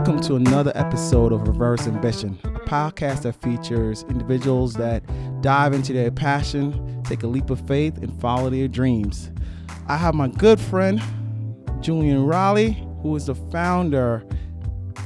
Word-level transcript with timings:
Welcome 0.00 0.22
to 0.22 0.36
another 0.36 0.72
episode 0.76 1.30
of 1.30 1.46
Reverse 1.46 1.86
Ambition, 1.86 2.38
a 2.42 2.60
podcast 2.60 3.24
that 3.24 3.34
features 3.34 4.02
individuals 4.08 4.72
that 4.76 5.02
dive 5.42 5.74
into 5.74 5.92
their 5.92 6.10
passion, 6.10 7.02
take 7.02 7.22
a 7.22 7.26
leap 7.26 7.50
of 7.50 7.60
faith, 7.68 7.98
and 7.98 8.18
follow 8.18 8.48
their 8.48 8.66
dreams. 8.66 9.30
I 9.88 9.98
have 9.98 10.14
my 10.14 10.28
good 10.28 10.58
friend, 10.58 11.02
Julian 11.82 12.24
Raleigh, 12.24 12.82
who 13.02 13.14
is 13.14 13.26
the 13.26 13.34
founder 13.34 14.24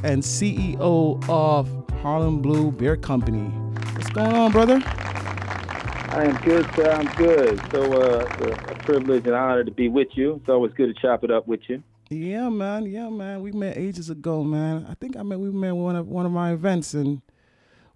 and 0.05 0.23
CEO 0.23 1.29
of 1.29 1.91
Harlem 2.01 2.41
Blue 2.41 2.71
Beer 2.71 2.97
Company. 2.97 3.49
What's 3.97 4.11
going 4.11 4.33
on, 4.33 4.53
brother? 4.53 4.81
I 4.87 6.27
am 6.27 6.37
good, 6.43 6.73
sir. 6.77 6.93
I'm 6.93 7.13
good. 7.17 7.61
So, 7.73 8.01
uh, 8.01 8.27
a 8.69 8.75
privilege 8.85 9.27
and 9.27 9.35
honor 9.35 9.65
to 9.65 9.73
be 9.73 9.89
with 9.89 10.11
you. 10.13 10.35
It's 10.35 10.49
always 10.49 10.73
good 10.75 10.95
to 10.95 11.03
chop 11.03 11.25
it 11.25 11.33
up 11.33 11.49
with 11.49 11.63
you. 11.67 11.83
Yeah, 12.11 12.49
man. 12.49 12.87
Yeah, 12.87 13.09
man. 13.09 13.41
We 13.43 13.53
met 13.53 13.77
ages 13.77 14.11
ago, 14.11 14.45
man. 14.45 14.87
I 14.89 14.95
think 14.95 15.17
I 15.17 15.23
met 15.23 15.39
we 15.41 15.51
met 15.51 15.75
one 15.75 15.97
of 15.97 16.07
one 16.09 16.27
of 16.27 16.33
my 16.33 16.53
events, 16.53 16.95
and 16.95 17.23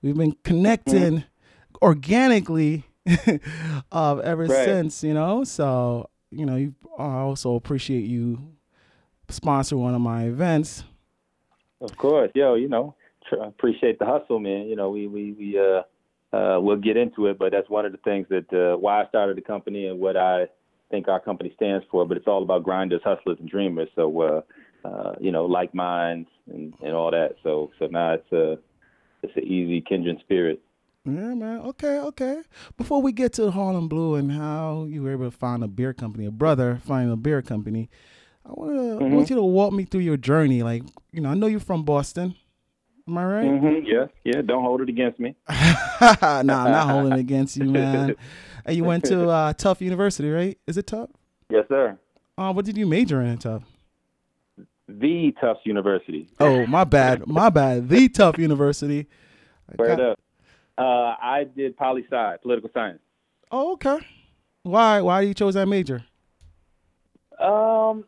we've 0.02 0.16
been 0.16 0.36
connecting 0.44 1.24
organically 1.82 2.84
uh, 3.92 4.16
ever 4.18 4.44
Right. 4.44 4.64
since. 4.64 5.04
You 5.04 5.14
know, 5.14 5.44
so 5.44 6.08
you 6.30 6.46
know, 6.46 6.56
you, 6.56 6.74
I 6.98 7.18
also 7.18 7.54
appreciate 7.54 8.04
you 8.04 8.54
sponsor 9.28 9.76
one 9.76 9.94
of 9.94 10.00
my 10.00 10.24
events. 10.24 10.84
Of 11.80 11.96
course, 11.96 12.30
yo. 12.34 12.54
You 12.54 12.68
know, 12.68 12.94
tr- 13.28 13.36
appreciate 13.42 13.98
the 13.98 14.06
hustle, 14.06 14.40
man. 14.40 14.66
You 14.66 14.76
know, 14.76 14.90
we 14.90 15.06
we 15.06 15.32
we 15.32 15.58
uh 15.58 15.82
uh 16.36 16.60
we'll 16.60 16.76
get 16.76 16.96
into 16.96 17.26
it, 17.26 17.38
but 17.38 17.52
that's 17.52 17.68
one 17.70 17.84
of 17.86 17.92
the 17.92 17.98
things 17.98 18.26
that 18.30 18.52
uh, 18.52 18.76
why 18.78 19.02
I 19.02 19.08
started 19.08 19.36
the 19.36 19.42
company 19.42 19.86
and 19.86 20.00
what 20.00 20.16
I 20.16 20.46
think 20.90 21.08
our 21.08 21.20
company 21.20 21.52
stands 21.56 21.84
for. 21.90 22.06
But 22.06 22.16
it's 22.16 22.26
all 22.26 22.42
about 22.42 22.64
grinders, 22.64 23.02
hustlers, 23.04 23.38
and 23.40 23.48
dreamers. 23.48 23.88
So, 23.94 24.20
uh, 24.20 24.40
uh, 24.86 25.14
you 25.20 25.32
know, 25.32 25.46
like 25.46 25.74
minds 25.74 26.28
and 26.46 26.74
and 26.82 26.94
all 26.94 27.10
that. 27.10 27.36
So 27.42 27.70
so 27.78 27.86
now 27.86 28.14
it's 28.14 28.32
a 28.32 28.58
it's 29.22 29.36
an 29.36 29.44
easy 29.44 29.80
kindred 29.80 30.18
spirit. 30.20 30.60
Yeah, 31.04 31.34
man. 31.34 31.60
Okay, 31.60 31.98
okay. 32.00 32.42
Before 32.76 33.00
we 33.00 33.12
get 33.12 33.32
to 33.34 33.50
Harlem 33.50 33.88
Blue 33.88 34.16
and 34.16 34.30
how 34.30 34.86
you 34.88 35.02
were 35.02 35.12
able 35.12 35.30
to 35.30 35.36
find 35.36 35.64
a 35.64 35.68
beer 35.68 35.94
company, 35.94 36.26
a 36.26 36.30
brother 36.30 36.80
finding 36.84 37.10
a 37.10 37.16
beer 37.16 37.40
company, 37.40 37.88
I 38.44 38.50
want 38.50 38.76
to 38.76 39.04
I 39.04 39.08
want 39.08 39.30
you 39.30 39.36
to 39.36 39.42
walk 39.42 39.72
me 39.72 39.84
through 39.84 40.00
your 40.00 40.16
journey. 40.16 40.62
Like, 40.62 40.82
you 41.12 41.20
know, 41.20 41.30
I 41.30 41.34
know 41.34 41.46
you're 41.46 41.60
from 41.60 41.84
Boston. 41.84 42.34
Am 43.06 43.16
I 43.16 43.24
right? 43.24 43.46
Mm-hmm. 43.46 43.86
Yeah, 43.86 44.06
yeah. 44.24 44.42
Don't 44.42 44.62
hold 44.62 44.82
it 44.82 44.90
against 44.90 45.18
me. 45.18 45.34
nah, 45.48 46.18
I'm 46.20 46.46
not 46.46 46.90
holding 46.90 47.14
it 47.14 47.20
against 47.20 47.56
you, 47.56 47.64
man. 47.64 48.16
And 48.68 48.76
you 48.76 48.84
went 48.84 49.04
to 49.06 49.28
uh, 49.30 49.52
Tough 49.54 49.80
University, 49.80 50.30
right? 50.30 50.58
Is 50.66 50.76
it 50.76 50.86
Tough? 50.86 51.08
Yes, 51.48 51.64
sir. 51.68 51.98
Uh, 52.36 52.52
what 52.52 52.66
did 52.66 52.76
you 52.76 52.86
major 52.86 53.22
in, 53.22 53.28
at 53.28 53.40
Tough? 53.40 53.62
The 54.86 55.34
Tufts 55.40 55.62
University. 55.64 56.28
Oh, 56.38 56.66
my 56.66 56.84
bad, 56.84 57.26
my 57.26 57.48
bad. 57.48 57.88
The 57.88 58.10
Tough 58.10 58.38
University. 58.38 59.06
Word 59.78 60.00
up. 60.00 60.18
Uh, 60.76 60.82
I 61.20 61.44
did 61.56 61.76
poli 61.76 62.04
sci, 62.10 62.36
political 62.42 62.70
science. 62.74 63.00
Oh, 63.50 63.72
okay. 63.72 63.98
Why? 64.62 65.00
Why 65.00 65.22
you 65.22 65.32
chose 65.32 65.54
that 65.54 65.66
major? 65.66 66.04
Um, 67.40 68.04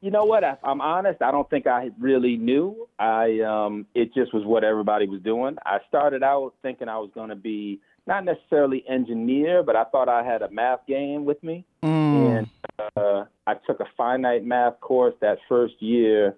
you 0.00 0.10
know 0.10 0.24
what? 0.24 0.42
I, 0.42 0.56
I'm 0.64 0.80
honest. 0.80 1.22
I 1.22 1.30
don't 1.30 1.48
think 1.48 1.66
I 1.66 1.90
really 1.98 2.36
knew. 2.36 2.88
I 2.98 3.40
um, 3.40 3.86
it 3.94 4.12
just 4.14 4.34
was 4.34 4.44
what 4.44 4.64
everybody 4.64 5.06
was 5.06 5.22
doing. 5.22 5.56
I 5.64 5.78
started 5.88 6.22
out 6.24 6.54
thinking 6.60 6.88
I 6.88 6.98
was 6.98 7.10
going 7.14 7.30
to 7.30 7.36
be 7.36 7.80
not 8.06 8.24
necessarily 8.24 8.84
engineer, 8.88 9.62
but 9.62 9.76
I 9.76 9.84
thought 9.84 10.08
I 10.08 10.24
had 10.24 10.42
a 10.42 10.50
math 10.50 10.86
game 10.86 11.24
with 11.24 11.42
me, 11.42 11.64
Mm. 11.82 12.38
and 12.38 12.48
uh, 12.96 13.24
I 13.46 13.54
took 13.66 13.80
a 13.80 13.86
finite 13.96 14.44
math 14.44 14.80
course 14.80 15.14
that 15.20 15.38
first 15.48 15.74
year, 15.80 16.36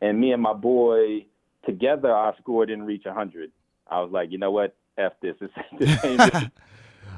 and 0.00 0.20
me 0.20 0.32
and 0.32 0.42
my 0.42 0.52
boy 0.52 1.26
together, 1.64 2.10
our 2.10 2.34
score 2.40 2.66
didn't 2.66 2.84
reach 2.84 3.04
100. 3.04 3.50
I 3.90 4.00
was 4.00 4.10
like, 4.10 4.30
you 4.30 4.38
know 4.38 4.50
what? 4.50 4.74
F 4.96 5.12
this. 5.22 5.36
This, 5.40 5.50
this 5.78 5.90
ain't 6.04 6.18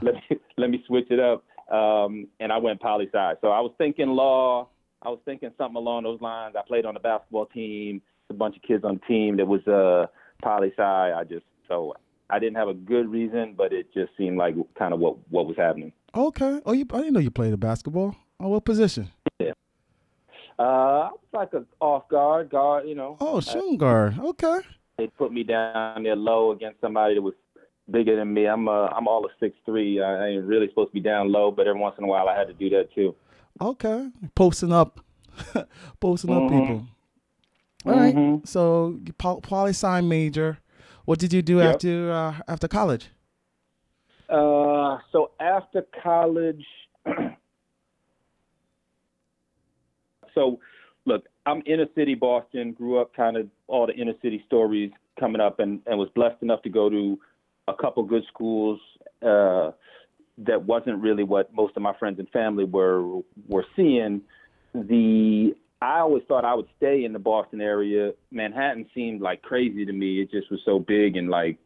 let 0.03 0.15
me 0.15 0.23
let 0.59 0.71
me 0.71 0.83
switch 0.87 1.07
it 1.11 1.19
up. 1.21 1.45
Um, 1.73 2.27
and 2.41 2.53
I 2.53 2.59
went 2.59 2.81
poli 2.81 3.07
sci. 3.13 3.33
So 3.41 3.49
I 3.49 3.61
was 3.61 3.73
thinking 3.79 4.09
law. 4.09 4.69
I 5.03 5.09
was 5.09 5.21
thinking 5.25 5.51
something 5.57 5.77
along 5.77 6.03
those 6.03 6.21
lines. 6.21 6.57
I 6.59 6.63
played 6.67 6.85
on 6.85 6.95
the 6.95 7.01
basketball 7.01 7.47
team. 7.47 8.03
A 8.29 8.35
bunch 8.35 8.57
of 8.57 8.63
kids 8.63 8.85
on 8.85 8.95
the 9.01 9.07
team 9.07 9.37
that 9.39 9.47
was 9.47 9.67
uh, 9.67 10.07
poli 10.43 10.73
sci. 10.77 10.83
I 10.83 11.25
just 11.25 11.45
so 11.69 11.95
I 12.33 12.39
didn't 12.39 12.57
have 12.57 12.69
a 12.69 12.75
good 12.75 13.09
reason, 13.09 13.55
but 13.57 13.73
it 13.73 13.93
just 13.93 14.11
seemed 14.17 14.37
like 14.39 14.55
kind 14.79 14.93
of 14.95 15.01
what 15.01 15.17
what 15.31 15.47
was 15.47 15.57
happening. 15.57 15.93
Okay. 16.15 16.61
Oh, 16.67 16.73
you, 16.73 16.87
I 16.93 16.99
didn't 16.99 17.13
know 17.15 17.21
you 17.21 17.31
played 17.31 17.59
basketball. 17.61 18.17
Oh, 18.41 18.49
what 18.49 18.65
position? 18.65 19.11
Yeah. 19.39 19.53
Uh, 20.59 20.63
I 20.63 21.11
was 21.11 21.19
like 21.33 21.53
a 21.55 21.65
off 21.81 22.09
guard 22.09 22.51
guard. 22.51 22.87
You 22.89 22.95
know, 22.95 23.17
Oh, 23.21 23.41
shooting 23.41 23.79
guard. 23.79 24.19
Okay. 24.19 24.59
they 24.99 25.07
put 25.07 25.33
me 25.33 25.43
down 25.43 26.03
there 26.03 26.17
low 26.17 26.53
against 26.53 26.81
somebody 26.81 27.15
that 27.15 27.23
was 27.23 27.35
bigger 27.91 28.17
than 28.17 28.33
me. 28.35 28.47
I'm 28.47 28.69
uh, 28.69 28.87
I'm 28.89 29.09
all 29.09 29.25
of 29.25 29.31
six 29.41 29.57
three. 29.65 30.03
I 30.03 30.29
ain't 30.29 30.45
really 30.45 30.69
supposed 30.69 30.91
to 30.91 30.95
be 30.95 31.01
down 31.01 31.33
low, 31.33 31.51
but 31.51 31.67
every 31.67 31.81
once 31.81 31.97
in 31.99 32.05
a 32.05 32.07
while 32.07 32.29
I 32.29 32.37
had 32.39 32.49
to 32.49 32.55
do 32.55 32.69
that 32.71 32.93
too. 32.95 33.15
Okay. 33.61 34.09
Posting 34.35 34.73
up, 34.73 35.01
posting 36.01 36.31
up 36.33 36.43
Mhm. 36.43 36.49
people. 36.61 36.87
All 37.87 37.93
right. 37.99 38.15
Mhm. 38.15 38.47
So 38.47 38.99
you 39.07 39.13
pol- 39.15 39.41
poli 39.41 39.71
sci 39.71 40.01
major. 40.03 40.59
What 41.05 41.19
did 41.19 41.33
you 41.33 41.43
do 41.43 41.59
Yep. 41.59 41.75
after 41.75 42.13
uh, 42.13 42.35
after 42.49 42.69
college? 42.69 43.11
Uh, 44.29 44.99
so 45.11 45.31
after 45.41 45.85
college, 46.03 46.65
so 50.35 50.61
look, 51.07 51.25
I'm 51.47 51.63
inner 51.67 51.87
city 51.95 52.15
Boston. 52.15 52.73
Grew 52.73 53.01
up 53.01 53.15
kind 53.15 53.37
of 53.37 53.49
all 53.67 53.87
the 53.87 53.95
inner 53.95 54.15
city 54.23 54.43
stories 54.47 54.91
coming 55.19 55.41
up, 55.41 55.59
and 55.61 55.81
and 55.87 55.99
was 55.99 56.09
blessed 56.15 56.43
enough 56.43 56.63
to 56.63 56.69
go 56.69 56.89
to 56.89 57.19
a 57.69 57.75
couple 57.75 58.03
good 58.05 58.25
schools. 58.33 58.81
Uh, 59.23 59.71
that 60.39 60.65
wasn't 60.65 60.99
really 61.03 61.23
what 61.25 61.53
most 61.53 61.77
of 61.77 61.83
my 61.83 61.95
friends 61.99 62.19
and 62.19 62.29
family 62.31 62.65
were 62.65 63.21
were 63.49 63.67
seeing. 63.77 64.23
The 64.75 65.55
I 65.83 66.01
always 66.01 66.23
thought 66.29 66.45
I 66.45 66.55
would 66.55 66.69
stay 66.77 67.05
in 67.05 67.13
the 67.13 67.19
Boston 67.19 67.61
area. 67.61 68.13
Manhattan 68.31 68.87
seemed 68.95 69.23
like 69.23 69.41
crazy 69.43 69.87
to 69.87 69.93
me. 69.93 70.21
It 70.21 70.31
just 70.31 70.51
was 70.51 70.61
so 70.65 70.79
big 70.79 71.17
and 71.17 71.31
like 71.31 71.59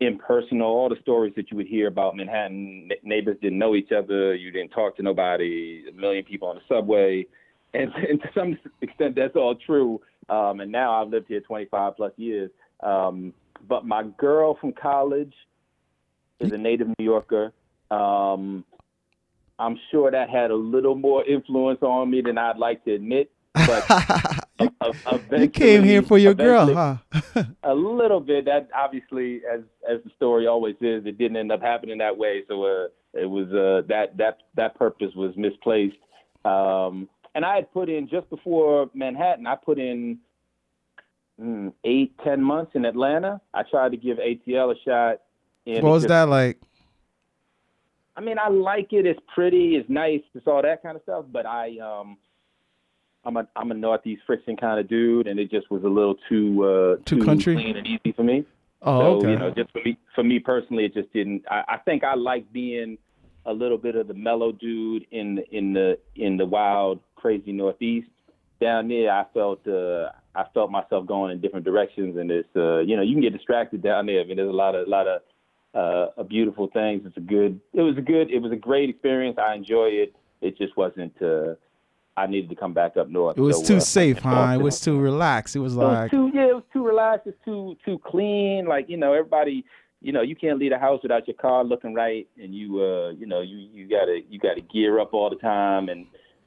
impersonal. 0.00 0.66
All 0.66 0.88
the 0.88 1.00
stories 1.00 1.32
that 1.36 1.50
you 1.50 1.56
would 1.56 1.66
hear 1.66 1.86
about 1.88 2.16
Manhattan, 2.16 2.90
neighbors 3.02 3.38
didn't 3.40 3.58
know 3.58 3.74
each 3.74 3.92
other. 3.92 4.34
You 4.34 4.50
didn't 4.50 4.70
talk 4.70 4.96
to 4.96 5.02
nobody. 5.02 5.84
A 5.88 5.92
million 5.92 6.24
people 6.24 6.48
on 6.48 6.56
the 6.56 6.74
subway, 6.74 7.26
and, 7.72 7.90
and 8.08 8.20
to 8.20 8.28
some 8.34 8.58
extent, 8.82 9.14
that's 9.16 9.36
all 9.36 9.54
true. 9.54 10.00
Um, 10.28 10.60
and 10.60 10.70
now 10.70 11.02
I've 11.02 11.08
lived 11.08 11.26
here 11.28 11.40
25 11.40 11.96
plus 11.96 12.12
years. 12.16 12.50
Um, 12.82 13.32
but 13.68 13.84
my 13.84 14.04
girl 14.18 14.56
from 14.60 14.72
college 14.72 15.34
is 16.40 16.52
a 16.52 16.58
native 16.58 16.88
New 16.98 17.04
Yorker. 17.04 17.52
Um, 17.90 18.64
I'm 19.60 19.78
sure 19.90 20.10
that 20.10 20.30
had 20.30 20.50
a 20.50 20.56
little 20.56 20.94
more 20.94 21.24
influence 21.24 21.82
on 21.82 22.10
me 22.10 22.22
than 22.22 22.38
I'd 22.38 22.56
like 22.56 22.82
to 22.86 22.94
admit. 22.94 23.30
But 23.52 23.84
you, 25.32 25.48
came 25.48 25.84
here 25.84 26.02
for 26.02 26.16
your 26.16 26.34
girl, 26.34 26.72
huh? 26.72 26.96
a 27.62 27.74
little 27.74 28.20
bit. 28.20 28.46
That 28.46 28.68
obviously, 28.74 29.42
as 29.52 29.60
as 29.88 29.98
the 30.04 30.10
story 30.16 30.46
always 30.46 30.76
is, 30.80 31.04
it 31.04 31.18
didn't 31.18 31.36
end 31.36 31.52
up 31.52 31.60
happening 31.60 31.98
that 31.98 32.16
way. 32.16 32.42
So 32.48 32.64
uh, 32.64 32.86
it 33.12 33.26
was 33.26 33.48
uh, 33.48 33.86
that 33.88 34.16
that 34.16 34.38
that 34.56 34.76
purpose 34.76 35.12
was 35.14 35.34
misplaced. 35.36 35.96
Um, 36.44 37.08
and 37.34 37.44
I 37.44 37.56
had 37.56 37.72
put 37.72 37.88
in 37.88 38.08
just 38.08 38.30
before 38.30 38.88
Manhattan. 38.94 39.46
I 39.46 39.56
put 39.56 39.78
in 39.78 40.18
mm, 41.40 41.72
eight 41.84 42.14
ten 42.24 42.40
months 42.42 42.72
in 42.74 42.84
Atlanta. 42.84 43.40
I 43.52 43.64
tried 43.64 43.90
to 43.90 43.96
give 43.96 44.18
ATL 44.18 44.74
a 44.74 44.78
shot. 44.86 45.20
What 45.64 45.82
was 45.82 46.06
that 46.06 46.28
like? 46.28 46.58
I 48.16 48.20
mean, 48.20 48.36
I 48.38 48.48
like 48.48 48.92
it. 48.92 49.06
It's 49.06 49.20
pretty. 49.34 49.76
It's 49.76 49.88
nice. 49.88 50.22
It's 50.34 50.46
all 50.46 50.62
that 50.62 50.82
kind 50.82 50.96
of 50.96 51.02
stuff. 51.02 51.24
But 51.30 51.46
I, 51.46 51.78
um, 51.78 52.18
I'm 53.24 53.36
a 53.36 53.48
I'm 53.56 53.70
a 53.70 53.74
northeast 53.74 54.22
friction 54.26 54.56
kind 54.56 54.80
of 54.80 54.88
dude, 54.88 55.26
and 55.26 55.38
it 55.38 55.50
just 55.50 55.70
was 55.70 55.84
a 55.84 55.88
little 55.88 56.16
too 56.28 56.64
uh, 56.64 57.02
Too 57.04 57.24
country? 57.24 57.54
clean 57.54 57.76
and 57.76 57.86
easy 57.86 58.12
for 58.12 58.22
me. 58.22 58.44
Oh, 58.82 59.00
so 59.00 59.04
okay. 59.18 59.30
you 59.30 59.38
know, 59.38 59.50
just 59.50 59.70
for 59.72 59.82
me, 59.84 59.98
for 60.14 60.24
me 60.24 60.38
personally, 60.38 60.84
it 60.84 60.94
just 60.94 61.12
didn't. 61.12 61.44
I, 61.50 61.62
I 61.68 61.76
think 61.78 62.02
I 62.02 62.14
like 62.14 62.50
being 62.52 62.98
a 63.46 63.52
little 63.52 63.78
bit 63.78 63.94
of 63.96 64.08
the 64.08 64.14
mellow 64.14 64.52
dude 64.52 65.06
in 65.10 65.36
the 65.36 65.56
in 65.56 65.72
the 65.72 65.98
in 66.16 66.36
the 66.36 66.46
wild, 66.46 67.00
crazy 67.16 67.52
Northeast. 67.52 68.08
Down 68.60 68.88
there, 68.88 69.10
I 69.10 69.24
felt 69.32 69.66
uh, 69.66 70.10
I 70.34 70.44
felt 70.52 70.70
myself 70.70 71.06
going 71.06 71.32
in 71.32 71.40
different 71.40 71.64
directions, 71.64 72.16
and 72.16 72.30
it's 72.30 72.48
uh, 72.56 72.78
you 72.80 72.96
know 72.96 73.02
you 73.02 73.14
can 73.14 73.22
get 73.22 73.32
distracted 73.32 73.82
down 73.82 74.06
there. 74.06 74.20
I 74.20 74.24
mean, 74.24 74.36
there's 74.36 74.48
a 74.48 74.52
lot 74.52 74.74
of 74.74 74.88
lot 74.88 75.06
of 75.06 75.22
uh, 75.74 76.22
beautiful 76.24 76.68
things. 76.68 77.02
It's 77.06 77.16
a 77.16 77.20
good. 77.20 77.60
It 77.72 77.82
was 77.82 77.96
a 77.96 78.00
good. 78.02 78.30
It 78.30 78.40
was 78.40 78.52
a 78.52 78.56
great 78.56 78.90
experience. 78.90 79.38
I 79.38 79.54
enjoy 79.54 79.86
it. 79.86 80.14
It 80.40 80.58
just 80.58 80.76
wasn't. 80.76 81.14
Uh, 81.20 81.54
I 82.16 82.26
needed 82.26 82.50
to 82.50 82.56
come 82.56 82.74
back 82.74 82.96
up 82.96 83.08
north. 83.08 83.38
it 83.38 83.40
was 83.40 83.58
So, 83.58 83.64
too 83.64 83.76
uh, 83.76 83.80
safe, 83.80 84.18
huh? 84.22 84.52
It 84.58 84.62
was 84.62 84.80
too 84.80 84.98
relaxed. 84.98 85.56
It 85.56 85.60
was 85.60 85.74
it 85.74 85.78
was 85.78 85.84
like, 85.86 86.10
too 86.10 86.30
yeah, 86.34 86.48
it 86.48 86.54
was 86.54 86.64
too 86.72 86.84
relaxed. 86.84 87.26
It's 87.26 87.38
too 87.44 87.76
too 87.84 87.98
clean. 88.04 88.66
Like 88.66 88.88
you 88.88 88.96
know, 88.96 89.12
everybody. 89.12 89.64
You 90.02 90.12
know, 90.12 90.22
you 90.22 90.34
can't 90.34 90.58
leave 90.58 90.70
the 90.70 90.78
house 90.78 91.00
without 91.02 91.28
your 91.28 91.36
car 91.36 91.62
looking 91.62 91.92
right, 91.92 92.26
and 92.42 92.54
you 92.54 92.82
uh, 92.82 93.10
you 93.10 93.26
know, 93.26 93.42
you 93.42 93.58
you 93.58 93.86
gotta 93.86 94.20
you 94.30 94.38
gotta 94.38 94.62
gear 94.62 94.98
up 94.98 95.12
all 95.12 95.28
the 95.28 95.36
time. 95.36 95.90
And 95.90 96.06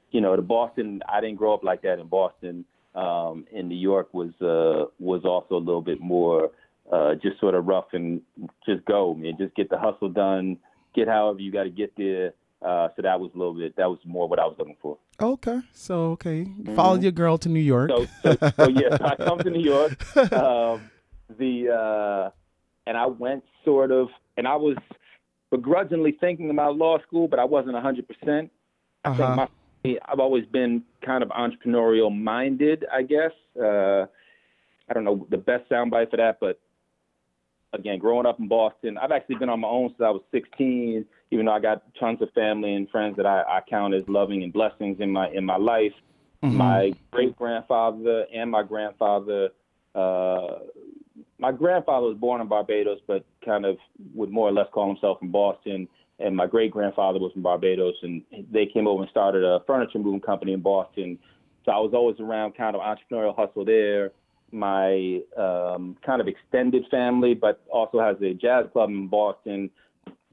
you 0.09 0.21
know, 0.21 0.35
the 0.35 0.41
Boston. 0.41 1.01
I 1.07 1.21
didn't 1.21 1.35
grow 1.37 1.53
up 1.53 1.63
like 1.63 1.83
that 1.83 1.99
in 1.99 2.07
Boston. 2.07 2.65
um, 2.95 3.45
in 3.51 3.67
New 3.69 3.77
York 3.77 4.13
was 4.13 4.31
uh, 4.41 4.85
was 4.99 5.23
also 5.23 5.55
a 5.55 5.63
little 5.63 5.81
bit 5.81 5.99
more 6.01 6.51
uh, 6.91 7.15
just 7.15 7.39
sort 7.39 7.55
of 7.55 7.65
rough 7.65 7.87
and 7.93 8.21
just 8.67 8.83
go, 8.85 9.13
man. 9.13 9.33
Just 9.39 9.55
get 9.55 9.69
the 9.69 9.77
hustle 9.77 10.09
done, 10.09 10.57
get 10.95 11.07
however 11.07 11.39
you 11.39 11.51
got 11.51 11.63
to 11.63 11.69
get 11.69 11.93
there. 11.97 12.33
Uh, 12.61 12.87
so 12.95 13.01
that 13.01 13.19
was 13.19 13.29
a 13.35 13.37
little 13.37 13.53
bit. 13.53 13.75
That 13.75 13.89
was 13.89 13.99
more 14.05 14.27
what 14.27 14.39
I 14.39 14.45
was 14.45 14.55
looking 14.57 14.77
for. 14.81 14.97
Okay, 15.21 15.59
so 15.73 16.11
okay, 16.11 16.47
follow 16.75 16.97
your 16.99 17.11
girl 17.11 17.37
to 17.39 17.49
New 17.49 17.59
York. 17.59 17.89
So, 17.91 18.05
so, 18.23 18.35
so 18.57 18.67
yes, 18.73 18.99
I 19.01 19.15
come 19.17 19.39
to 19.39 19.49
New 19.49 19.63
York. 19.63 19.91
Um, 20.33 20.89
the 21.37 21.69
uh, 21.69 22.29
and 22.87 22.97
I 22.97 23.05
went 23.07 23.43
sort 23.65 23.91
of, 23.91 24.07
and 24.37 24.47
I 24.47 24.55
was 24.55 24.77
begrudgingly 25.51 26.13
thinking 26.19 26.49
about 26.49 26.75
law 26.77 26.97
school, 27.07 27.27
but 27.27 27.39
I 27.39 27.45
wasn't 27.45 27.75
hundred 27.77 28.07
percent. 28.07 28.51
I 29.03 29.09
Uh-huh. 29.09 29.17
think 29.17 29.35
my 29.35 29.99
I've 30.07 30.19
always 30.19 30.45
been 30.45 30.83
kind 31.05 31.23
of 31.23 31.29
entrepreneurial 31.29 32.15
minded, 32.15 32.85
I 32.91 33.01
guess. 33.03 33.31
Uh, 33.59 34.05
I 34.89 34.93
don't 34.93 35.03
know 35.03 35.27
the 35.29 35.37
best 35.37 35.69
soundbite 35.69 36.09
for 36.11 36.17
that, 36.17 36.37
but 36.39 36.59
again, 37.73 37.99
growing 37.99 38.25
up 38.25 38.39
in 38.39 38.47
Boston, 38.47 38.97
I've 38.97 39.11
actually 39.11 39.35
been 39.35 39.49
on 39.49 39.59
my 39.59 39.67
own 39.67 39.89
since 39.89 40.01
I 40.01 40.11
was 40.11 40.21
16. 40.31 41.05
Even 41.31 41.45
though 41.47 41.53
I 41.53 41.59
got 41.59 41.83
tons 41.99 42.21
of 42.21 42.31
family 42.33 42.75
and 42.75 42.89
friends 42.89 43.17
that 43.17 43.25
I, 43.25 43.41
I 43.41 43.61
count 43.67 43.93
as 43.93 44.03
loving 44.07 44.43
and 44.43 44.53
blessings 44.53 44.97
in 44.99 45.11
my 45.11 45.29
in 45.31 45.45
my 45.45 45.57
life. 45.57 45.93
Mhm. 46.43 46.53
My 46.53 46.93
great 47.11 47.35
grandfather 47.35 48.25
and 48.33 48.51
my 48.51 48.63
grandfather. 48.63 49.49
Uh, 49.95 50.59
my 51.39 51.51
grandfather 51.51 52.07
was 52.07 52.17
born 52.17 52.41
in 52.41 52.47
Barbados, 52.47 52.99
but 53.07 53.25
kind 53.43 53.65
of 53.65 53.77
would 54.13 54.29
more 54.29 54.47
or 54.47 54.51
less 54.51 54.67
call 54.71 54.87
himself 54.87 55.19
from 55.19 55.31
Boston. 55.31 55.87
And 56.19 56.35
my 56.35 56.45
great 56.45 56.71
grandfather 56.71 57.19
was 57.19 57.33
from 57.33 57.41
Barbados, 57.41 57.95
and 58.03 58.23
they 58.51 58.65
came 58.65 58.87
over 58.87 59.01
and 59.01 59.09
started 59.09 59.43
a 59.43 59.61
furniture 59.65 59.99
moving 59.99 60.21
company 60.21 60.53
in 60.53 60.61
Boston. 60.61 61.17
So 61.65 61.71
I 61.71 61.79
was 61.79 61.93
always 61.93 62.19
around 62.19 62.55
kind 62.55 62.75
of 62.75 62.81
entrepreneurial 62.81 63.35
hustle 63.35 63.65
there. 63.65 64.11
My 64.53 65.19
um, 65.35 65.97
kind 66.05 66.21
of 66.21 66.27
extended 66.27 66.85
family, 66.91 67.33
but 67.33 67.61
also 67.71 67.99
has 67.99 68.15
a 68.21 68.33
jazz 68.33 68.65
club 68.71 68.89
in 68.89 69.07
Boston. 69.07 69.69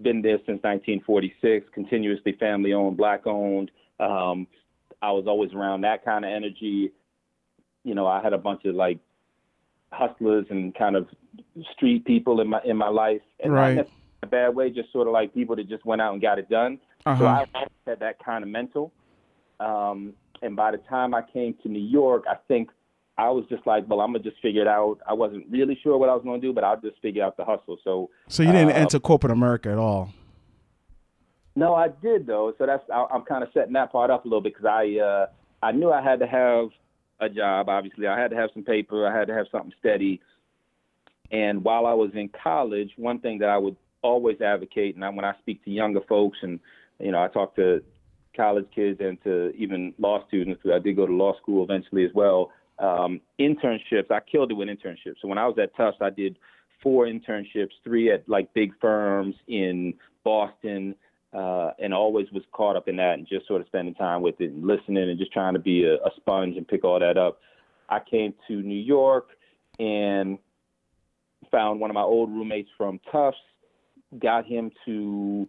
Been 0.03 0.21
there 0.23 0.37
since 0.47 0.63
1946, 0.63 1.67
continuously 1.73 2.37
family 2.39 2.73
owned, 2.75 2.97
black 2.97 3.27
owned. 3.27 3.71
Um, 3.99 4.47
I 5.03 5.11
was 5.13 5.25
always 5.27 5.53
around 5.55 5.81
that 5.83 6.05
kind 6.05 6.25
of 6.25 6.31
energy. 6.31 6.93
You 7.85 7.95
know, 7.95 8.07
I 8.07 8.23
had 8.23 8.35
a 8.35 8.39
bunch 8.39 8.65
of 8.67 8.75
like 8.75 8.99
hustlers 9.91 10.47
and 10.51 10.75
kind 10.75 10.97
of 10.97 11.09
street 11.73 12.05
people 12.05 12.41
in 12.41 12.49
my 12.49 12.61
in 12.65 12.77
my 12.77 12.89
life, 12.89 13.23
and 13.43 13.53
Right. 13.53 13.77
not 13.77 13.87
in 13.87 13.93
a 14.23 14.27
bad 14.27 14.55
way, 14.55 14.69
just 14.71 14.93
sort 14.93 15.07
of 15.07 15.15
like 15.15 15.33
people 15.33 15.57
that 15.57 15.69
just 15.69 15.85
went 15.87 16.03
out 16.03 16.13
and 16.13 16.21
got 16.21 16.39
it 16.39 16.49
done. 16.51 16.79
So 17.05 17.11
Uh-huh. 17.11 17.45
I 17.55 17.67
had 17.87 18.01
that 18.01 18.23
kind 18.23 18.45
of 18.45 18.51
mental. 18.51 18.93
Um, 19.61 20.13
and 20.43 20.55
by 20.57 20.71
the 20.73 20.79
time 20.79 21.15
I 21.15 21.23
came 21.23 21.55
to 21.63 21.69
New 21.69 21.81
York, 21.83 22.25
I 22.29 22.37
think 22.49 22.71
I 23.21 23.29
was 23.31 23.45
just 23.51 23.67
like, 23.67 23.85
well, 23.87 24.01
I'm 24.01 24.13
gonna 24.13 24.25
just 24.25 24.41
figure 24.41 24.63
it 24.63 24.69
out. 24.69 24.99
I 25.07 25.13
wasn't 25.13 25.45
really 25.51 25.79
sure 25.83 25.99
what 25.99 26.09
I 26.09 26.15
was 26.15 26.23
gonna 26.25 26.41
do, 26.41 26.53
but 26.55 26.65
I'll 26.65 26.81
just 26.81 26.99
figure 27.03 27.23
out 27.23 27.37
the 27.37 27.45
hustle. 27.45 27.77
So 27.85 28.09
So 28.29 28.43
you 28.43 28.51
didn't 28.53 28.71
uh, 28.71 28.77
enter 28.85 28.99
corporate 28.99 29.33
America 29.33 29.71
at 29.71 29.79
all. 29.79 30.11
No, 31.55 31.75
I 31.75 31.89
did 31.89 32.27
though. 32.27 32.55
So 32.57 32.65
that's 32.65 32.83
I, 32.91 33.07
I'm 33.13 33.23
kind 33.23 33.43
of 33.45 33.51
setting 33.53 33.75
that 33.75 33.93
part 33.93 34.11
up 34.11 34.25
a 34.25 34.29
little 34.29 34.41
bit 34.41 34.55
because 34.55 34.67
I 34.67 34.99
uh, 34.99 35.27
I 35.63 35.73
knew 35.73 35.93
I 35.93 36.03
had 36.03 36.19
to 36.21 36.27
have 36.27 36.69
a 37.21 37.29
job. 37.29 37.69
Obviously, 37.69 38.07
I 38.07 38.19
had 38.19 38.31
to 38.31 38.37
have 38.37 38.51
some 38.55 38.65
paper. 38.65 39.07
I 39.07 39.17
had 39.17 39.27
to 39.29 39.35
have 39.35 39.47
something 39.53 39.73
steady. 39.79 40.21
And 41.31 41.63
while 41.63 41.85
I 41.87 41.93
was 41.93 42.11
in 42.15 42.31
college, 42.43 42.91
one 42.97 43.19
thing 43.21 43.39
that 43.41 43.51
I 43.51 43.59
would 43.59 43.77
always 44.03 44.41
advocate, 44.41 44.95
and 44.97 45.05
I, 45.05 45.11
when 45.11 45.25
I 45.25 45.35
speak 45.41 45.63
to 45.65 45.71
younger 45.71 46.01
folks, 46.09 46.39
and 46.43 46.59
you 46.99 47.13
know, 47.13 47.23
I 47.23 47.29
talk 47.29 47.55
to 47.57 47.83
college 48.35 48.67
kids 48.75 48.99
and 49.01 49.23
to 49.25 49.51
even 49.57 49.93
law 49.99 50.25
students. 50.29 50.63
'cause 50.63 50.73
I 50.75 50.79
did 50.79 50.97
go 50.97 51.07
to 51.07 51.13
law 51.13 51.37
school 51.37 51.63
eventually 51.63 52.05
as 52.07 52.15
well. 52.15 52.51
Um, 52.81 53.21
internships, 53.39 54.11
I 54.11 54.21
killed 54.21 54.51
it 54.51 54.55
with 54.55 54.69
internships. 54.69 55.17
So 55.21 55.29
when 55.29 55.39
I 55.39 55.47
was 55.47 55.59
at 55.63 55.77
Tufts, 55.77 55.99
I 56.01 56.11
did 56.11 56.39
four 56.83 57.07
internships, 57.07 57.73
three 57.85 58.11
at 58.11 58.27
like 58.29 58.53
big 58.55 58.73
firms 58.81 59.35
in 59.49 59.95
Boston, 60.25 60.95
uh, 61.33 61.73
and 61.79 61.93
always 61.93 62.27
was 62.33 62.43
caught 62.53 62.77
up 62.77 62.89
in 62.89 62.97
that 62.97 63.15
and 63.15 63.29
just 63.29 63.47
sort 63.47 63.61
of 63.61 63.67
spending 63.67 63.95
time 63.95 64.23
with 64.23 64.41
it 64.41 64.51
and 64.51 64.67
listening 64.67 65.09
and 65.09 65.19
just 65.19 65.33
trying 65.33 65.53
to 65.53 65.61
be 65.61 65.85
a, 65.85 65.95
a 65.95 66.11
sponge 66.17 66.57
and 66.57 66.67
pick 66.67 66.85
all 66.85 66.99
that 66.99 67.19
up. 67.19 67.41
I 67.89 68.01
came 68.01 68.35
to 68.49 68.63
New 68.63 68.81
York 68.81 69.29
and 69.79 70.39
found 71.51 71.81
one 71.81 71.91
of 71.91 71.95
my 71.95 72.03
old 72.03 72.31
roommates 72.31 72.71
from 72.77 72.99
Tufts, 73.13 73.39
got 74.19 74.47
him 74.47 74.71
to 74.87 75.47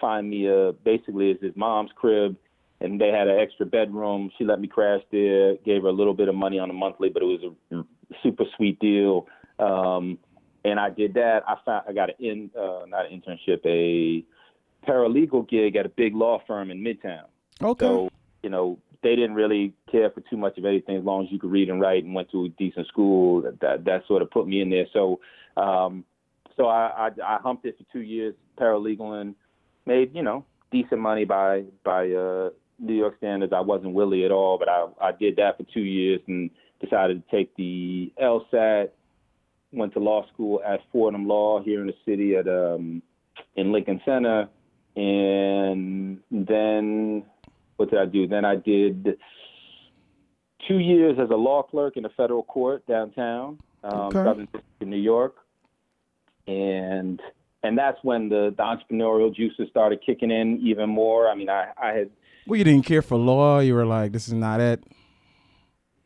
find 0.00 0.28
me 0.28 0.48
a 0.48 0.72
basically 0.84 1.30
is 1.30 1.38
his 1.40 1.54
mom's 1.54 1.90
crib 1.94 2.36
and 2.82 3.00
they 3.00 3.08
had 3.08 3.28
an 3.28 3.38
extra 3.38 3.64
bedroom. 3.64 4.30
She 4.36 4.44
let 4.44 4.60
me 4.60 4.66
crash 4.66 5.02
there, 5.10 5.56
gave 5.64 5.82
her 5.82 5.88
a 5.88 5.92
little 5.92 6.14
bit 6.14 6.28
of 6.28 6.34
money 6.34 6.58
on 6.58 6.68
a 6.68 6.72
monthly, 6.72 7.08
but 7.08 7.22
it 7.22 7.26
was 7.26 7.54
a 7.72 7.84
super 8.22 8.44
sweet 8.56 8.78
deal. 8.80 9.26
Um, 9.58 10.18
and 10.64 10.78
I 10.80 10.90
did 10.90 11.14
that. 11.14 11.42
I 11.46 11.56
found 11.64 11.84
I 11.88 11.92
got 11.92 12.10
an 12.10 12.14
in 12.18 12.50
uh, 12.58 12.84
not 12.88 13.06
an 13.10 13.22
internship, 13.22 13.64
a 13.64 14.24
paralegal 14.86 15.48
gig 15.48 15.76
at 15.76 15.86
a 15.86 15.88
big 15.88 16.14
law 16.14 16.40
firm 16.46 16.70
in 16.70 16.82
Midtown. 16.82 17.24
Okay. 17.62 17.86
So, 17.86 18.08
you 18.42 18.50
know, 18.50 18.78
they 19.02 19.14
didn't 19.14 19.34
really 19.34 19.74
care 19.90 20.10
for 20.10 20.20
too 20.22 20.36
much 20.36 20.58
of 20.58 20.64
anything 20.64 20.96
as 20.96 21.04
long 21.04 21.24
as 21.24 21.32
you 21.32 21.38
could 21.38 21.50
read 21.50 21.68
and 21.68 21.80
write 21.80 22.04
and 22.04 22.14
went 22.14 22.30
to 22.32 22.46
a 22.46 22.48
decent 22.48 22.88
school. 22.88 23.42
That 23.42 23.60
that, 23.60 23.84
that 23.84 24.06
sort 24.08 24.22
of 24.22 24.30
put 24.30 24.48
me 24.48 24.60
in 24.60 24.70
there. 24.70 24.86
So, 24.92 25.20
um, 25.56 26.04
so 26.56 26.66
I, 26.66 27.08
I 27.08 27.36
I 27.36 27.38
humped 27.40 27.64
it 27.64 27.76
for 27.78 27.84
two 27.92 28.02
years, 28.02 28.34
paralegaling, 28.58 29.34
made 29.86 30.14
you 30.14 30.22
know 30.22 30.44
decent 30.72 31.00
money 31.00 31.24
by 31.24 31.64
by 31.84 32.10
uh, 32.10 32.50
New 32.82 32.94
York 32.94 33.16
standards. 33.18 33.52
I 33.52 33.60
wasn't 33.60 33.94
Willie 33.94 34.24
at 34.24 34.30
all, 34.32 34.58
but 34.58 34.68
I 34.68 34.86
I 35.00 35.12
did 35.12 35.36
that 35.36 35.56
for 35.56 35.64
two 35.72 35.80
years 35.82 36.20
and 36.26 36.50
decided 36.80 37.22
to 37.22 37.36
take 37.36 37.54
the 37.56 38.12
LSAT. 38.20 38.90
Went 39.72 39.94
to 39.94 40.00
law 40.00 40.26
school 40.34 40.60
at 40.66 40.80
Fordham 40.90 41.26
Law 41.26 41.62
here 41.62 41.80
in 41.80 41.86
the 41.86 41.94
city 42.04 42.36
at 42.36 42.46
um, 42.46 43.00
in 43.56 43.72
Lincoln 43.72 44.00
Center, 44.04 44.48
and 44.96 46.18
then 46.30 47.24
what 47.76 47.90
did 47.90 47.98
I 47.98 48.06
do? 48.06 48.26
Then 48.26 48.44
I 48.44 48.56
did 48.56 49.16
two 50.68 50.78
years 50.78 51.18
as 51.18 51.30
a 51.30 51.36
law 51.36 51.62
clerk 51.62 51.96
in 51.96 52.04
a 52.04 52.10
federal 52.10 52.42
court 52.42 52.86
downtown, 52.86 53.58
um, 53.84 53.92
Okay. 53.94 54.18
Southern 54.18 54.44
District 54.46 54.82
of 54.82 54.88
New 54.88 54.96
York, 54.96 55.36
and 56.46 57.20
and 57.62 57.78
that's 57.78 57.98
when 58.02 58.28
the, 58.28 58.54
the 58.56 58.62
entrepreneurial 58.62 59.34
juices 59.34 59.68
started 59.70 60.00
kicking 60.04 60.30
in 60.30 60.60
even 60.62 60.90
more. 60.90 61.28
I 61.28 61.34
mean, 61.34 61.48
I, 61.48 61.70
I 61.80 61.92
had 61.92 62.10
Well, 62.46 62.58
you 62.58 62.64
didn't 62.64 62.86
care 62.86 63.02
for 63.02 63.16
law. 63.16 63.60
You 63.60 63.74
were 63.74 63.86
like, 63.86 64.12
this 64.12 64.26
is 64.26 64.34
not 64.34 64.60
it. 64.60 64.84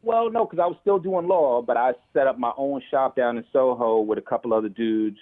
Well, 0.03 0.31
no, 0.31 0.45
because 0.45 0.63
I 0.63 0.67
was 0.67 0.77
still 0.83 0.99
doing 0.99 1.27
law, 1.27 1.63
but 1.63 1.77
I 1.77 1.93
set 2.13 2.27
up 2.27 2.39
my 2.39 2.53
own 2.57 2.81
shop 2.91 3.17
down 3.17 3.39
in 3.39 3.45
Soho 3.53 4.01
with 4.01 4.19
a 4.19 4.23
couple 4.23 4.55
other 4.55 4.69
dudes, 4.69 5.19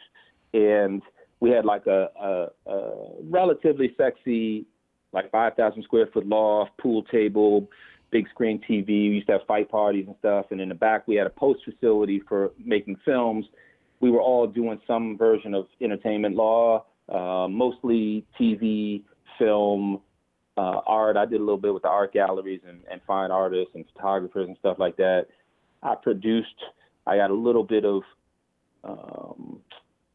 and 0.52 1.00
we 1.40 1.50
had 1.50 1.64
like 1.64 1.86
a, 1.86 2.08
a, 2.20 2.70
a 2.70 2.90
relatively 3.22 3.94
sexy, 3.96 4.66
like 5.12 5.30
5,000 5.30 5.82
square 5.84 6.08
foot 6.12 6.26
loft, 6.26 6.72
pool 6.78 7.02
table, 7.04 7.66
big 8.10 8.28
screen 8.28 8.60
TV. 8.68 8.86
We 8.86 9.16
used 9.16 9.26
to 9.28 9.34
have 9.34 9.46
fight 9.46 9.70
parties 9.70 10.04
and 10.06 10.16
stuff, 10.18 10.46
and 10.50 10.60
in 10.60 10.68
the 10.68 10.74
back 10.74 11.08
we 11.08 11.14
had 11.14 11.26
a 11.26 11.30
post 11.30 11.60
facility 11.64 12.20
for 12.28 12.50
making 12.62 12.96
films. 13.04 13.46
We 14.00 14.10
were 14.10 14.20
all 14.20 14.46
doing 14.46 14.80
some 14.86 15.16
version 15.16 15.54
of 15.54 15.66
entertainment 15.80 16.36
law, 16.36 16.84
uh, 17.08 17.48
mostly 17.48 18.26
TV, 18.38 19.02
film, 19.38 20.02
uh, 20.56 20.80
art. 20.86 21.16
I 21.16 21.24
did 21.26 21.36
a 21.40 21.44
little 21.44 21.58
bit 21.58 21.74
with 21.74 21.82
the 21.82 21.88
art 21.88 22.12
galleries 22.12 22.60
and, 22.66 22.80
and 22.90 23.00
fine 23.06 23.30
artists 23.30 23.74
and 23.74 23.84
photographers 23.94 24.48
and 24.48 24.56
stuff 24.58 24.78
like 24.78 24.96
that. 24.96 25.26
I 25.82 25.94
produced. 25.94 26.54
I 27.06 27.16
got 27.16 27.30
a 27.30 27.34
little 27.34 27.64
bit 27.64 27.84
of 27.84 28.02
um, 28.84 29.60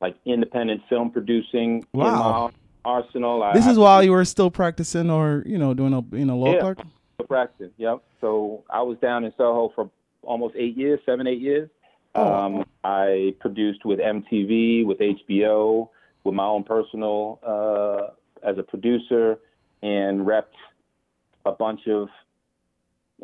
like 0.01 0.15
independent 0.25 0.81
film 0.89 1.11
producing 1.11 1.77
in 1.93 1.99
Wow. 1.99 2.51
my 2.85 2.91
arsenal. 2.91 3.43
I, 3.43 3.53
This 3.53 3.65
I 3.67 3.71
is 3.71 3.77
while 3.77 4.03
you 4.03 4.11
were 4.11 4.25
still 4.25 4.49
practicing 4.49 5.09
or, 5.09 5.43
you 5.45 5.57
know, 5.57 5.73
doing 5.73 5.93
a, 5.93 6.01
you 6.15 6.25
know, 6.25 6.37
law 6.37 6.53
Yeah. 6.53 6.59
clerk? 6.61 6.79
practicing. 7.27 7.73
Yep. 7.77 8.01
So 8.21 8.63
I 8.69 8.81
was 8.81 8.97
down 8.99 9.25
in 9.25 9.33
Soho 9.37 9.71
for 9.75 9.89
almost 10.23 10.55
eight 10.57 10.75
years, 10.77 10.99
seven, 11.05 11.27
eight 11.27 11.41
years. 11.41 11.69
Oh. 12.15 12.33
Um, 12.33 12.65
I 12.83 13.35
produced 13.39 13.85
with 13.85 13.99
MTV, 13.99 14.85
with 14.85 14.99
HBO, 14.99 15.89
with 16.23 16.33
my 16.33 16.45
own 16.45 16.63
personal 16.63 17.39
uh, 17.45 18.47
as 18.47 18.57
a 18.57 18.63
producer, 18.63 19.37
and 19.81 20.21
repped 20.21 20.57
a 21.45 21.51
bunch 21.51 21.81
of, 21.87 22.07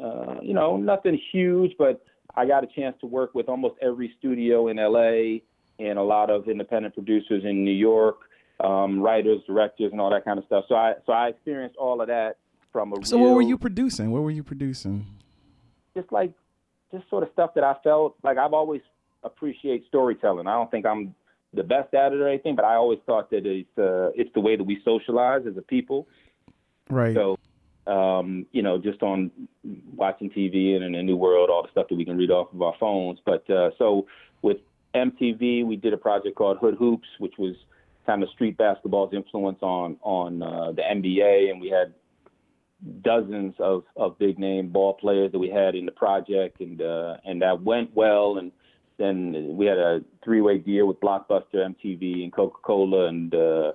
uh, 0.02 0.36
you 0.42 0.54
know, 0.54 0.78
nothing 0.78 1.20
huge, 1.32 1.72
but 1.78 2.04
I 2.36 2.46
got 2.46 2.64
a 2.64 2.68
chance 2.68 2.96
to 3.02 3.08
work 3.08 3.34
with 3.36 3.50
almost 3.50 3.76
every 3.82 4.14
studio 4.20 4.68
in 4.68 4.78
LA 4.78 5.40
and 5.80 6.00
a 6.00 6.04
lot 6.04 6.30
of 6.30 6.48
independent 6.48 6.94
producers 6.94 7.44
in 7.44 7.64
New 7.64 7.72
York, 7.72 8.18
um, 8.62 9.02
writers, 9.02 9.42
directors, 9.46 9.92
and 9.92 10.00
all 10.00 10.10
that 10.12 10.26
kind 10.26 10.40
of 10.40 10.46
stuff. 10.46 10.66
So 10.70 10.76
I 10.76 10.94
so 11.06 11.14
I 11.14 11.28
experienced 11.28 11.76
all 11.78 12.02
of 12.02 12.08
that 12.08 12.38
from 12.72 12.94
a 12.94 13.06
So 13.06 13.18
real, 13.18 13.28
what 13.28 13.36
were 13.36 13.42
you 13.42 13.58
producing? 13.58 14.12
What 14.12 14.24
were 14.24 14.32
you 14.32 14.44
producing? 14.44 15.06
just 15.96 16.12
like 16.12 16.32
just 16.92 17.10
sort 17.10 17.24
of 17.24 17.30
stuff 17.34 17.54
that 17.56 17.64
I 17.64 17.76
felt 17.84 18.16
like 18.24 18.38
I've 18.38 18.54
always 18.54 18.82
appreciate 19.24 19.86
storytelling. 19.88 20.48
I 20.48 20.54
don't 20.54 20.70
think 20.70 20.86
I'm 20.86 21.16
the 21.54 21.64
best 21.64 21.94
at 21.94 22.12
it 22.14 22.20
or 22.20 22.28
anything, 22.28 22.56
but 22.56 22.66
I 22.66 22.76
always 22.76 23.00
thought 23.06 23.30
that 23.32 23.46
it's 23.46 23.78
uh, 23.78 24.12
it's 24.16 24.30
the 24.34 24.42
way 24.42 24.56
that 24.56 24.64
we 24.64 24.82
socialize 24.86 25.42
as 25.48 25.58
a 25.58 25.62
people. 25.62 26.08
Right. 26.90 27.16
So 27.16 27.38
um, 27.88 28.46
you 28.52 28.62
know, 28.62 28.78
just 28.78 29.04
on 29.04 29.32
watching 29.96 30.30
TV 30.30 30.76
and 30.76 30.84
in 30.84 30.96
a 30.96 31.04
new 31.04 31.16
world, 31.16 31.50
all 31.50 31.64
the 31.64 31.70
stuff 31.72 31.88
that 31.90 31.96
we 31.96 32.06
can 32.06 32.18
read 32.18 32.32
off 32.32 32.54
of 32.54 32.62
our 32.62 32.74
phones. 32.80 33.20
But 33.26 33.48
uh, 33.50 33.72
so 33.78 34.08
with 34.42 34.58
MTV, 34.96 35.66
we 35.66 35.76
did 35.76 35.94
a 35.94 35.98
project 35.98 36.36
called 36.36 36.58
Hood 36.58 36.76
Hoops, 36.76 37.08
which 37.20 37.34
was 37.38 37.56
kind 38.06 38.24
of 38.24 38.30
street 38.30 38.58
basketball's 38.58 39.14
influence 39.14 39.60
on 39.62 39.98
on 40.02 40.42
uh, 40.42 40.72
the 40.72 40.82
NBA, 40.82 41.52
and 41.52 41.62
we 41.62 41.70
had 41.70 41.94
dozens 43.02 43.56
of, 43.60 43.84
of 43.96 44.18
big 44.20 44.38
name 44.38 44.70
ball 44.70 44.94
players 44.94 45.32
that 45.32 45.40
we 45.40 45.50
had 45.50 45.76
in 45.76 45.86
the 45.86 45.92
project, 45.92 46.62
and 46.62 46.82
uh, 46.82 47.18
and 47.24 47.42
that 47.42 47.62
went 47.62 47.96
well. 47.96 48.38
And 48.40 48.52
then 48.98 49.56
we 49.58 49.68
had 49.68 49.78
a 49.78 50.02
three 50.24 50.42
way 50.42 50.58
deal 50.58 50.88
with 50.88 51.00
Blockbuster, 51.00 51.56
MTV, 51.56 52.24
and 52.24 52.34
Coca 52.34 52.58
Cola, 52.64 53.08
and 53.08 53.34
uh, 53.34 53.74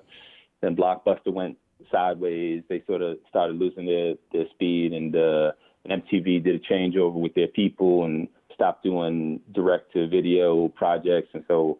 then 0.59 0.75
Blockbuster 0.75 1.31
went 1.31 1.57
sideways. 1.91 2.63
They 2.69 2.83
sort 2.87 3.01
of 3.01 3.17
started 3.29 3.57
losing 3.57 3.85
their 3.85 4.15
their 4.31 4.49
speed, 4.51 4.93
and 4.93 5.15
uh, 5.15 5.51
MTV 5.89 6.43
did 6.43 6.55
a 6.55 6.73
changeover 6.73 7.13
with 7.13 7.33
their 7.33 7.47
people 7.47 8.05
and 8.05 8.27
stopped 8.53 8.83
doing 8.83 9.39
direct 9.53 9.93
to 9.93 10.07
video 10.07 10.67
projects, 10.69 11.29
and 11.33 11.43
so 11.47 11.77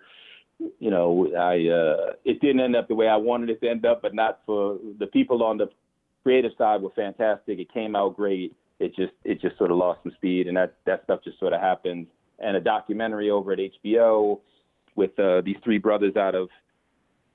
you 0.79 0.91
know, 0.91 1.27
I 1.37 1.67
uh, 1.69 2.13
it 2.25 2.39
didn't 2.41 2.61
end 2.61 2.75
up 2.75 2.87
the 2.87 2.95
way 2.95 3.07
I 3.07 3.15
wanted 3.15 3.49
it 3.49 3.61
to 3.61 3.69
end 3.69 3.85
up, 3.85 4.01
but 4.01 4.13
not 4.13 4.39
for 4.45 4.77
the 4.99 5.07
people 5.07 5.43
on 5.43 5.57
the 5.57 5.69
creative 6.23 6.51
side 6.57 6.81
were 6.81 6.91
fantastic. 6.95 7.59
It 7.59 7.73
came 7.73 7.95
out 7.95 8.15
great. 8.15 8.55
It 8.79 8.95
just 8.95 9.13
it 9.23 9.41
just 9.41 9.57
sort 9.57 9.71
of 9.71 9.77
lost 9.77 10.01
some 10.03 10.11
speed, 10.13 10.47
and 10.47 10.57
that 10.57 10.75
that 10.85 11.03
stuff 11.05 11.21
just 11.23 11.39
sort 11.39 11.53
of 11.53 11.61
happens. 11.61 12.07
And 12.39 12.57
a 12.57 12.61
documentary 12.61 13.29
over 13.29 13.53
at 13.53 13.59
HBO 13.59 14.39
with 14.95 15.17
uh, 15.19 15.41
these 15.41 15.57
three 15.63 15.77
brothers 15.77 16.15
out 16.15 16.35
of 16.35 16.49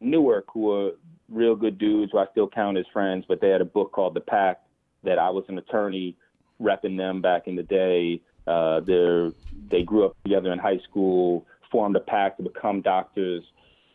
Newark 0.00 0.46
who 0.52 0.72
are 0.72 0.90
real 1.28 1.56
good 1.56 1.78
dudes 1.78 2.12
who 2.12 2.18
I 2.18 2.26
still 2.32 2.48
count 2.48 2.78
as 2.78 2.84
friends, 2.92 3.24
but 3.28 3.40
they 3.40 3.48
had 3.48 3.60
a 3.60 3.66
book 3.66 3.92
called 3.92 4.14
The 4.14 4.20
Pact 4.20 4.66
that 5.04 5.18
I 5.18 5.30
was 5.30 5.44
an 5.48 5.58
attorney 5.58 6.16
repping 6.60 6.96
them 6.96 7.20
back 7.20 7.46
in 7.46 7.56
the 7.56 7.62
day. 7.62 8.20
Uh, 8.46 8.80
they 8.80 9.32
they 9.70 9.82
grew 9.82 10.06
up 10.06 10.16
together 10.22 10.52
in 10.52 10.58
high 10.58 10.78
school, 10.88 11.44
formed 11.70 11.96
a 11.96 12.00
pact 12.00 12.38
to 12.38 12.44
become 12.44 12.80
doctors 12.80 13.42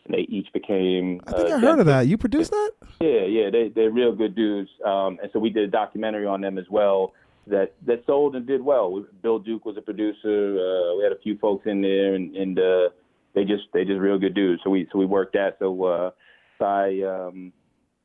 and 0.05 0.15
they 0.15 0.21
each 0.29 0.51
became. 0.53 1.21
I 1.27 1.31
think 1.31 1.49
uh, 1.49 1.55
I 1.55 1.59
heard 1.59 1.79
of 1.79 1.85
that. 1.85 2.07
You 2.07 2.17
produced 2.17 2.51
that? 2.51 2.71
Yeah, 2.99 3.25
yeah, 3.25 3.49
they 3.49 3.69
they're 3.73 3.91
real 3.91 4.13
good 4.13 4.35
dudes, 4.35 4.69
um, 4.85 5.19
and 5.21 5.29
so 5.31 5.39
we 5.39 5.49
did 5.49 5.63
a 5.63 5.71
documentary 5.71 6.25
on 6.25 6.41
them 6.41 6.57
as 6.57 6.65
well 6.69 7.13
that 7.47 7.73
that 7.85 8.03
sold 8.05 8.35
and 8.35 8.45
did 8.45 8.61
well. 8.61 9.03
Bill 9.21 9.39
Duke 9.39 9.65
was 9.65 9.77
a 9.77 9.81
producer. 9.81 10.57
Uh, 10.57 10.97
we 10.97 11.03
had 11.03 11.11
a 11.11 11.19
few 11.21 11.37
folks 11.37 11.65
in 11.65 11.81
there, 11.81 12.15
and, 12.15 12.35
and 12.35 12.59
uh, 12.59 12.89
they 13.33 13.43
just 13.43 13.63
they 13.73 13.83
just 13.83 13.99
real 13.99 14.19
good 14.19 14.33
dudes. 14.33 14.61
So 14.63 14.69
we 14.69 14.87
so 14.91 14.99
we 14.99 15.05
worked 15.05 15.33
that. 15.33 15.57
So, 15.59 15.83
uh, 15.83 16.09
so 16.09 16.15
I 16.61 17.01
um, 17.03 17.53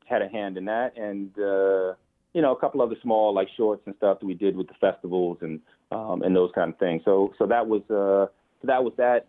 had 0.05 0.21
a 0.21 0.29
hand 0.29 0.57
in 0.57 0.65
that, 0.65 0.97
and 0.97 1.31
uh, 1.37 1.95
you 2.33 2.41
know 2.41 2.53
a 2.53 2.59
couple 2.59 2.81
other 2.81 2.95
small 3.01 3.33
like 3.33 3.47
shorts 3.57 3.83
and 3.85 3.95
stuff 3.97 4.19
that 4.19 4.25
we 4.25 4.33
did 4.33 4.55
with 4.55 4.67
the 4.67 4.73
festivals 4.79 5.37
and 5.41 5.59
um, 5.91 6.21
and 6.23 6.35
those 6.35 6.51
kind 6.53 6.73
of 6.73 6.79
things. 6.79 7.01
So 7.05 7.33
so 7.37 7.45
that 7.47 7.67
was 7.67 7.81
uh, 7.89 8.31
so 8.61 8.67
that 8.67 8.83
was 8.83 8.93
that 8.97 9.27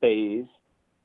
phase. 0.00 0.46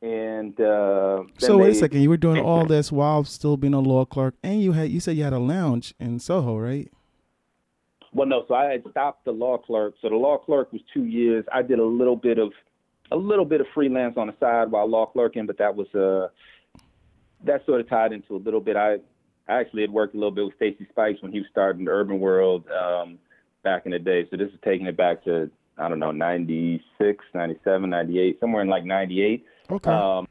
And 0.01 0.59
uh, 0.59 1.23
so 1.37 1.57
wait 1.57 1.71
a 1.71 1.75
second, 1.75 2.01
you 2.01 2.09
were 2.09 2.17
doing 2.17 2.43
all 2.43 2.65
this 2.65 2.91
while 2.91 3.23
still 3.23 3.57
being 3.57 3.73
a 3.73 3.79
law 3.79 4.05
clerk, 4.05 4.35
and 4.43 4.61
you 4.61 4.73
had 4.73 4.89
you 4.89 4.99
said 4.99 5.17
you 5.17 5.23
had 5.23 5.33
a 5.33 5.39
lounge 5.39 5.95
in 5.99 6.19
Soho, 6.19 6.57
right? 6.57 6.91
Well, 8.13 8.27
no. 8.27 8.45
So 8.47 8.53
I 8.53 8.71
had 8.71 8.83
stopped 8.91 9.25
the 9.25 9.31
law 9.31 9.57
clerk. 9.57 9.95
So 10.01 10.09
the 10.09 10.15
law 10.15 10.37
clerk 10.37 10.71
was 10.71 10.81
two 10.93 11.03
years. 11.05 11.43
I 11.53 11.61
did 11.61 11.79
a 11.79 11.85
little 11.85 12.15
bit 12.15 12.37
of 12.37 12.51
a 13.11 13.15
little 13.15 13.45
bit 13.45 13.61
of 13.61 13.67
freelance 13.73 14.15
on 14.17 14.27
the 14.27 14.35
side 14.39 14.71
while 14.71 14.89
law 14.89 15.05
clerking, 15.05 15.45
but 15.45 15.57
that 15.57 15.75
was 15.75 15.87
uh 15.93 16.29
that 17.45 17.65
sort 17.65 17.81
of 17.81 17.89
tied 17.89 18.13
into 18.13 18.35
a 18.35 18.37
little 18.37 18.61
bit. 18.61 18.75
I 18.75 18.97
I 19.47 19.59
actually 19.59 19.81
had 19.81 19.91
worked 19.91 20.15
a 20.15 20.17
little 20.17 20.31
bit 20.31 20.45
with 20.45 20.55
Stacy 20.55 20.87
Spikes 20.89 21.21
when 21.21 21.31
he 21.31 21.39
was 21.39 21.47
starting 21.51 21.85
the 21.85 21.91
Urbanworld 21.91 22.69
um, 22.71 23.19
back 23.63 23.85
in 23.85 23.91
the 23.91 23.99
day. 23.99 24.27
So 24.29 24.37
this 24.37 24.49
is 24.49 24.59
taking 24.63 24.87
it 24.87 24.97
back 24.97 25.23
to 25.25 25.49
I 25.77 25.89
don't 25.89 25.99
know 25.99 26.11
96, 26.11 27.25
97, 27.33 27.89
98, 27.89 28.39
somewhere 28.39 28.61
in 28.61 28.69
like 28.69 28.85
98. 28.85 29.45
Okay. 29.69 29.89
Um, 29.89 30.27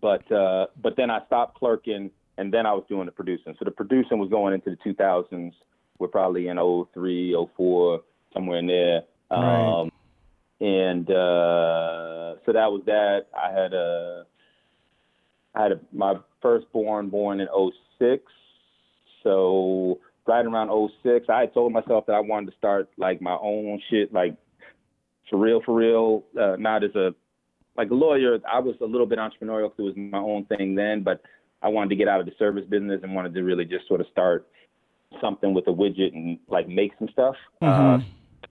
but 0.00 0.30
uh, 0.32 0.66
but 0.80 0.96
then 0.96 1.10
I 1.10 1.24
stopped 1.26 1.58
clerking, 1.58 2.10
and 2.38 2.52
then 2.52 2.66
I 2.66 2.72
was 2.72 2.84
doing 2.88 3.06
the 3.06 3.12
producing. 3.12 3.54
So 3.58 3.64
the 3.64 3.70
producing 3.70 4.18
was 4.18 4.30
going 4.30 4.54
into 4.54 4.70
the 4.70 4.90
2000s. 4.90 5.52
We're 5.98 6.08
probably 6.08 6.48
in 6.48 6.56
03, 6.94 7.36
04, 7.56 8.00
somewhere 8.32 8.58
in 8.58 8.66
there. 8.66 9.02
Right. 9.30 9.80
Um, 9.80 9.92
and 10.60 11.10
uh, 11.10 12.36
so 12.44 12.52
that 12.52 12.70
was 12.70 12.82
that. 12.86 13.26
I 13.36 13.50
had 13.50 13.74
a 13.74 14.24
I 15.54 15.62
had 15.62 15.72
a, 15.72 15.80
my 15.92 16.14
firstborn 16.40 17.08
born 17.08 17.38
born 17.38 17.40
in 17.40 17.72
06. 17.98 18.22
So 19.22 20.00
right 20.26 20.44
around 20.44 20.90
06, 21.02 21.26
I 21.28 21.40
had 21.40 21.54
told 21.54 21.72
myself 21.72 22.06
that 22.06 22.14
I 22.14 22.20
wanted 22.20 22.50
to 22.50 22.56
start 22.56 22.88
like 22.96 23.20
my 23.20 23.36
own 23.40 23.80
shit, 23.90 24.12
like 24.12 24.36
for 25.30 25.38
real, 25.38 25.62
for 25.64 25.74
real, 25.74 26.24
uh, 26.40 26.56
not 26.58 26.84
as 26.84 26.94
a 26.94 27.14
like 27.76 27.90
a 27.90 27.94
lawyer, 27.94 28.38
I 28.50 28.60
was 28.60 28.74
a 28.82 28.84
little 28.84 29.06
bit 29.06 29.18
entrepreneurial 29.18 29.70
because 29.70 29.78
it 29.78 29.82
was 29.82 29.94
my 29.96 30.18
own 30.18 30.44
thing 30.44 30.74
then, 30.74 31.02
but 31.02 31.22
I 31.62 31.68
wanted 31.68 31.88
to 31.90 31.96
get 31.96 32.06
out 32.06 32.20
of 32.20 32.26
the 32.26 32.32
service 32.38 32.64
business 32.68 33.00
and 33.02 33.14
wanted 33.14 33.32
to 33.34 33.42
really 33.42 33.64
just 33.64 33.88
sort 33.88 34.00
of 34.00 34.06
start 34.12 34.46
something 35.20 35.54
with 35.54 35.66
a 35.68 35.70
widget 35.70 36.12
and 36.12 36.38
like 36.48 36.68
make 36.68 36.92
some 36.98 37.08
stuff. 37.12 37.34
Mm-hmm. 37.62 38.02
Uh, 38.02 38.06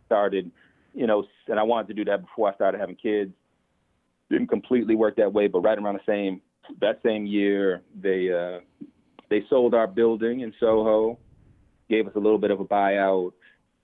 started, 0.08 0.52
you 0.94 1.08
know, 1.08 1.24
and 1.48 1.60
I 1.60 1.64
wanted 1.64 1.88
to 1.90 1.94
do 1.94 2.06
that 2.06 2.22
before 2.22 2.52
I 2.52 2.56
started 2.56 2.80
having 2.80 2.96
kids. 2.96 3.32
Didn't 4.30 4.48
completely 4.48 4.96
work 4.96 5.18
that 5.18 5.32
way, 5.32 5.48
but 5.48 5.60
right 5.60 5.78
around 5.78 5.96
the 5.96 6.12
same 6.12 6.42
that 6.80 7.00
same 7.04 7.26
year, 7.26 7.82
they 8.00 8.32
uh, 8.32 8.60
they 9.30 9.44
sold 9.50 9.74
our 9.74 9.88
building 9.88 10.42
in 10.42 10.54
Soho, 10.60 11.18
gave 11.90 12.08
us 12.08 12.14
a 12.16 12.20
little 12.20 12.38
bit 12.38 12.52
of 12.52 12.60
a 12.60 12.66
buyout. 12.66 13.34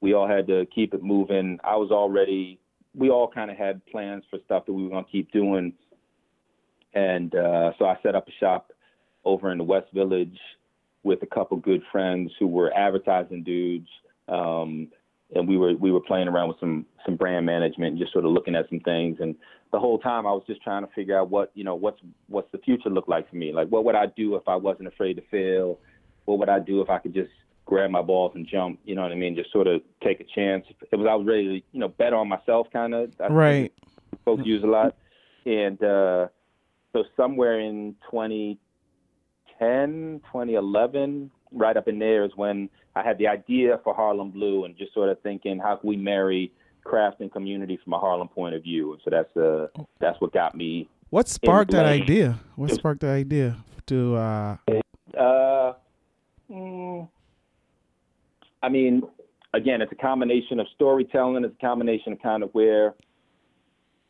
We 0.02 0.14
all 0.14 0.28
had 0.28 0.48
to 0.48 0.66
keep 0.74 0.94
it 0.94 1.04
moving. 1.04 1.60
I 1.64 1.76
was 1.76 1.92
already 1.92 2.60
we 2.96 3.10
all 3.10 3.28
kind 3.28 3.52
of 3.52 3.58
had 3.58 3.86
plans 3.86 4.24
for 4.30 4.40
stuff 4.46 4.66
that 4.66 4.74
we 4.74 4.84
were 4.84 4.90
going 4.90 5.06
to 5.06 5.12
keep 5.12 5.32
doing. 5.32 5.74
And 6.94 7.34
uh, 7.36 7.72
so 7.78 7.86
I 7.86 7.98
set 8.02 8.16
up 8.16 8.28
a 8.28 8.32
shop 8.40 8.72
over 9.24 9.52
in 9.52 9.58
the 9.58 9.64
West 9.64 9.88
Village 9.94 10.38
with 11.04 11.22
a 11.22 11.28
couple 11.28 11.58
good 11.58 11.84
friends 11.92 12.32
who 12.40 12.48
were 12.48 12.74
advertising 12.76 13.44
dudes. 13.44 13.88
Um, 14.28 14.88
and 15.36 15.48
we 15.48 15.58
were 15.58 15.76
we 15.76 15.92
were 15.92 16.00
playing 16.00 16.28
around 16.28 16.50
with 16.50 16.60
some 16.60 16.86
some 17.06 17.16
brand 17.16 17.46
management 17.46 17.92
and 17.92 18.00
just 18.00 18.14
sort 18.14 18.26
of 18.26 18.32
looking 18.32 18.56
at 18.56 18.70
some 18.70 18.80
things 18.82 19.18
and 19.20 19.36
the 19.72 19.80
whole 19.80 20.00
time 20.00 20.26
I 20.26 20.32
was 20.32 20.44
just 20.48 20.62
trying 20.62 20.86
to 20.86 20.94
figure 20.94 21.20
out 21.20 21.30
what 21.30 21.52
you 21.54 21.64
know 21.64 21.76
what's 21.76 22.00
what's 22.28 22.52
the 22.52 22.60
future 22.60 22.90
look 22.90 23.08
like 23.08 23.30
for 23.30 23.36
me 23.36 23.52
like 23.52 23.68
what 23.68 23.84
would 23.84 23.96
I 23.96 24.06
do 24.16 24.36
if 24.36 24.48
I 24.48 24.56
wasn't 24.56 24.88
afraid 24.88 25.16
to 25.16 25.24
fail 25.30 25.80
what 26.26 26.40
would 26.40 26.50
I 26.50 26.60
do 26.60 26.82
if 26.82 26.90
I 26.90 27.00
could 27.00 27.14
just 27.14 27.32
grab 27.68 27.92
my 27.92 28.02
balls 28.02 28.32
and 28.34 28.48
jump. 28.48 28.80
You 28.86 28.96
know 28.96 29.04
what 29.04 29.12
I 29.12 29.16
mean? 29.16 29.36
Just 29.36 29.52
sort 29.52 29.68
of 29.68 29.82
take 30.04 30.20
a 30.20 30.24
chance. 30.24 30.66
It 30.92 30.96
was 30.96 31.06
I 31.08 31.14
was 31.14 31.28
ready 31.28 31.60
to 31.60 31.66
you 31.72 31.80
know 31.80 31.90
bet 31.90 32.14
on 32.14 32.28
myself, 32.28 32.66
kind 32.74 32.96
of. 32.96 33.12
Right. 33.30 33.72
Folks 34.26 34.42
use 34.46 34.64
a 34.64 34.68
lot, 34.68 34.96
and 35.46 35.82
uh, 35.84 36.28
so 36.94 37.04
somewhere 37.16 37.60
in 37.60 37.96
2010, 38.10 40.22
2011, 40.26 41.30
right 41.52 41.78
up 41.78 41.88
in 41.88 42.00
there 42.00 42.26
is 42.26 42.32
when 42.36 42.70
I 42.96 43.04
had 43.04 43.18
the 43.18 43.28
idea 43.28 43.80
for 43.84 43.94
Harlem 43.94 44.32
Blue, 44.32 44.66
and 44.66 44.78
just 44.78 44.94
sort 44.94 45.10
of 45.10 45.20
thinking, 45.22 45.60
how 45.60 45.76
can 45.76 45.90
we 45.90 45.98
marry 45.98 46.52
craft 46.84 47.20
and 47.20 47.32
community 47.32 47.80
from 47.84 47.94
a 47.94 48.00
Harlem 48.00 48.28
point 48.28 48.56
of 48.56 48.64
view? 48.64 48.94
And 48.94 49.02
so 49.04 49.10
that's 49.10 49.38
uh 49.38 49.68
that's 50.00 50.20
what 50.22 50.34
got 50.34 50.56
me. 50.56 50.90
What 51.10 51.28
sparked 51.28 51.72
that 51.72 51.86
idea? 51.86 52.40
What 52.56 52.72
sparked 52.72 53.02
the 53.02 53.10
idea 53.10 53.58
to? 53.88 54.16
Uh... 54.16 54.58
Uh, 55.18 55.74
mm, 56.52 57.08
I 58.62 58.70
mean, 58.70 59.04
again, 59.54 59.82
it's 59.82 59.92
a 59.92 59.96
combination 59.96 60.60
of 60.60 60.68
storytelling. 60.76 61.46
It's 61.46 61.56
a 61.56 61.66
combination 61.66 62.14
of 62.14 62.22
kind 62.22 62.44
of 62.44 62.50
where 62.52 62.94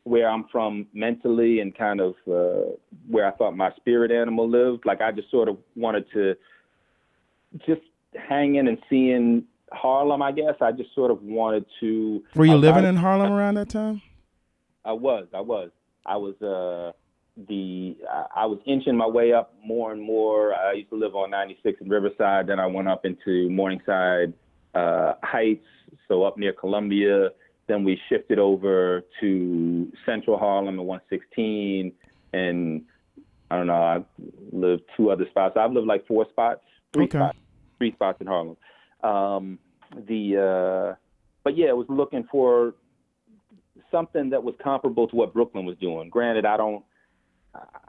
where 0.04 0.30
I'm 0.30 0.46
from 0.52 0.88
mentally 0.94 1.60
and 1.60 1.78
kind 1.78 2.00
of 2.00 2.16
uh, 2.28 2.72
where 3.10 3.28
I 3.28 3.32
thought 3.32 3.58
my 3.58 3.72
spirit 3.76 4.10
animal 4.10 4.50
lived. 4.50 4.86
Like 4.86 5.02
I 5.02 5.12
just 5.12 5.30
sort 5.30 5.50
of 5.50 5.58
wanted 5.76 6.06
to 6.14 6.36
just 7.66 7.82
hanging 8.16 8.68
and 8.68 8.78
seeing 8.90 9.44
Harlem. 9.72 10.22
I 10.22 10.32
guess 10.32 10.56
I 10.62 10.72
just 10.72 10.94
sort 10.96 11.12
of 11.12 11.22
wanted 11.22 11.66
to. 11.80 12.24
Were 12.36 12.46
you 12.46 12.56
living 12.56 12.86
in 12.86 12.96
Harlem 12.96 13.32
around 13.32 13.56
that 13.56 13.70
time? 13.70 14.02
I 14.86 14.94
was. 14.94 15.28
I 15.34 15.42
was. 15.42 15.70
I 16.06 16.18
was. 16.18 16.42
Uh, 16.42 16.94
the 17.48 17.96
I 18.36 18.46
was 18.46 18.60
inching 18.66 18.98
my 18.98 19.08
way 19.08 19.34
up 19.34 19.54
more 19.64 19.92
and 19.92 20.02
more. 20.02 20.56
I 20.56 20.74
used 20.74 20.90
to 20.90 20.96
live 20.96 21.16
on 21.16 21.30
96 21.30 21.82
in 21.82 21.90
Riverside. 21.90 22.48
Then 22.48 22.60
I 22.60 22.66
went 22.66 22.88
up 22.88 23.06
into 23.06 23.50
Morningside 23.50 24.34
uh, 24.74 25.14
Heights, 25.24 25.66
so 26.08 26.24
up 26.24 26.38
near 26.38 26.54
Columbia. 26.54 27.30
Then 27.68 27.84
we 27.84 28.00
shifted 28.10 28.40
over 28.40 29.04
to 29.20 29.92
Central 30.06 30.38
Harlem 30.38 30.80
at 30.80 30.86
116, 30.86 31.92
and 32.34 32.82
I 33.52 33.58
don't 33.58 33.68
know. 33.68 33.74
I 33.74 34.04
lived 34.52 34.84
two 34.96 35.12
other 35.12 35.26
spots. 35.30 35.58
I've 35.60 35.74
lived 35.74 35.88
like 35.88 36.08
four 36.08 36.26
spots, 36.30 36.62
three 36.94 37.06
okay. 37.06 37.18
spots, 37.18 37.38
three 37.78 37.92
spots 37.94 38.22
in 38.22 38.28
Harlem. 38.28 38.58
Um, 39.04 39.60
the 40.08 40.94
uh, 40.94 40.96
but 41.44 41.58
yeah, 41.58 41.68
I 41.68 41.74
was 41.74 41.88
looking 41.90 42.28
for 42.30 42.76
something 43.92 44.30
that 44.32 44.44
was 44.44 44.56
comparable 44.62 45.08
to 45.08 45.16
what 45.16 45.34
Brooklyn 45.34 45.66
was 45.66 45.78
doing. 45.78 46.10
Granted, 46.10 46.46
I 46.46 46.58
don't 46.58 46.84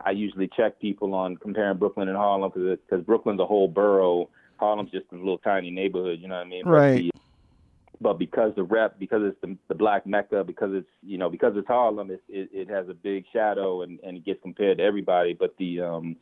I 0.05 0.11
usually 0.13 0.49
check 0.57 0.81
people 0.81 1.15
on 1.15 1.37
comparing 1.37 1.79
Brooklyn 1.79 2.09
and 2.09 2.17
Harlem 2.17 2.51
because 2.55 3.05
Brooklyn's 3.05 3.41
a 3.41 3.47
whole 3.47 3.69
borough. 3.69 4.31
Harlem's 4.59 4.91
just 4.91 5.07
a 5.13 5.17
little 5.17 5.39
tiny 5.39 5.71
neighborhood, 5.71 6.19
you 6.21 6.29
know 6.29 6.37
what 6.37 6.47
I 6.47 6.49
mean? 6.49 6.67
Right. 6.67 7.11
But, 7.13 7.19
the, 7.19 7.99
but 8.01 8.19
because 8.19 8.53
the 8.55 8.63
rep, 8.63 8.99
because 8.99 9.23
it's 9.25 9.41
the, 9.41 9.57
the 9.69 9.75
black 9.75 10.07
mecca, 10.07 10.45
because 10.45 10.71
it's 10.73 10.89
you 11.03 11.19
know 11.19 11.29
because 11.29 11.55
it's 11.57 11.67
Harlem, 11.67 12.11
it, 12.11 12.23
it, 12.29 12.49
it 12.53 12.71
has 12.71 12.89
a 12.89 12.95
big 12.95 13.25
shadow 13.33 13.83
and, 13.83 13.99
and 14.01 14.17
it 14.17 14.25
gets 14.25 14.41
compared 14.43 14.79
to 14.79 14.85
everybody. 14.85 15.35
But 15.35 15.55
the 15.59 15.81
um, 15.81 16.17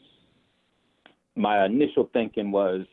my 1.37 1.65
initial 1.65 2.09
thinking 2.13 2.51
was 2.51 2.87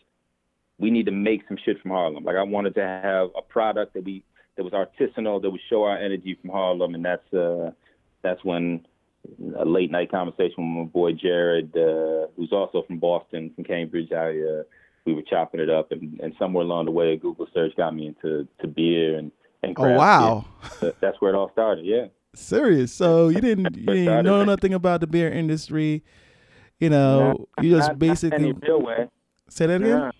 we 0.80 0.92
need 0.92 1.06
to 1.06 1.12
make 1.12 1.42
some 1.48 1.58
shit 1.64 1.82
from 1.82 1.92
Harlem. 1.92 2.24
Like 2.24 2.36
I 2.36 2.44
wanted 2.44 2.76
to 2.76 2.82
have 2.82 3.30
a 3.38 3.42
product 3.42 3.94
that 3.94 4.04
we 4.04 4.24
that 4.56 4.64
was 4.64 4.74
artisanal, 4.74 5.42
that 5.42 5.50
would 5.50 5.62
show 5.70 5.84
our 5.84 5.98
energy 5.98 6.38
from 6.40 6.52
Harlem, 6.52 6.96
and 6.96 7.04
that's 7.04 7.34
uh, 7.34 7.72
that's 8.22 8.44
when 8.44 8.86
a 9.58 9.66
late 9.66 9.92
night 9.92 10.12
conversation 10.12 10.76
with 10.76 10.88
my 10.88 10.92
boy 10.92 11.14
Jared, 11.14 11.76
uh, 11.76 12.28
who's 12.36 12.52
also 12.52 12.84
from 12.86 13.00
Boston, 13.00 13.52
from 13.56 13.64
Cambridge. 13.64 14.12
I 14.12 14.30
uh, 14.30 14.64
we 15.06 15.14
were 15.14 15.22
chopping 15.22 15.60
it 15.60 15.70
up, 15.70 15.92
and, 15.92 16.20
and 16.22 16.34
somewhere 16.38 16.64
along 16.64 16.86
the 16.86 16.92
way, 16.92 17.14
a 17.14 17.18
Google 17.18 17.48
search 17.54 17.76
got 17.76 17.96
me 17.96 18.08
into 18.08 18.48
to 18.62 18.68
beer 18.68 19.18
and 19.18 19.32
and 19.64 19.76
craft 19.76 19.94
Oh 19.94 19.98
wow. 19.98 20.46
beer. 20.82 20.94
That's 21.02 21.20
where 21.22 21.34
it 21.34 21.38
all 21.38 21.52
started. 21.52 21.86
Yeah. 21.86 22.08
Serious. 22.36 22.92
So 22.92 23.30
you 23.30 23.42
didn't 23.42 23.76
you 23.78 23.86
didn't 23.86 24.26
know 24.26 24.44
nothing 24.44 24.74
about 24.74 25.02
the 25.02 25.08
beer 25.08 25.32
industry. 25.32 26.04
You 26.80 26.90
know, 26.90 27.48
you 27.62 27.72
just 27.72 27.88
Not- 27.88 27.88
not 27.88 27.92
in 27.94 28.00
basically 28.10 28.38
any 28.50 28.52
real 28.54 28.82
way. 28.82 29.10
say 29.50 29.68
that 29.68 29.76
again. 29.76 29.88
Yeah. 29.90 30.12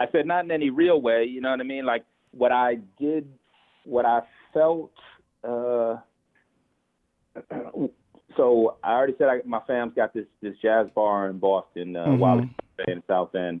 I 0.00 0.06
said 0.10 0.26
not 0.26 0.44
in 0.44 0.50
any 0.50 0.70
real 0.70 1.00
way. 1.00 1.24
You 1.24 1.40
know 1.40 1.50
what 1.50 1.60
I 1.60 1.64
mean? 1.64 1.84
Like 1.86 2.04
what 2.32 2.50
I 2.52 2.76
did, 2.98 3.28
what 3.84 4.04
I 4.04 4.22
felt. 4.52 4.90
Uh, 5.44 5.96
so 8.36 8.76
I 8.82 8.92
already 8.92 9.14
said 9.18 9.28
I, 9.28 9.40
my 9.44 9.60
fam's 9.66 9.92
got 9.94 10.12
this 10.14 10.26
this 10.42 10.54
jazz 10.62 10.86
bar 10.94 11.28
in 11.28 11.38
Boston, 11.38 11.96
uh, 11.96 12.06
Mhm. 12.06 12.18
Wally's 12.18 12.48
in 12.88 13.02
South 13.06 13.34
End. 13.34 13.60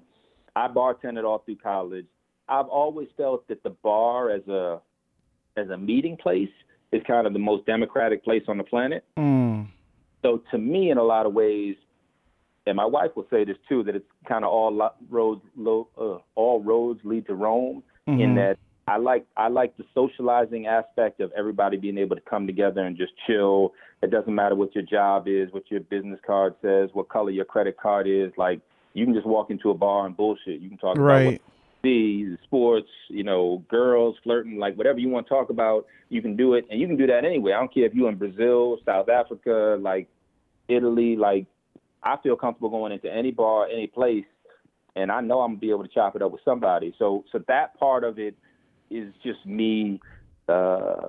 I 0.56 0.68
bartended 0.68 1.24
all 1.24 1.38
through 1.38 1.56
college. 1.56 2.06
I've 2.48 2.66
always 2.68 3.08
felt 3.16 3.46
that 3.48 3.62
the 3.62 3.70
bar 3.70 4.30
as 4.30 4.46
a 4.48 4.80
as 5.56 5.68
a 5.70 5.76
meeting 5.76 6.16
place 6.16 6.50
is 6.92 7.02
kind 7.06 7.26
of 7.26 7.32
the 7.32 7.38
most 7.38 7.64
democratic 7.66 8.24
place 8.24 8.42
on 8.48 8.58
the 8.58 8.64
planet. 8.64 9.04
Mm. 9.16 9.68
So 10.24 10.42
to 10.50 10.58
me, 10.58 10.90
in 10.90 10.98
a 10.98 11.02
lot 11.02 11.26
of 11.26 11.34
ways, 11.34 11.76
and 12.66 12.76
my 12.76 12.86
wife 12.86 13.10
will 13.14 13.26
say 13.30 13.44
this 13.44 13.58
too, 13.68 13.84
that 13.84 13.94
it's 13.94 14.06
kind 14.26 14.44
of 14.44 14.50
all 14.50 14.90
roads, 15.10 15.42
uh, 15.58 16.18
all 16.34 16.62
roads 16.62 17.00
lead 17.04 17.26
to 17.26 17.34
Rome. 17.34 17.82
In 18.06 18.30
Mhm. 18.30 18.34
that, 18.36 18.58
I 18.86 18.96
like 18.96 19.26
I 19.36 19.48
like 19.48 19.76
the 19.76 19.84
socializing 19.94 20.66
aspect 20.66 21.20
of 21.20 21.32
everybody 21.32 21.76
being 21.76 21.98
able 21.98 22.16
to 22.16 22.22
come 22.22 22.46
together 22.46 22.82
and 22.82 22.96
just 22.96 23.12
chill. 23.26 23.74
It 24.02 24.10
doesn't 24.10 24.34
matter 24.34 24.54
what 24.54 24.74
your 24.74 24.84
job 24.84 25.26
is, 25.28 25.52
what 25.52 25.70
your 25.70 25.80
business 25.80 26.20
card 26.26 26.54
says, 26.62 26.90
what 26.94 27.08
color 27.08 27.30
your 27.30 27.44
credit 27.44 27.76
card 27.76 28.06
is. 28.06 28.30
Like 28.36 28.60
you 28.94 29.04
can 29.04 29.14
just 29.14 29.26
walk 29.26 29.50
into 29.50 29.70
a 29.70 29.74
bar 29.74 30.06
and 30.06 30.16
bullshit. 30.16 30.60
You 30.60 30.68
can 30.68 30.78
talk 30.78 30.96
about 30.96 31.24
what 31.24 31.32
Right. 31.32 31.42
see 31.82 32.34
sports, 32.44 32.88
you 33.08 33.24
know, 33.24 33.62
girls 33.68 34.16
flirting, 34.22 34.58
like 34.58 34.74
whatever 34.76 34.98
you 34.98 35.10
want 35.10 35.26
to 35.26 35.34
talk 35.34 35.50
about, 35.50 35.86
you 36.08 36.22
can 36.22 36.34
do 36.34 36.54
it, 36.54 36.66
and 36.70 36.80
you 36.80 36.86
can 36.86 36.96
do 36.96 37.06
that 37.06 37.24
anyway. 37.24 37.52
I 37.52 37.58
don't 37.58 37.72
care 37.72 37.84
if 37.84 37.94
you're 37.94 38.08
in 38.08 38.16
Brazil, 38.16 38.78
South 38.86 39.10
Africa, 39.10 39.76
like 39.80 40.08
Italy. 40.68 41.16
Like 41.16 41.46
I 42.02 42.16
feel 42.22 42.36
comfortable 42.36 42.70
going 42.70 42.92
into 42.92 43.12
any 43.12 43.30
bar, 43.30 43.66
any 43.66 43.86
place, 43.86 44.24
and 44.96 45.10
I 45.10 45.20
know 45.20 45.40
I'm 45.40 45.52
gonna 45.52 45.60
be 45.60 45.70
able 45.70 45.84
to 45.84 45.88
chop 45.88 46.16
it 46.16 46.22
up 46.22 46.32
with 46.32 46.42
somebody. 46.44 46.94
So, 46.98 47.24
so 47.32 47.40
that 47.48 47.78
part 47.78 48.04
of 48.04 48.18
it 48.18 48.36
is 48.90 49.12
just 49.22 49.44
me. 49.46 50.00
Uh, 50.48 51.08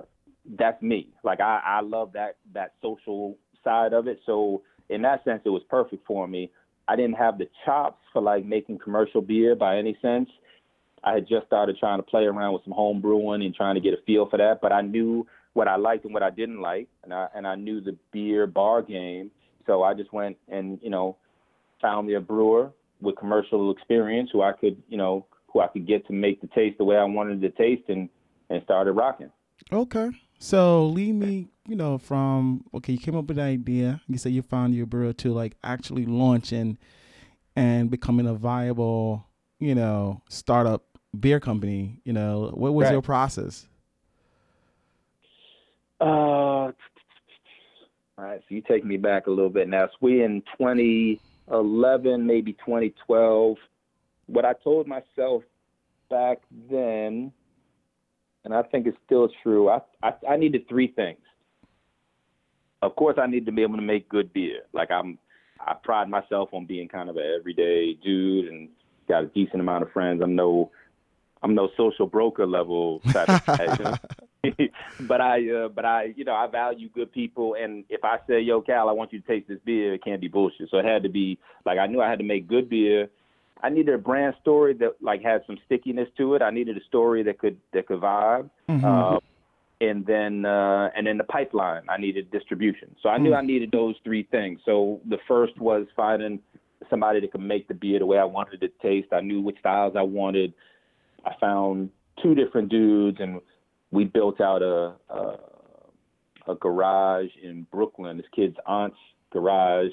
that's 0.58 0.80
me. 0.82 1.08
Like 1.22 1.40
I, 1.40 1.60
I 1.64 1.80
love 1.80 2.12
that 2.12 2.36
that 2.54 2.74
social 2.82 3.36
side 3.64 3.92
of 3.92 4.06
it. 4.08 4.20
So 4.26 4.62
in 4.88 5.02
that 5.02 5.24
sense, 5.24 5.42
it 5.44 5.50
was 5.50 5.62
perfect 5.68 6.06
for 6.06 6.26
me. 6.26 6.50
I 6.88 6.96
didn't 6.96 7.16
have 7.16 7.38
the 7.38 7.48
chops 7.64 8.00
for 8.12 8.22
like 8.22 8.44
making 8.44 8.78
commercial 8.78 9.20
beer 9.20 9.56
by 9.56 9.76
any 9.76 9.98
sense. 10.00 10.28
I 11.04 11.14
had 11.14 11.28
just 11.28 11.46
started 11.46 11.76
trying 11.78 11.98
to 11.98 12.02
play 12.02 12.24
around 12.24 12.52
with 12.52 12.64
some 12.64 12.72
home 12.72 13.00
brewing 13.00 13.42
and 13.44 13.54
trying 13.54 13.74
to 13.74 13.80
get 13.80 13.94
a 13.94 14.02
feel 14.06 14.28
for 14.28 14.38
that, 14.38 14.60
but 14.60 14.72
I 14.72 14.80
knew 14.82 15.26
what 15.52 15.68
I 15.68 15.76
liked 15.76 16.04
and 16.04 16.12
what 16.12 16.22
I 16.22 16.30
didn't 16.30 16.60
like, 16.60 16.88
and 17.02 17.12
I 17.12 17.28
and 17.34 17.46
I 17.46 17.54
knew 17.54 17.80
the 17.80 17.96
beer 18.12 18.46
bar 18.46 18.82
game. 18.82 19.30
So 19.66 19.82
I 19.82 19.94
just 19.94 20.12
went 20.12 20.36
and 20.48 20.78
you 20.82 20.90
know 20.90 21.16
found 21.80 22.06
me 22.06 22.14
a 22.14 22.20
brewer 22.20 22.72
with 23.00 23.16
commercial 23.16 23.70
experience 23.70 24.30
who 24.32 24.42
I 24.42 24.52
could 24.52 24.82
you 24.88 24.96
know 24.96 25.26
who 25.52 25.60
I 25.60 25.68
could 25.68 25.86
get 25.86 26.06
to 26.06 26.12
make 26.12 26.40
the 26.40 26.48
taste 26.48 26.78
the 26.78 26.84
way 26.84 26.96
I 26.96 27.04
wanted 27.04 27.42
it 27.42 27.56
to 27.56 27.62
taste, 27.62 27.88
and 27.88 28.08
and 28.50 28.62
started 28.64 28.92
rocking. 28.92 29.30
Okay. 29.72 30.10
So 30.38 30.86
lead 30.86 31.14
me, 31.14 31.48
you 31.66 31.76
know, 31.76 31.98
from 31.98 32.64
okay, 32.74 32.92
you 32.92 32.98
came 32.98 33.16
up 33.16 33.26
with 33.26 33.36
the 33.38 33.42
idea. 33.42 34.00
You 34.06 34.18
said 34.18 34.32
you 34.32 34.42
found 34.42 34.74
your 34.74 34.86
brewer 34.86 35.12
to 35.14 35.32
like 35.32 35.56
actually 35.64 36.04
launching 36.06 36.78
and 37.56 37.90
becoming 37.90 38.26
a 38.26 38.34
viable, 38.34 39.26
you 39.58 39.74
know, 39.74 40.22
startup 40.28 40.84
beer 41.18 41.40
company. 41.40 42.00
You 42.04 42.12
know, 42.12 42.50
what 42.54 42.74
was 42.74 42.84
Right. 42.86 42.92
your 42.92 43.02
process? 43.02 43.66
Uh, 46.00 46.72
right, 48.24 48.40
so 48.40 48.54
you 48.54 48.62
take 48.62 48.84
me 48.84 48.96
back 48.96 49.26
a 49.26 49.30
little 49.30 49.50
bit 49.50 49.68
now. 49.68 49.86
So 49.86 49.96
we 50.00 50.22
in 50.22 50.42
2011, 50.58 52.26
maybe 52.26 52.52
2012. 52.54 53.56
What 54.26 54.44
I 54.44 54.54
told 54.64 54.86
myself 54.86 55.42
back 56.08 56.38
then, 56.70 57.32
and 58.44 58.54
I 58.54 58.62
think 58.62 58.86
it's 58.86 58.96
still 59.04 59.28
true. 59.42 59.68
I 59.68 59.80
I, 60.02 60.12
I 60.30 60.36
needed 60.36 60.68
three 60.68 60.88
things. 60.88 61.18
Of 62.82 62.96
course, 62.96 63.16
I 63.20 63.26
need 63.26 63.46
to 63.46 63.52
be 63.52 63.62
able 63.62 63.76
to 63.76 63.82
make 63.82 64.08
good 64.08 64.32
beer. 64.32 64.62
Like 64.72 64.90
I'm, 64.90 65.18
I 65.60 65.74
pride 65.74 66.08
myself 66.08 66.50
on 66.52 66.66
being 66.66 66.88
kind 66.88 67.08
of 67.08 67.16
an 67.16 67.34
everyday 67.38 67.94
dude 68.02 68.46
and 68.46 68.68
got 69.08 69.24
a 69.24 69.26
decent 69.28 69.60
amount 69.60 69.82
of 69.82 69.92
friends. 69.92 70.20
I'm 70.22 70.34
no, 70.34 70.70
I'm 71.46 71.54
no 71.54 71.68
social 71.76 72.06
broker 72.06 72.44
level 72.44 73.00
type 73.12 73.28
of 73.28 73.46
guy. 73.46 73.98
but 75.00 75.20
I, 75.20 75.48
uh, 75.48 75.68
but 75.68 75.84
I, 75.84 76.12
you 76.16 76.24
know, 76.24 76.34
I 76.34 76.48
value 76.48 76.88
good 76.88 77.12
people. 77.12 77.54
And 77.54 77.84
if 77.88 78.04
I 78.04 78.18
say, 78.26 78.40
"Yo, 78.40 78.60
Cal, 78.60 78.88
I 78.88 78.92
want 78.92 79.12
you 79.12 79.20
to 79.20 79.26
taste 79.26 79.46
this 79.46 79.60
beer," 79.64 79.94
it 79.94 80.02
can't 80.02 80.20
be 80.20 80.26
bullshit. 80.26 80.70
So 80.70 80.78
it 80.78 80.84
had 80.84 81.04
to 81.04 81.08
be 81.08 81.38
like 81.64 81.78
I 81.78 81.86
knew 81.86 82.00
I 82.02 82.10
had 82.10 82.18
to 82.18 82.24
make 82.24 82.48
good 82.48 82.68
beer. 82.68 83.08
I 83.62 83.68
needed 83.70 83.94
a 83.94 83.98
brand 83.98 84.34
story 84.40 84.74
that 84.74 84.96
like 85.00 85.22
had 85.22 85.42
some 85.46 85.56
stickiness 85.66 86.08
to 86.18 86.34
it. 86.34 86.42
I 86.42 86.50
needed 86.50 86.76
a 86.76 86.84
story 86.84 87.22
that 87.22 87.38
could 87.38 87.58
that 87.72 87.86
could 87.86 88.00
vibe. 88.00 88.50
Mhm. 88.68 88.84
Uh, 88.84 89.20
and 89.80 90.04
then 90.04 90.44
uh, 90.44 90.90
and 90.96 91.06
then 91.06 91.16
the 91.16 91.24
pipeline. 91.24 91.82
I 91.88 91.96
needed 91.98 92.30
distribution. 92.32 92.96
So 93.02 93.08
I 93.08 93.18
knew 93.18 93.30
Mm. 93.30 93.38
I 93.38 93.42
needed 93.42 93.70
those 93.70 93.94
three 94.02 94.24
things. 94.24 94.60
So 94.64 95.00
the 95.04 95.18
first 95.28 95.58
was 95.60 95.86
finding 95.94 96.40
somebody 96.90 97.20
that 97.20 97.30
could 97.32 97.40
make 97.40 97.68
the 97.68 97.74
beer 97.74 97.98
the 97.98 98.06
way 98.06 98.18
I 98.18 98.24
wanted 98.24 98.62
it 98.62 98.72
to 98.80 98.88
taste. 98.88 99.12
I 99.12 99.20
knew 99.20 99.40
which 99.40 99.58
styles 99.60 99.94
I 99.96 100.02
wanted. 100.02 100.52
I 101.26 101.34
found 101.40 101.90
two 102.22 102.34
different 102.34 102.68
dudes, 102.68 103.18
and 103.20 103.40
we 103.90 104.04
built 104.04 104.40
out 104.40 104.62
a 104.62 104.94
a, 105.10 105.38
a 106.48 106.54
garage 106.54 107.30
in 107.42 107.66
Brooklyn. 107.70 108.16
This 108.16 108.26
kid's 108.34 108.56
aunt's 108.66 108.96
garage. 109.32 109.90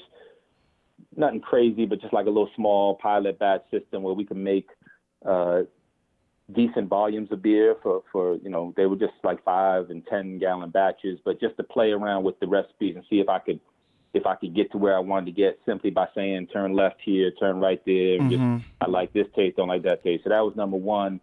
Nothing 1.15 1.41
crazy, 1.41 1.85
but 1.85 2.01
just 2.01 2.13
like 2.13 2.27
a 2.27 2.29
little 2.29 2.49
small 2.55 2.95
pilot 2.95 3.39
batch 3.39 3.63
system 3.71 4.03
where 4.03 4.13
we 4.13 4.25
could 4.25 4.37
make 4.37 4.67
uh, 5.27 5.61
decent 6.53 6.87
volumes 6.87 7.29
of 7.31 7.41
beer 7.41 7.75
for 7.81 8.03
for 8.11 8.35
you 8.37 8.49
know 8.49 8.73
they 8.77 8.85
were 8.85 8.95
just 8.95 9.13
like 9.23 9.43
five 9.43 9.89
and 9.89 10.05
ten 10.07 10.37
gallon 10.39 10.69
batches, 10.69 11.19
but 11.25 11.39
just 11.39 11.57
to 11.57 11.63
play 11.63 11.91
around 11.91 12.23
with 12.23 12.39
the 12.39 12.47
recipes 12.47 12.95
and 12.95 13.03
see 13.09 13.19
if 13.19 13.29
I 13.29 13.39
could 13.39 13.59
if 14.13 14.25
I 14.25 14.35
could 14.35 14.55
get 14.55 14.71
to 14.71 14.77
where 14.77 14.95
I 14.95 14.99
wanted 14.99 15.25
to 15.27 15.31
get 15.31 15.59
simply 15.65 15.89
by 15.89 16.07
saying 16.13 16.47
turn 16.47 16.73
left 16.73 16.97
here, 17.03 17.31
turn 17.31 17.59
right 17.59 17.81
there, 17.85 18.19
and 18.19 18.29
just. 18.29 18.43
I 18.81 18.89
like 18.89 19.11
this 19.13 19.27
taste, 19.35 19.57
don't 19.57 19.67
like 19.67 19.83
that 19.83 20.03
taste. 20.03 20.23
So 20.23 20.29
that 20.29 20.41
was 20.41 20.55
number 20.55 20.77
one. 20.77 21.19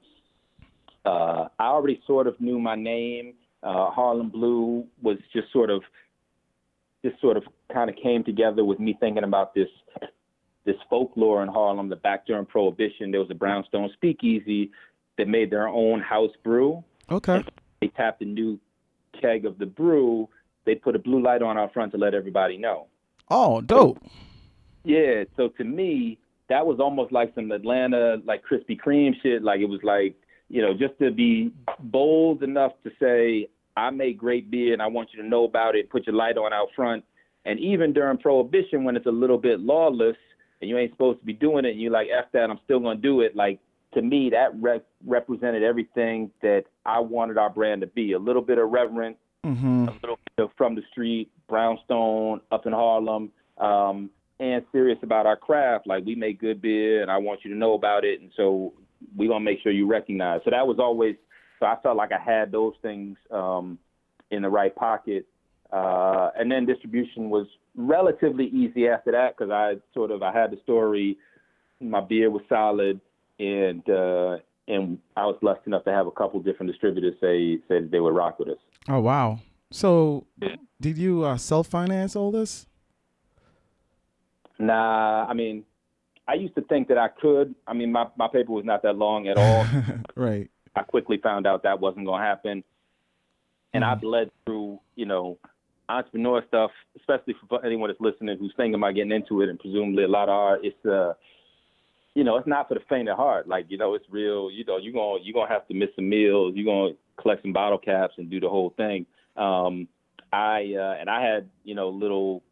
Uh, 1.04 1.48
I 1.58 1.66
already 1.66 2.00
sort 2.06 2.26
of 2.26 2.40
knew 2.40 2.58
my 2.58 2.74
name. 2.74 3.34
Uh, 3.62 3.90
Harlem 3.90 4.28
Blue 4.28 4.86
was 5.02 5.18
just 5.32 5.52
sort 5.52 5.70
of, 5.70 5.82
just 7.04 7.20
sort 7.20 7.36
of 7.36 7.44
kind 7.72 7.88
of 7.88 7.96
came 8.02 8.24
together 8.24 8.64
with 8.64 8.80
me 8.80 8.96
thinking 8.98 9.24
about 9.24 9.54
this, 9.54 9.68
this 10.64 10.76
folklore 10.88 11.42
in 11.42 11.48
Harlem. 11.48 11.88
The 11.88 11.96
back 11.96 12.26
during 12.26 12.46
Prohibition, 12.46 13.10
there 13.10 13.20
was 13.20 13.30
a 13.30 13.34
Brownstone 13.34 13.90
Speakeasy 13.94 14.72
that 15.16 15.28
made 15.28 15.50
their 15.50 15.68
own 15.68 16.00
house 16.00 16.32
brew. 16.42 16.82
Okay. 17.10 17.44
They 17.80 17.88
tapped 17.88 18.22
a 18.22 18.26
new 18.26 18.58
keg 19.20 19.46
of 19.46 19.58
the 19.58 19.66
brew. 19.66 20.28
They 20.66 20.74
put 20.74 20.96
a 20.96 20.98
blue 20.98 21.22
light 21.22 21.42
on 21.42 21.58
out 21.58 21.72
front 21.72 21.92
to 21.92 21.98
let 21.98 22.14
everybody 22.14 22.56
know. 22.56 22.86
Oh, 23.30 23.60
dope. 23.60 23.98
Yeah, 24.84 25.24
so 25.36 25.48
to 25.48 25.64
me, 25.64 26.18
that 26.48 26.66
was 26.66 26.80
almost 26.80 27.12
like 27.12 27.32
some 27.34 27.50
Atlanta 27.52 28.16
like 28.24 28.42
Krispy 28.44 28.78
Kreme 28.78 29.12
shit. 29.22 29.42
Like 29.42 29.60
it 29.60 29.68
was 29.68 29.80
like, 29.82 30.16
you 30.48 30.62
know, 30.62 30.72
just 30.72 30.98
to 30.98 31.10
be 31.10 31.52
bold 31.78 32.42
enough 32.42 32.72
to 32.84 32.90
say, 33.00 33.48
I 33.76 33.90
make 33.90 34.18
great 34.18 34.50
beer 34.50 34.72
and 34.72 34.82
I 34.82 34.88
want 34.88 35.10
you 35.12 35.22
to 35.22 35.28
know 35.28 35.44
about 35.44 35.76
it, 35.76 35.90
put 35.90 36.06
your 36.06 36.16
light 36.16 36.36
on 36.36 36.52
out 36.52 36.68
front. 36.74 37.04
And 37.44 37.58
even 37.60 37.92
during 37.92 38.18
Prohibition, 38.18 38.84
when 38.84 38.96
it's 38.96 39.06
a 39.06 39.10
little 39.10 39.38
bit 39.38 39.60
lawless 39.60 40.16
and 40.60 40.68
you 40.68 40.76
ain't 40.76 40.92
supposed 40.92 41.20
to 41.20 41.24
be 41.24 41.32
doing 41.32 41.64
it, 41.64 41.70
and 41.70 41.80
you're 41.80 41.92
like, 41.92 42.08
F 42.14 42.26
that, 42.32 42.50
I'm 42.50 42.58
still 42.64 42.80
going 42.80 42.98
to 42.98 43.02
do 43.02 43.22
it. 43.22 43.34
Like, 43.34 43.60
to 43.94 44.02
me, 44.02 44.30
that 44.30 44.50
re- 44.60 44.82
represented 45.06 45.62
everything 45.62 46.30
that 46.42 46.64
I 46.84 47.00
wanted 47.00 47.38
our 47.38 47.48
brand 47.48 47.80
to 47.80 47.86
be 47.86 48.12
a 48.12 48.18
little 48.18 48.42
bit 48.42 48.58
of 48.58 48.64
irreverent, 48.68 49.16
Mm-hmm. 49.44 49.88
a 49.88 49.92
little 50.02 50.18
bit 50.36 50.44
of 50.44 50.50
from 50.56 50.74
the 50.74 50.82
street, 50.90 51.30
brownstone, 51.48 52.42
up 52.52 52.66
in 52.66 52.72
Harlem, 52.72 53.30
um, 53.56 54.10
and 54.38 54.64
serious 54.70 54.98
about 55.02 55.24
our 55.24 55.36
craft. 55.36 55.86
Like 55.86 56.04
we 56.04 56.14
make 56.14 56.40
good 56.40 56.60
beer, 56.60 57.00
and 57.00 57.10
I 57.10 57.16
want 57.16 57.40
you 57.42 57.50
to 57.50 57.56
know 57.56 57.72
about 57.72 58.04
it, 58.04 58.20
and 58.20 58.30
so 58.36 58.74
we're 59.16 59.28
gonna 59.28 59.44
make 59.44 59.60
sure 59.62 59.72
you 59.72 59.86
recognize. 59.86 60.40
So 60.44 60.50
that 60.50 60.66
was 60.66 60.78
always. 60.78 61.16
So 61.58 61.66
I 61.66 61.76
felt 61.82 61.96
like 61.96 62.10
I 62.12 62.18
had 62.18 62.52
those 62.52 62.74
things 62.82 63.16
um, 63.30 63.78
in 64.30 64.42
the 64.42 64.48
right 64.48 64.74
pocket, 64.74 65.26
uh, 65.72 66.30
and 66.38 66.50
then 66.50 66.66
distribution 66.66 67.30
was 67.30 67.46
relatively 67.76 68.46
easy 68.46 68.88
after 68.88 69.12
that 69.12 69.36
because 69.36 69.50
I 69.50 69.74
sort 69.94 70.10
of 70.10 70.22
I 70.22 70.32
had 70.32 70.50
the 70.50 70.58
story. 70.62 71.16
My 71.80 72.00
beer 72.00 72.30
was 72.30 72.42
solid, 72.48 73.00
and 73.38 73.88
uh, 73.88 74.36
and 74.70 74.98
I 75.16 75.26
was 75.26 75.36
blessed 75.40 75.66
enough 75.66 75.84
to 75.84 75.92
have 75.92 76.06
a 76.06 76.10
couple 76.10 76.40
different 76.40 76.70
distributors 76.72 77.14
say 77.20 77.56
say 77.68 77.80
that 77.80 77.90
they 77.90 78.00
would 78.00 78.14
rock 78.14 78.38
with 78.38 78.48
us. 78.48 78.58
Oh 78.88 79.00
wow! 79.00 79.40
So, 79.70 80.26
did 80.80 80.96
you 80.98 81.24
uh, 81.24 81.36
self 81.36 81.66
finance 81.68 82.16
all 82.16 82.30
this? 82.30 82.66
Nah, 84.58 85.26
I 85.28 85.34
mean, 85.34 85.64
I 86.28 86.34
used 86.34 86.54
to 86.56 86.62
think 86.62 86.88
that 86.88 86.98
I 86.98 87.08
could. 87.08 87.54
I 87.66 87.72
mean, 87.72 87.92
my 87.92 88.06
my 88.16 88.28
paper 88.28 88.52
was 88.52 88.64
not 88.64 88.82
that 88.82 88.96
long 88.96 89.28
at 89.28 89.36
all. 89.36 89.66
right. 90.14 90.50
I 90.76 90.82
quickly 90.82 91.18
found 91.18 91.46
out 91.46 91.64
that 91.64 91.80
wasn't 91.80 92.06
going 92.06 92.20
to 92.20 92.26
happen, 92.26 92.64
and 93.72 93.82
Mm-hmm. 93.82 93.92
I 93.92 93.94
bled 93.94 94.30
through, 94.44 94.80
you 94.94 95.06
know, 95.06 95.38
entrepreneur 95.88 96.44
stuff, 96.46 96.70
especially 96.96 97.34
for 97.48 97.64
anyone 97.64 97.90
that's 97.90 98.00
listening 98.00 98.38
who's 98.38 98.52
thinking 98.56 98.74
about 98.74 98.94
getting 98.94 99.12
into 99.12 99.42
it, 99.42 99.48
and 99.48 99.58
presumably 99.58 100.04
a 100.04 100.08
lot 100.08 100.28
of 100.28 100.34
art. 100.34 100.60
It's 100.62 100.86
uh, 100.86 101.14
you 102.14 102.24
know, 102.24 102.36
it's 102.36 102.46
not 102.46 102.68
for 102.68 102.74
the 102.74 102.80
faint 102.88 103.08
of 103.08 103.16
heart. 103.16 103.46
Like, 103.46 103.66
you 103.68 103.78
know, 103.78 103.94
it's 103.94 104.06
real. 104.10 104.50
You 104.50 104.64
know, 104.64 104.78
you're 104.78 104.92
gonna 104.92 105.22
you're 105.22 105.34
gonna 105.34 105.52
have 105.52 105.66
to 105.68 105.74
miss 105.74 105.90
some 105.94 106.08
meals. 106.08 106.54
You're 106.56 106.64
gonna 106.64 106.94
collect 107.20 107.42
some 107.42 107.52
bottle 107.52 107.78
caps 107.78 108.14
and 108.18 108.30
do 108.30 108.40
the 108.40 108.48
whole 108.48 108.74
thing. 108.76 109.06
Um, 109.36 109.88
I 110.32 110.74
uh, 110.78 110.96
and 111.00 111.08
I 111.08 111.24
had, 111.24 111.48
you 111.64 111.74
know, 111.74 111.88
little 111.88 112.42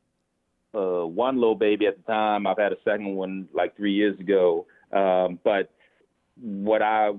uh, 0.75 1.07
one 1.07 1.37
little 1.37 1.55
baby 1.55 1.87
at 1.87 1.97
the 1.97 2.03
time. 2.05 2.47
I've 2.47 2.59
had 2.59 2.73
a 2.73 2.79
second 2.85 3.15
one 3.15 3.49
like 3.53 3.77
three 3.77 3.93
years 3.93 4.19
ago. 4.21 4.67
Um, 4.93 5.39
but 5.45 5.71
what 6.41 6.83
I 6.83 7.11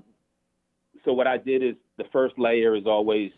so 1.06 1.14
what 1.14 1.28
I 1.28 1.38
did 1.38 1.64
is 1.64 1.76
the 1.98 2.06
first 2.12 2.38
layer 2.38 2.76
is 2.76 2.86
always 2.86 3.32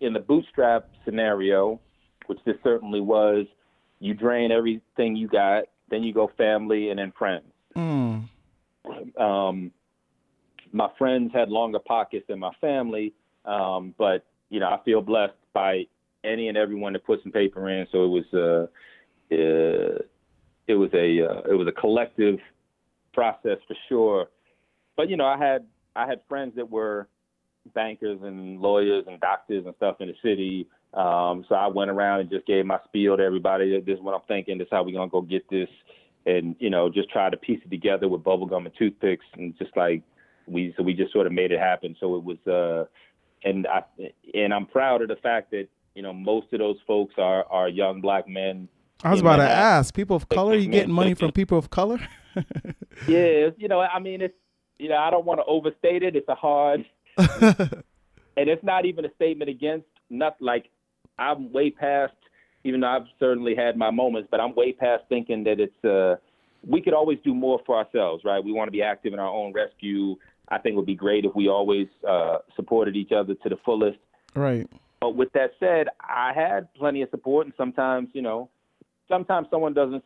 in 0.00 0.12
the 0.12 0.20
bootstrap 0.20 0.88
scenario, 1.04 1.80
which 2.26 2.38
this 2.44 2.56
certainly 2.62 3.00
was. 3.00 3.46
You 3.98 4.14
drain 4.14 4.52
everything 4.52 5.16
you 5.16 5.26
got, 5.28 5.64
then 5.90 6.02
you 6.02 6.12
go 6.12 6.30
family 6.36 6.90
and 6.90 6.98
then 6.98 7.12
friends. 7.16 7.44
Mm. 7.74 8.28
Um, 9.18 9.70
my 10.72 10.88
friends 10.98 11.30
had 11.32 11.48
longer 11.48 11.78
pockets 11.78 12.26
than 12.28 12.38
my 12.38 12.52
family, 12.60 13.12
um, 13.44 13.94
but 13.98 14.26
you 14.50 14.60
know 14.60 14.66
I 14.66 14.78
feel 14.84 15.00
blessed 15.00 15.34
by 15.52 15.84
any 16.24 16.48
and 16.48 16.56
everyone 16.56 16.92
that 16.94 17.04
put 17.04 17.22
some 17.22 17.32
paper 17.32 17.68
in. 17.70 17.86
So 17.92 18.04
it 18.04 18.08
was 18.08 18.24
uh, 18.34 19.34
uh, 19.34 19.98
it 20.66 20.74
was 20.74 20.90
a 20.94 21.22
uh, 21.22 21.50
it 21.50 21.54
was 21.54 21.68
a 21.68 21.80
collective 21.80 22.38
process 23.12 23.58
for 23.66 23.76
sure. 23.88 24.26
But 24.96 25.08
you 25.08 25.16
know 25.16 25.26
I 25.26 25.38
had 25.38 25.66
I 25.94 26.06
had 26.06 26.20
friends 26.28 26.54
that 26.56 26.70
were 26.70 27.08
bankers 27.74 28.20
and 28.22 28.60
lawyers 28.60 29.04
and 29.08 29.20
doctors 29.20 29.64
and 29.66 29.74
stuff 29.76 29.96
in 30.00 30.08
the 30.08 30.14
city. 30.22 30.68
Um, 30.94 31.44
so 31.48 31.54
I 31.54 31.66
went 31.66 31.90
around 31.90 32.20
and 32.20 32.30
just 32.30 32.46
gave 32.46 32.64
my 32.64 32.78
spiel 32.86 33.16
to 33.16 33.22
everybody. 33.22 33.80
This 33.80 33.96
is 33.96 34.02
what 34.02 34.14
I'm 34.14 34.26
thinking. 34.28 34.58
This 34.58 34.66
is 34.66 34.70
how 34.70 34.82
we're 34.82 34.92
gonna 34.92 35.10
go 35.10 35.20
get 35.20 35.48
this, 35.50 35.68
and 36.26 36.56
you 36.58 36.68
know, 36.68 36.90
just 36.90 37.08
try 37.10 37.30
to 37.30 37.36
piece 37.36 37.60
it 37.64 37.70
together 37.70 38.08
with 38.08 38.22
bubblegum 38.22 38.66
and 38.66 38.74
toothpicks, 38.76 39.24
and 39.34 39.56
just 39.58 39.76
like 39.76 40.02
we, 40.46 40.74
so 40.76 40.82
we 40.82 40.92
just 40.92 41.12
sort 41.12 41.26
of 41.26 41.32
made 41.32 41.52
it 41.52 41.60
happen. 41.60 41.96
So 41.98 42.16
it 42.16 42.24
was, 42.24 42.38
uh, 42.46 42.84
and 43.48 43.66
I, 43.66 43.82
and 44.34 44.52
I'm 44.52 44.66
proud 44.66 45.02
of 45.02 45.08
the 45.08 45.16
fact 45.16 45.52
that 45.52 45.68
you 45.94 46.02
know 46.02 46.12
most 46.12 46.52
of 46.52 46.58
those 46.58 46.76
folks 46.86 47.14
are 47.16 47.44
are 47.44 47.68
young 47.68 48.00
black 48.00 48.28
men. 48.28 48.68
I 49.04 49.10
was 49.10 49.20
about 49.20 49.36
to 49.36 49.48
ask, 49.48 49.94
people 49.94 50.16
of 50.16 50.28
color, 50.28 50.54
you 50.54 50.68
getting 50.68 50.92
money 50.92 51.14
from 51.14 51.32
people 51.40 51.58
of 51.58 51.70
color? 51.70 52.00
Yeah, 53.06 53.50
you 53.58 53.68
know, 53.68 53.80
I 53.80 53.98
mean, 53.98 54.22
it's 54.22 54.34
you 54.78 54.88
know, 54.88 54.96
I 54.96 55.10
don't 55.10 55.26
want 55.26 55.40
to 55.40 55.44
overstate 55.44 56.02
it. 56.02 56.16
It's 56.16 56.28
a 56.28 56.34
hard. 56.34 56.84
and 57.16 57.84
it's 58.36 58.64
not 58.64 58.84
even 58.86 59.04
a 59.04 59.14
statement 59.14 59.50
against 59.50 59.86
nothing. 60.10 60.46
Like 60.46 60.70
I'm 61.18 61.52
way 61.52 61.70
past, 61.70 62.14
even 62.66 62.80
though 62.80 62.88
I've 62.88 63.06
certainly 63.18 63.54
had 63.54 63.76
my 63.76 63.90
moments, 63.90 64.28
but 64.30 64.40
I'm 64.40 64.54
way 64.54 64.72
past 64.72 65.04
thinking 65.08 65.44
that 65.44 65.60
it's. 65.60 65.84
uh 65.84 66.16
We 66.68 66.80
could 66.82 66.94
always 66.94 67.18
do 67.22 67.32
more 67.32 67.60
for 67.66 67.76
ourselves, 67.76 68.24
right? 68.24 68.42
We 68.42 68.52
want 68.52 68.66
to 68.68 68.72
be 68.72 68.82
active 68.82 69.12
in 69.12 69.20
our 69.20 69.28
own 69.40 69.52
rescue. 69.52 70.16
I 70.48 70.58
think 70.58 70.72
it 70.74 70.76
would 70.76 70.86
be 70.96 71.00
great 71.06 71.24
if 71.24 71.32
we 71.34 71.48
always 71.48 71.86
uh, 72.08 72.38
supported 72.56 72.94
each 72.96 73.12
other 73.12 73.34
to 73.42 73.48
the 73.48 73.56
fullest. 73.64 73.98
right. 74.34 74.68
But 75.00 75.14
with 75.14 75.30
that 75.34 75.50
said, 75.60 75.88
I 76.00 76.32
had 76.34 76.72
plenty 76.74 77.02
of 77.02 77.10
support, 77.10 77.46
and 77.46 77.54
sometimes, 77.56 78.08
you 78.14 78.22
know, 78.22 78.48
sometimes 79.08 79.46
someone 79.50 79.74
doesn't 79.74 80.02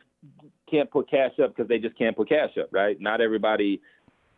can't 0.69 0.89
put 0.91 1.09
cash 1.09 1.35
up 1.43 1.49
because 1.55 1.67
they 1.67 1.79
just 1.79 1.97
can't 1.97 2.15
put 2.15 2.27
cash 2.29 2.53
up, 2.61 2.69
right? 2.71 2.99
Not 2.99 3.21
everybody 3.21 3.81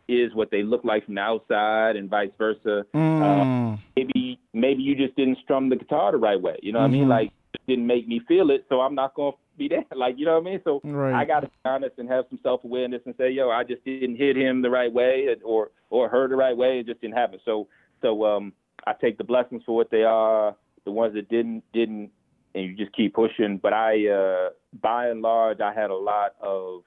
is 0.08 0.34
what 0.34 0.50
they 0.50 0.62
look 0.62 0.84
like 0.84 1.04
from 1.06 1.16
the 1.16 1.20
outside, 1.32 1.96
and 1.96 2.08
vice 2.08 2.30
versa 2.38 2.84
Mm. 2.94 3.78
maybe 3.96 4.38
maybe 4.52 4.82
you 4.88 4.94
just 4.94 5.14
didn't 5.16 5.38
strum 5.44 5.68
the 5.68 5.76
guitar 5.76 6.12
the 6.12 6.18
right 6.18 6.40
way. 6.40 6.56
You 6.62 6.72
know 6.72 6.80
what 6.80 6.86
I 6.86 6.98
mean? 6.98 7.06
Mhm. 7.06 7.16
Like 7.18 7.30
didn't 7.66 7.86
make 7.86 8.06
me 8.08 8.20
feel 8.26 8.50
it, 8.50 8.64
so 8.68 8.80
I'm 8.80 8.94
not 8.94 9.14
gonna 9.14 9.36
be 9.56 9.68
there. 9.68 9.84
Like 9.96 10.16
you 10.18 10.26
know 10.26 10.34
what 10.38 10.48
I 10.48 10.50
mean? 10.50 10.60
So 10.64 10.80
Right. 10.84 11.14
I 11.14 11.24
gotta 11.24 11.46
be 11.46 11.52
honest 11.64 11.94
and 11.98 12.08
have 12.08 12.24
some 12.28 12.38
self 12.42 12.64
awareness 12.64 13.02
and 13.06 13.14
say, 13.16 13.30
yo, 13.30 13.50
I 13.50 13.64
just 13.64 13.84
didn't 13.84 14.16
hit 14.16 14.36
him 14.36 14.62
the 14.62 14.70
right 14.70 14.92
way 14.92 15.28
or 15.44 15.70
or 15.90 16.08
her 16.08 16.28
the 16.28 16.36
right 16.36 16.56
way. 16.56 16.80
It 16.80 16.86
just 16.86 17.00
didn't 17.00 17.16
happen. 17.16 17.38
So 17.44 17.68
so 18.02 18.24
um 18.24 18.52
I 18.86 18.92
take 19.00 19.18
the 19.18 19.24
blessings 19.24 19.62
for 19.64 19.74
what 19.74 19.90
they 19.90 20.02
are. 20.02 20.56
The 20.84 20.90
ones 20.90 21.14
that 21.14 21.28
didn't 21.28 21.62
didn't 21.72 22.10
and 22.54 22.64
you 22.64 22.76
just 22.76 22.94
keep 22.96 23.14
pushing. 23.14 23.58
But 23.58 23.72
I 23.72 24.08
uh 24.08 24.50
by 24.82 25.08
and 25.08 25.22
large 25.22 25.60
I 25.60 25.72
had 25.72 25.90
a 25.90 25.96
lot 25.96 26.34
of 26.40 26.82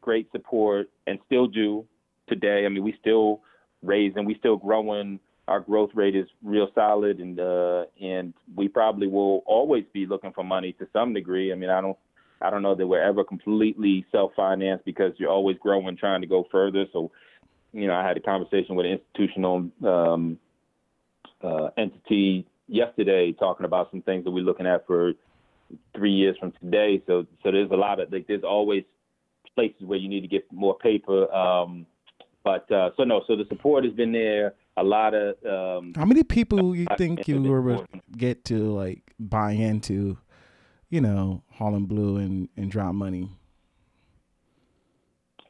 great 0.00 0.30
support 0.32 0.88
and 1.06 1.18
still 1.26 1.46
do 1.46 1.84
today. 2.28 2.64
I 2.64 2.68
mean 2.68 2.84
we 2.84 2.94
still 3.00 3.40
raising, 3.82 4.24
we 4.24 4.36
still 4.38 4.56
growing 4.56 5.20
our 5.48 5.60
growth 5.60 5.90
rate 5.94 6.16
is 6.16 6.26
real 6.42 6.68
solid 6.74 7.20
and 7.20 7.38
uh 7.38 7.84
and 8.00 8.34
we 8.54 8.68
probably 8.68 9.06
will 9.06 9.42
always 9.46 9.84
be 9.92 10.06
looking 10.06 10.32
for 10.32 10.44
money 10.44 10.72
to 10.74 10.88
some 10.92 11.12
degree. 11.12 11.52
I 11.52 11.54
mean, 11.54 11.70
I 11.70 11.80
don't 11.80 11.96
I 12.40 12.50
don't 12.50 12.62
know 12.62 12.74
that 12.74 12.86
we're 12.86 13.02
ever 13.02 13.24
completely 13.24 14.04
self-financed 14.12 14.84
because 14.84 15.12
you're 15.16 15.30
always 15.30 15.56
growing 15.58 15.96
trying 15.96 16.20
to 16.20 16.26
go 16.26 16.46
further. 16.50 16.84
So, 16.92 17.10
you 17.72 17.86
know, 17.86 17.94
I 17.94 18.06
had 18.06 18.16
a 18.16 18.20
conversation 18.20 18.74
with 18.74 18.86
an 18.86 18.92
institutional 18.92 19.70
um 19.86 20.38
uh 21.42 21.68
entity 21.76 22.46
yesterday 22.68 23.32
talking 23.32 23.66
about 23.66 23.90
some 23.90 24.02
things 24.02 24.24
that 24.24 24.30
we're 24.30 24.44
looking 24.44 24.66
at 24.66 24.86
for 24.86 25.12
3 25.96 26.10
years 26.10 26.36
from 26.38 26.52
today. 26.60 27.02
So 27.06 27.26
so 27.42 27.52
there's 27.52 27.70
a 27.70 27.76
lot 27.76 28.00
of 28.00 28.12
like 28.12 28.26
there's 28.26 28.44
always 28.44 28.84
places 29.54 29.82
where 29.82 29.98
you 29.98 30.08
need 30.08 30.20
to 30.20 30.28
get 30.28 30.44
more 30.52 30.76
paper 30.76 31.32
um 31.32 31.86
but 32.46 32.70
uh, 32.70 32.90
so 32.96 33.02
no, 33.02 33.22
so 33.26 33.34
the 33.34 33.44
support 33.48 33.84
has 33.84 33.92
been 33.92 34.12
there. 34.12 34.54
A 34.76 34.84
lot 34.84 35.14
of 35.14 35.36
um, 35.46 35.92
How 35.96 36.04
many 36.04 36.22
people 36.22 36.76
you 36.76 36.86
think 36.98 37.26
you 37.28 37.42
were 37.42 37.86
get 38.16 38.44
to 38.46 38.74
like 38.74 39.14
buy 39.18 39.52
into, 39.52 40.18
you 40.90 41.00
know, 41.00 41.42
Harlem 41.50 41.86
Blue 41.86 42.16
and 42.18 42.48
and 42.56 42.70
drop 42.70 42.94
money? 42.94 43.30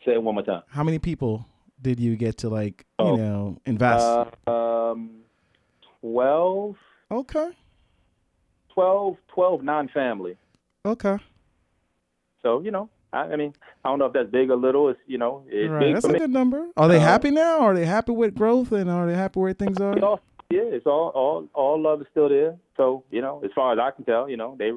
say 0.05 0.13
it 0.13 0.23
one 0.23 0.35
more 0.37 0.45
time. 0.45 0.63
How 0.69 0.85
many 0.85 0.99
people 1.01 1.45
did 1.83 1.99
you 1.99 2.17
get 2.17 2.39
to 2.39 2.49
like, 2.49 2.87
Oh. 2.99 3.11
you 3.17 3.23
know, 3.23 3.59
invest? 3.67 4.05
Uh, 4.47 4.51
um, 4.51 5.11
12, 6.01 6.77
okay. 7.11 7.51
12, 8.73 9.17
12 9.29 9.63
non-family. 9.65 10.37
Okay. 10.85 11.19
So 12.43 12.61
you 12.61 12.71
know, 12.71 12.89
I, 13.13 13.37
mean, 13.37 13.55
I 13.85 13.89
don't 13.89 13.99
know 13.99 14.07
if 14.07 14.13
that's 14.13 14.31
big 14.31 14.51
or 14.51 14.57
little. 14.57 14.89
It's 14.89 15.01
you 15.07 15.19
know, 15.19 15.45
it's 15.49 15.71
right. 15.71 15.93
That's 15.95 16.05
a 16.05 16.09
me. 16.09 16.19
good 16.19 16.31
number. 16.31 16.69
Are 16.77 16.89
they 16.89 16.97
Uh, 16.97 17.01
happy 17.01 17.31
now? 17.31 17.61
Are 17.61 17.75
they 17.75 17.87
happy 17.87 18.13
with 18.13 18.35
growth 18.35 18.73
and 18.73 18.91
are 18.91 19.07
they 19.07 19.15
happy 19.15 19.41
where 19.41 19.53
things 19.53 19.81
are? 19.81 19.99
All, 20.01 20.21
yeah, 20.51 20.61
it's 20.63 20.87
all, 20.87 21.09
all, 21.15 21.49
all 21.55 21.81
love 21.81 22.01
is 22.01 22.07
still 22.11 22.29
there. 22.29 22.57
So 22.77 23.05
you 23.11 23.23
know, 23.23 23.41
as 23.45 23.51
far 23.55 23.73
as 23.73 23.79
I 23.79 23.91
can 23.91 24.05
tell, 24.05 24.29
you 24.29 24.37
know, 24.37 24.57
they 24.59 24.71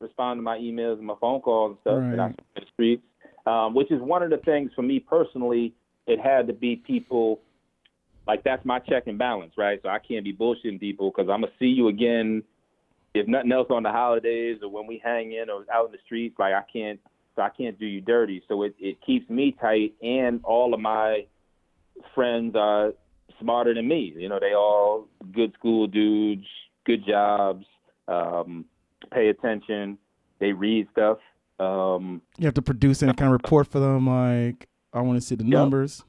respond 0.00 0.38
to 0.38 0.42
my 0.42 0.58
emails 0.58 0.98
and 0.98 1.06
my 1.06 1.14
phone 1.20 1.40
calls 1.40 1.70
and 1.72 1.78
stuff, 1.80 2.12
and 2.12 2.20
I 2.20 2.24
Right. 2.26 2.38
in 2.56 2.62
the 2.62 2.66
streets, 2.72 3.02
um, 3.46 3.74
which 3.74 3.90
is 3.90 4.00
one 4.00 4.22
of 4.22 4.30
the 4.30 4.36
things 4.38 4.70
for 4.76 4.82
me 4.82 5.00
personally. 5.00 5.72
It 6.06 6.20
had 6.20 6.46
to 6.46 6.52
be 6.52 6.76
people 6.76 7.40
like 8.26 8.44
that's 8.44 8.64
my 8.64 8.78
check 8.78 9.06
and 9.06 9.18
balance, 9.18 9.54
right? 9.56 9.80
So 9.82 9.88
I 9.88 9.98
can't 9.98 10.24
be 10.24 10.32
bullshitting 10.34 10.78
people 10.80 11.10
because 11.10 11.30
I'm 11.30 11.40
gonna 11.40 11.52
see 11.58 11.66
you 11.66 11.88
again, 11.88 12.42
if 13.14 13.26
nothing 13.26 13.52
else, 13.52 13.68
on 13.70 13.82
the 13.82 13.90
holidays 13.90 14.58
or 14.62 14.68
when 14.70 14.86
we 14.86 15.00
hang 15.02 15.32
in 15.32 15.48
or 15.50 15.64
out 15.72 15.86
in 15.86 15.92
the 15.92 15.98
streets. 16.04 16.36
Like 16.38 16.52
I 16.54 16.62
can't, 16.70 17.00
so 17.38 17.42
I 17.42 17.50
can't 17.50 17.78
do 17.78 17.86
you 17.86 18.00
dirty. 18.00 18.42
So 18.48 18.64
it 18.64 18.74
it 18.80 18.98
keeps 19.06 19.30
me 19.30 19.54
tight, 19.60 19.94
and 20.02 20.40
all 20.42 20.74
of 20.74 20.80
my 20.80 21.24
friends 22.14 22.56
are 22.56 22.92
smarter 23.40 23.72
than 23.74 23.86
me. 23.86 24.12
You 24.16 24.28
know, 24.28 24.40
they 24.40 24.54
all 24.54 25.06
good 25.32 25.52
school 25.56 25.86
dudes, 25.86 26.44
good 26.84 27.06
jobs, 27.06 27.64
um, 28.08 28.64
pay 29.12 29.28
attention, 29.28 29.98
they 30.40 30.52
read 30.52 30.88
stuff. 30.90 31.18
Um, 31.60 32.22
You 32.38 32.46
have 32.46 32.54
to 32.54 32.62
produce 32.62 33.02
any 33.04 33.12
kind 33.14 33.28
of 33.32 33.40
report 33.40 33.68
for 33.68 33.78
them. 33.78 34.06
Like, 34.08 34.68
I 34.92 35.00
want 35.02 35.20
to 35.20 35.24
see 35.26 35.36
the 35.36 35.44
Yep. 35.44 35.52
numbers. 35.52 36.04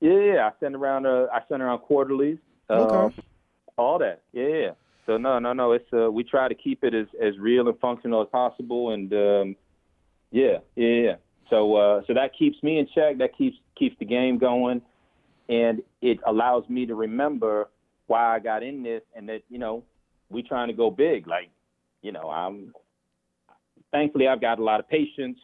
yeah, 0.00 0.18
yeah, 0.18 0.48
I 0.48 0.50
send 0.58 0.74
around 0.74 1.06
uh, 1.06 1.26
I 1.32 1.40
send 1.48 1.62
around 1.62 1.78
quarterlies. 1.80 2.38
Okay. 2.68 2.96
um, 2.96 3.14
all 3.76 3.98
that. 4.00 4.22
Yeah, 4.32 4.46
yeah. 4.48 4.70
So 5.06 5.16
no, 5.16 5.38
no, 5.38 5.52
no. 5.52 5.72
It's 5.72 5.92
uh, 5.92 6.10
we 6.10 6.24
try 6.24 6.48
to 6.48 6.54
keep 6.56 6.82
it 6.82 6.92
as 6.94 7.06
as 7.22 7.38
real 7.38 7.68
and 7.68 7.78
functional 7.78 8.20
as 8.22 8.28
possible, 8.32 8.90
and 8.90 9.12
um, 9.12 9.56
Yeah, 10.30 10.58
yeah, 10.76 10.88
yeah. 10.88 11.14
So 11.48 11.74
uh, 11.76 12.02
so 12.06 12.14
that 12.14 12.30
keeps 12.38 12.62
me 12.62 12.78
in 12.78 12.86
check. 12.94 13.18
That 13.18 13.36
keeps 13.36 13.56
keeps 13.76 13.96
the 13.98 14.04
game 14.04 14.38
going, 14.38 14.80
and 15.48 15.82
it 16.00 16.18
allows 16.26 16.68
me 16.68 16.86
to 16.86 16.94
remember 16.94 17.68
why 18.06 18.36
I 18.36 18.38
got 18.38 18.62
in 18.62 18.82
this, 18.82 19.02
and 19.16 19.28
that 19.28 19.42
you 19.48 19.58
know 19.58 19.82
we 20.28 20.42
trying 20.42 20.68
to 20.68 20.74
go 20.74 20.90
big. 20.90 21.26
Like, 21.26 21.50
you 22.02 22.12
know, 22.12 22.30
I'm 22.30 22.72
thankfully 23.90 24.28
I've 24.28 24.40
got 24.40 24.60
a 24.60 24.64
lot 24.64 24.80
of 24.80 24.88
patience. 24.88 25.38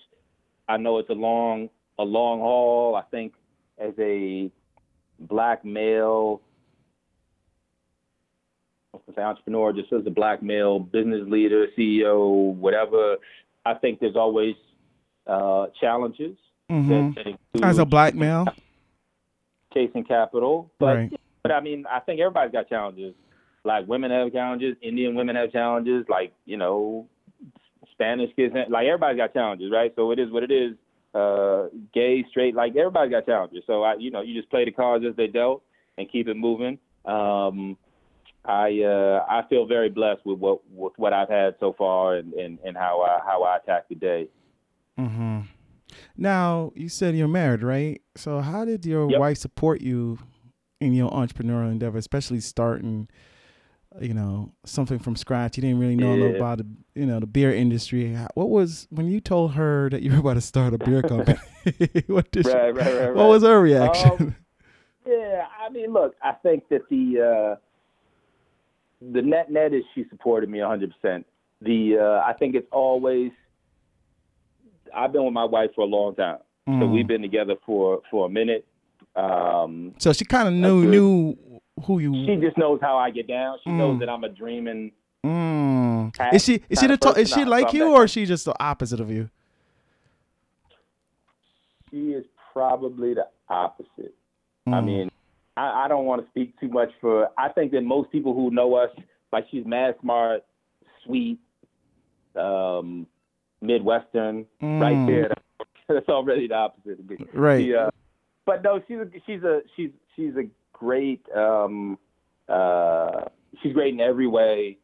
I 0.68 0.76
know 0.76 0.98
it's 0.98 1.10
a 1.10 1.14
long 1.14 1.68
a 1.98 2.04
long 2.04 2.40
haul. 2.40 2.94
I 2.94 3.02
think 3.10 3.34
as 3.78 3.92
a 3.98 4.50
black 5.18 5.64
male 5.64 6.40
say 9.14 9.22
entrepreneur, 9.22 9.72
just 9.72 9.92
as 9.92 10.06
a 10.06 10.10
black 10.10 10.42
male 10.42 10.78
business 10.78 11.22
leader, 11.28 11.66
CEO, 11.78 12.54
whatever, 12.54 13.16
I 13.64 13.74
think 13.74 14.00
there's 14.00 14.16
always 14.16 14.54
uh, 15.26 15.66
challenges. 15.80 16.36
Mm-hmm. 16.70 17.62
As 17.62 17.78
a 17.78 17.84
black 17.84 18.14
male, 18.14 18.46
chasing 19.72 20.04
capital, 20.04 20.70
but 20.80 20.96
right. 20.96 21.20
but 21.42 21.52
I 21.52 21.60
mean, 21.60 21.84
I 21.88 22.00
think 22.00 22.20
everybody's 22.20 22.52
got 22.52 22.68
challenges. 22.68 23.14
Black 23.62 23.86
women 23.86 24.10
have 24.10 24.32
challenges. 24.32 24.76
Indian 24.82 25.14
women 25.14 25.36
have 25.36 25.52
challenges. 25.52 26.04
Like 26.08 26.32
you 26.44 26.56
know, 26.56 27.08
Spanish 27.92 28.34
kids, 28.34 28.52
like 28.68 28.86
everybody's 28.86 29.18
got 29.18 29.32
challenges, 29.32 29.70
right? 29.72 29.92
So 29.96 30.10
it 30.10 30.18
is 30.18 30.30
what 30.30 30.42
it 30.42 30.50
is. 30.50 30.76
Uh, 31.14 31.68
gay, 31.94 32.22
straight, 32.28 32.54
like 32.54 32.76
everybody's 32.76 33.10
got 33.10 33.24
challenges. 33.24 33.62
So 33.66 33.82
I, 33.82 33.94
you 33.94 34.10
know, 34.10 34.20
you 34.20 34.34
just 34.34 34.50
play 34.50 34.66
the 34.66 34.70
cards 34.70 35.02
as 35.08 35.16
they 35.16 35.28
dealt 35.28 35.62
and 35.96 36.10
keep 36.10 36.28
it 36.28 36.36
moving. 36.36 36.78
Um, 37.06 37.78
I 38.44 38.82
uh, 38.82 39.24
I 39.28 39.42
feel 39.48 39.66
very 39.66 39.88
blessed 39.88 40.26
with 40.26 40.38
what 40.38 40.60
with 40.70 40.92
what 40.96 41.12
I've 41.12 41.28
had 41.28 41.54
so 41.58 41.74
far 41.76 42.16
and, 42.16 42.32
and, 42.34 42.58
and 42.64 42.76
how 42.76 43.02
I 43.02 43.20
how 43.24 43.42
I 43.42 43.56
attack 43.56 43.88
the 43.88 43.94
day. 43.94 44.28
Mm-hmm. 44.98 45.40
Now 46.16 46.72
you 46.74 46.88
said 46.88 47.14
you're 47.16 47.28
married, 47.28 47.62
right? 47.62 48.00
So 48.16 48.40
how 48.40 48.64
did 48.64 48.84
your 48.86 49.06
Yep. 49.08 49.18
wife 49.20 49.38
support 49.38 49.80
you 49.80 50.18
in 50.80 50.92
your 50.92 51.10
entrepreneurial 51.10 51.70
endeavor, 51.70 51.98
especially 51.98 52.40
starting, 52.40 53.08
you 54.00 54.14
know, 54.14 54.52
something 54.64 54.98
from 54.98 55.16
scratch? 55.16 55.56
You 55.56 55.62
didn't 55.62 55.78
really 55.78 55.96
know 55.96 56.12
Yeah. 56.22 56.36
about 56.36 56.58
the, 56.58 56.66
you 56.94 57.06
know, 57.06 57.20
the 57.20 57.26
beer 57.26 57.52
industry. 57.52 58.14
What 58.34 58.50
was 58.50 58.86
when 58.90 59.06
you 59.08 59.20
told 59.20 59.52
her 59.52 59.88
that 59.90 60.02
you 60.02 60.12
were 60.12 60.18
about 60.18 60.34
to 60.34 60.40
start 60.40 60.74
a 60.74 60.78
beer 60.78 61.02
company? 61.02 61.38
what 62.06 62.30
did 62.30 62.46
she, 62.46 62.52
Right, 62.52 62.70
right, 62.74 62.94
right, 62.94 63.14
What 63.14 63.28
was 63.28 63.42
her 63.42 63.60
reaction? 63.60 64.12
Um, 64.12 64.36
Yeah, 65.06 65.46
I 65.64 65.70
mean, 65.70 65.92
look, 65.92 66.14
I 66.22 66.32
think 66.32 66.68
that 66.68 66.88
the 66.90 67.56
uh, 67.56 67.56
the 69.12 69.22
net 69.22 69.50
net 69.52 69.72
is 69.72 69.84
she 69.94 70.04
supported 70.10 70.48
me 70.48 70.60
100. 70.60 70.92
percent 71.00 71.26
The 71.62 71.98
uh, 72.00 72.28
I 72.28 72.32
think 72.32 72.54
it's 72.54 72.66
always 72.72 73.30
I've 74.96 75.12
been 75.12 75.24
with 75.24 75.34
my 75.34 75.44
wife 75.44 75.70
for 75.74 75.82
a 75.82 75.86
long 75.86 76.14
time, 76.14 76.38
so 76.66 76.72
Mm. 76.72 76.92
we've 76.92 77.06
been 77.06 77.22
together 77.22 77.54
for 77.66 78.00
for 78.10 78.26
a 78.26 78.28
minute. 78.28 78.64
Um, 79.14 79.94
so 79.98 80.12
she 80.12 80.24
kind 80.24 80.48
of 80.48 80.54
knew 80.54 80.84
knew 80.84 81.36
who 81.84 81.98
you. 82.00 82.12
she 82.26 82.36
just 82.36 82.56
knows 82.58 82.80
how 82.80 82.96
I 82.96 83.10
get 83.10 83.26
down. 83.28 83.58
She 83.64 83.70
Mm. 83.70 83.76
knows 83.78 84.00
that 84.00 84.08
I'm 84.08 84.24
a 84.24 84.28
dreaming. 84.28 84.92
Mm. 85.24 86.34
Is 86.34 86.44
she 86.44 86.62
is 86.68 86.78
she 86.80 86.86
the 86.86 86.96
to- 86.96 87.20
is 87.20 87.30
she 87.32 87.44
like 87.44 87.72
you 87.72 87.92
or 87.92 88.04
is 88.04 88.10
she 88.10 88.24
just 88.26 88.44
the 88.44 88.54
opposite 88.62 89.00
of 89.00 89.10
you? 89.10 89.28
She 91.90 92.12
is 92.12 92.24
probably 92.52 93.14
the 93.14 93.28
opposite. 93.48 94.14
I 94.66 94.70
Mm. 94.70 94.84
mean, 94.84 95.10
I, 95.56 95.84
I 95.84 95.88
don't 95.88 96.04
want 96.06 96.22
to 96.24 96.28
speak 96.30 96.58
too 96.60 96.68
much 96.68 96.90
for. 97.00 97.30
I 97.38 97.48
think 97.50 97.72
that 97.72 97.82
most 97.82 98.10
people 98.10 98.34
who 98.34 98.50
know 98.50 98.74
us, 98.74 98.90
like 99.32 99.46
she's 99.50 99.64
mad 99.64 99.94
smart, 100.00 100.44
sweet, 101.04 101.38
um, 102.34 103.06
Midwestern, 103.66 104.46
right 104.62 104.96
Mm. 104.96 105.06
there. 105.06 105.34
That's 105.88 106.08
already 106.08 106.48
the 106.48 106.54
opposite 106.54 106.98
of 107.00 107.08
me. 107.10 107.16
Right. 107.32 107.64
She, 107.64 107.74
uh, 107.74 107.90
but 108.44 108.62
no, 108.62 108.80
she's 108.86 108.98
a, 108.98 109.06
she's 109.26 109.42
a 109.42 109.60
she's 109.76 109.90
she's 110.14 110.34
a 110.36 110.44
great 110.72 111.24
um, 111.34 111.98
uh, 112.48 113.22
she's 113.62 113.72
great 113.72 113.94
in 113.94 114.00
every 114.00 114.26
way. 114.26 114.78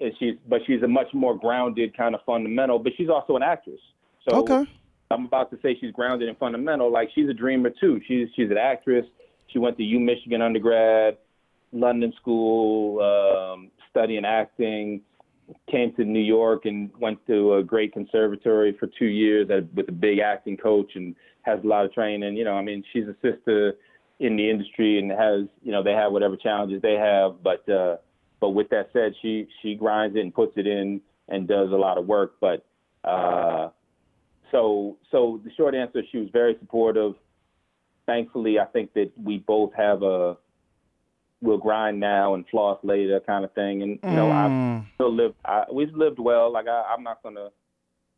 And 0.00 0.12
she's 0.18 0.34
but 0.48 0.60
she's 0.66 0.82
a 0.82 0.88
much 0.88 1.12
more 1.14 1.36
grounded 1.38 1.96
kind 1.96 2.14
of 2.14 2.20
fundamental. 2.26 2.78
But 2.78 2.92
she's 2.96 3.08
also 3.08 3.36
an 3.36 3.42
actress. 3.42 3.80
So 4.28 4.36
Okay. 4.38 4.64
I'm 5.10 5.26
about 5.26 5.50
to 5.50 5.58
say 5.62 5.76
she's 5.80 5.92
grounded 5.92 6.28
and 6.28 6.36
fundamental. 6.38 6.90
Like 6.90 7.10
she's 7.14 7.28
a 7.28 7.34
dreamer 7.34 7.70
too. 7.70 8.00
She's 8.08 8.28
she's 8.34 8.50
an 8.50 8.58
actress. 8.58 9.06
She 9.48 9.58
went 9.58 9.76
to 9.76 9.84
U 9.84 10.00
Michigan 10.00 10.42
undergrad, 10.42 11.16
London 11.72 12.12
school, 12.20 13.00
um, 13.00 13.70
studying 13.90 14.24
acting. 14.24 15.02
Came 15.70 15.92
to 15.94 16.04
New 16.04 16.20
York 16.20 16.64
and 16.64 16.90
went 16.98 17.24
to 17.26 17.54
a 17.54 17.62
great 17.62 17.92
conservatory 17.92 18.76
for 18.78 18.86
two 18.98 19.06
years 19.06 19.50
at, 19.50 19.72
with 19.74 19.88
a 19.88 19.92
big 19.92 20.18
acting 20.18 20.56
coach 20.56 20.92
and 20.94 21.14
has 21.42 21.58
a 21.62 21.66
lot 21.66 21.84
of 21.84 21.92
training. 21.92 22.36
You 22.36 22.44
know, 22.44 22.54
I 22.54 22.62
mean, 22.62 22.82
she's 22.92 23.04
a 23.04 23.14
sister 23.20 23.74
in 24.20 24.36
the 24.36 24.48
industry 24.48 24.98
and 24.98 25.10
has, 25.10 25.46
you 25.62 25.72
know, 25.72 25.82
they 25.82 25.92
have 25.92 26.12
whatever 26.12 26.36
challenges 26.36 26.80
they 26.80 26.94
have. 26.94 27.42
But 27.42 27.68
uh, 27.68 27.96
but 28.40 28.50
with 28.50 28.68
that 28.70 28.88
said, 28.92 29.14
she 29.20 29.46
she 29.60 29.74
grinds 29.74 30.16
it 30.16 30.20
and 30.20 30.34
puts 30.34 30.52
it 30.56 30.66
in 30.66 31.00
and 31.28 31.48
does 31.48 31.70
a 31.72 31.76
lot 31.76 31.98
of 31.98 32.06
work. 32.06 32.34
But 32.40 32.64
uh, 33.04 33.70
so 34.50 34.96
so 35.10 35.40
the 35.44 35.50
short 35.56 35.74
answer, 35.74 36.02
she 36.10 36.18
was 36.18 36.28
very 36.32 36.56
supportive. 36.58 37.14
Thankfully, 38.06 38.58
I 38.58 38.66
think 38.66 38.92
that 38.94 39.10
we 39.22 39.38
both 39.38 39.72
have 39.74 40.02
a 40.02 40.36
we'll 41.44 41.58
grind 41.58 42.00
now 42.00 42.34
and 42.34 42.44
floss 42.50 42.78
later 42.82 43.20
kind 43.20 43.44
of 43.44 43.52
thing. 43.52 43.82
And 43.82 43.98
you 44.02 44.16
know, 44.16 44.30
I've 44.32 44.50
Mm. 44.50 44.84
still 44.94 45.12
lived. 45.12 45.34
I, 45.44 45.64
we've 45.72 45.94
lived 45.94 46.18
well. 46.18 46.50
Like 46.52 46.66
I, 46.66 46.82
I'm 46.92 47.02
not 47.04 47.22
gonna. 47.22 47.48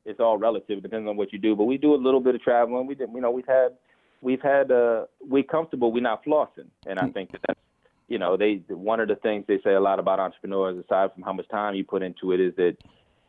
It's 0.05 0.21
all 0.21 0.39
relative. 0.39 0.83
Depends 0.83 1.09
on 1.09 1.17
what 1.17 1.33
you 1.33 1.39
do. 1.39 1.57
But 1.57 1.65
we 1.65 1.77
do 1.79 1.95
a 1.95 1.97
little 2.07 2.21
bit 2.21 2.35
of 2.37 2.43
traveling. 2.43 2.87
We 2.87 2.95
did. 2.95 3.11
You 3.13 3.21
know, 3.21 3.31
we've 3.31 3.47
had. 3.47 3.71
We've 4.23 4.41
had. 4.41 4.71
Uh, 4.71 5.07
we 5.29 5.43
comfortable. 5.43 5.93
We're 5.93 6.01
not 6.13 6.25
flossing. 6.25 6.71
And 6.87 6.99
I 6.99 7.09
think 7.09 7.33
that 7.33 7.41
that's. 7.47 7.61
You 8.09 8.19
know, 8.19 8.37
they. 8.37 8.63
One 8.69 9.01
of 9.01 9.09
the 9.09 9.17
things 9.17 9.45
they 9.49 9.61
say 9.65 9.75
a 9.75 9.81
lot 9.81 9.99
about 9.99 10.21
entrepreneurs, 10.21 10.83
aside 10.85 11.13
from 11.13 11.25
how 11.25 11.33
much 11.33 11.49
time 11.49 11.75
you 11.75 11.85
put 11.85 12.03
into 12.03 12.33
it, 12.33 12.41
is 12.41 12.55
that, 12.57 12.77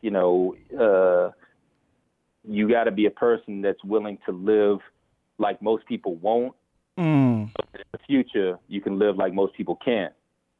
you 0.02 0.10
know, 0.12 0.54
uh, 0.78 1.32
you 2.48 2.68
got 2.70 2.84
to 2.84 2.92
be 2.92 3.06
a 3.06 3.10
person 3.10 3.60
that's 3.62 3.82
willing 3.84 4.18
to 4.26 4.32
live 4.32 4.78
like 5.38 5.60
most 5.60 5.84
people 5.86 6.14
won't. 6.16 6.54
Mm. 6.98 7.50
In 7.74 7.84
the 7.92 7.98
future, 8.06 8.58
you 8.66 8.80
can 8.80 8.98
live 8.98 9.16
like 9.16 9.32
most 9.32 9.54
people 9.54 9.76
can't. 9.76 10.12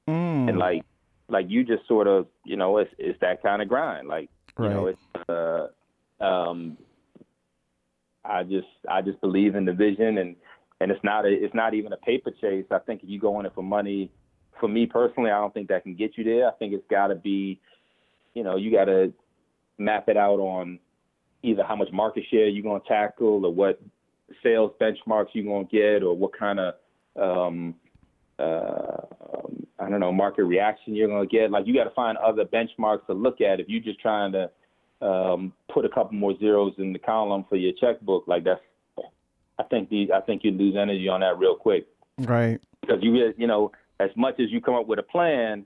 Mm. 0.08 0.48
and 0.48 0.58
like 0.58 0.84
like 1.28 1.44
you 1.50 1.64
just 1.64 1.86
sort 1.86 2.06
of 2.06 2.26
you 2.42 2.56
know 2.56 2.78
it's 2.78 2.90
it's 2.96 3.20
that 3.20 3.42
kind 3.42 3.60
of 3.60 3.68
grind. 3.68 4.08
Like 4.08 4.30
you 4.58 4.68
know 4.68 4.86
it's 4.86 5.28
uh 5.28 5.68
um 6.24 6.76
i 8.24 8.42
just 8.42 8.66
i 8.90 9.00
just 9.00 9.20
believe 9.20 9.54
in 9.54 9.64
the 9.64 9.72
vision 9.72 10.18
and 10.18 10.34
and 10.80 10.90
it's 10.90 11.02
not 11.04 11.24
a 11.24 11.28
it's 11.28 11.54
not 11.54 11.74
even 11.74 11.92
a 11.92 11.96
paper 11.98 12.30
chase. 12.40 12.64
I 12.70 12.78
think 12.78 13.02
if 13.02 13.08
you 13.08 13.20
go 13.20 13.38
in 13.40 13.46
it 13.46 13.52
for 13.54 13.62
money 13.62 14.10
for 14.58 14.68
me 14.68 14.86
personally 14.86 15.30
i 15.30 15.38
don't 15.38 15.54
think 15.54 15.68
that 15.68 15.84
can 15.84 15.94
get 15.94 16.16
you 16.16 16.24
there. 16.24 16.48
I 16.48 16.52
think 16.52 16.72
it's 16.72 16.86
got 16.90 17.08
to 17.08 17.14
be 17.14 17.60
you 18.34 18.42
know 18.42 18.56
you 18.56 18.72
got 18.72 18.86
to 18.86 19.12
map 19.78 20.08
it 20.08 20.16
out 20.16 20.40
on 20.40 20.78
either 21.42 21.62
how 21.62 21.76
much 21.76 21.92
market 21.92 22.24
share 22.30 22.48
you're 22.48 22.64
going 22.64 22.80
to 22.80 22.88
tackle 22.88 23.44
or 23.46 23.52
what 23.52 23.80
sales 24.42 24.72
benchmarks 24.80 25.28
you're 25.32 25.44
going 25.44 25.66
to 25.66 25.76
get 25.76 26.02
or 26.02 26.14
what 26.16 26.36
kind 26.38 26.58
of 26.60 26.74
um 27.20 27.74
uh, 28.38 29.02
I 29.80 29.88
don't 29.90 29.98
know, 30.00 30.12
market 30.12 30.44
reaction 30.44 30.94
you're 30.94 31.08
going 31.08 31.28
to 31.28 31.32
get. 31.36 31.50
Like 31.50 31.66
you 31.66 31.74
got 31.74 31.84
to 31.84 31.90
find 31.90 32.16
other 32.18 32.44
benchmarks 32.44 33.04
to 33.06 33.12
look 33.12 33.40
at. 33.40 33.58
If 33.58 33.68
you're 33.68 33.82
just 33.82 33.98
trying 34.00 34.32
to 34.32 34.50
um, 35.04 35.52
put 35.72 35.84
a 35.84 35.88
couple 35.88 36.16
more 36.16 36.38
zeros 36.38 36.74
in 36.78 36.92
the 36.92 37.00
column 37.00 37.44
for 37.48 37.56
your 37.56 37.72
checkbook, 37.80 38.28
like 38.28 38.44
that's, 38.44 38.60
I 39.58 39.64
think 39.64 39.88
the 39.90 40.12
I 40.14 40.20
think 40.20 40.44
you 40.44 40.52
lose 40.52 40.76
energy 40.76 41.08
on 41.08 41.20
that 41.20 41.36
real 41.38 41.56
quick 41.56 41.88
Right. 42.18 42.60
because 42.80 42.98
you 43.02 43.32
you 43.36 43.48
know 43.48 43.72
as 43.98 44.10
much 44.16 44.38
as 44.38 44.52
you 44.52 44.60
come 44.60 44.74
up 44.76 44.86
with 44.86 45.00
a 45.00 45.02
plan, 45.02 45.64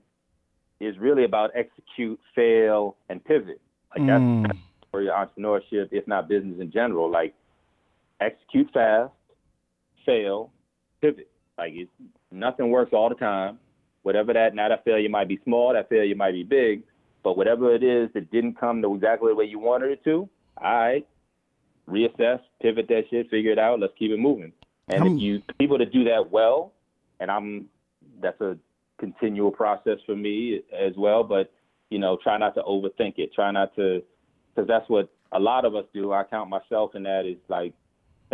is 0.79 0.97
really 0.97 1.23
about 1.25 1.51
execute, 1.55 2.19
fail, 2.33 2.95
and 3.09 3.23
pivot. 3.23 3.61
Like 3.95 4.07
that's 4.07 4.21
Mm. 4.21 4.57
for 4.89 5.01
your 5.03 5.13
entrepreneurship, 5.13 5.89
if 5.91 6.07
not 6.07 6.27
business 6.27 6.59
in 6.59 6.71
general. 6.71 7.09
Like 7.09 7.35
execute 8.19 8.69
fast, 8.73 9.11
fail, 10.05 10.51
pivot. 11.01 11.29
Like 11.57 11.73
it, 11.73 11.89
nothing 12.31 12.69
works 12.69 12.93
all 12.93 13.09
the 13.09 13.15
time. 13.15 13.59
Whatever 14.03 14.33
that 14.33 14.53
now 14.53 14.69
that 14.69 14.83
failure 14.83 15.09
might 15.09 15.27
be 15.27 15.39
small, 15.43 15.73
that 15.73 15.89
failure 15.89 16.15
might 16.15 16.33
be 16.33 16.43
big, 16.43 16.83
but 17.23 17.37
whatever 17.37 17.73
it 17.73 17.83
is 17.83 18.09
that 18.13 18.31
didn't 18.31 18.59
come 18.59 18.81
to 18.81 18.93
exactly 18.93 19.31
the 19.31 19.35
way 19.35 19.45
you 19.45 19.59
wanted 19.59 19.91
it 19.91 20.03
to, 20.03 20.27
all 20.61 20.73
right, 20.73 21.07
reassess, 21.87 22.39
pivot 22.61 22.87
that 22.89 23.03
shit, 23.09 23.29
figure 23.29 23.51
it 23.51 23.59
out. 23.59 23.79
Let's 23.79 23.93
keep 23.97 24.11
it 24.11 24.19
moving. 24.19 24.51
And 24.89 24.99
How 24.99 25.05
m- 25.05 25.15
if 25.15 25.21
you 25.21 25.41
people 25.59 25.77
to 25.77 25.85
do 25.85 26.03
that 26.05 26.31
well, 26.31 26.73
and 27.19 27.31
I'm 27.31 27.67
that's 28.21 28.39
a 28.41 28.57
continual 28.99 29.51
process 29.51 29.97
for 30.05 30.15
me 30.15 30.61
as 30.77 30.93
well. 30.97 31.23
But 31.23 31.51
you 31.89 31.99
know, 31.99 32.17
try 32.21 32.37
not 32.37 32.55
to 32.55 32.61
overthink 32.63 33.15
it. 33.17 33.33
Try 33.33 33.51
not 33.51 33.75
to, 33.75 34.01
because 34.53 34.67
that's 34.67 34.89
what 34.89 35.09
a 35.31 35.39
lot 35.39 35.63
of 35.63 35.75
us 35.75 35.85
do. 35.93 36.11
I 36.11 36.23
count 36.23 36.49
myself 36.49 36.95
in 36.95 37.03
that. 37.03 37.25
Is 37.25 37.37
like 37.47 37.73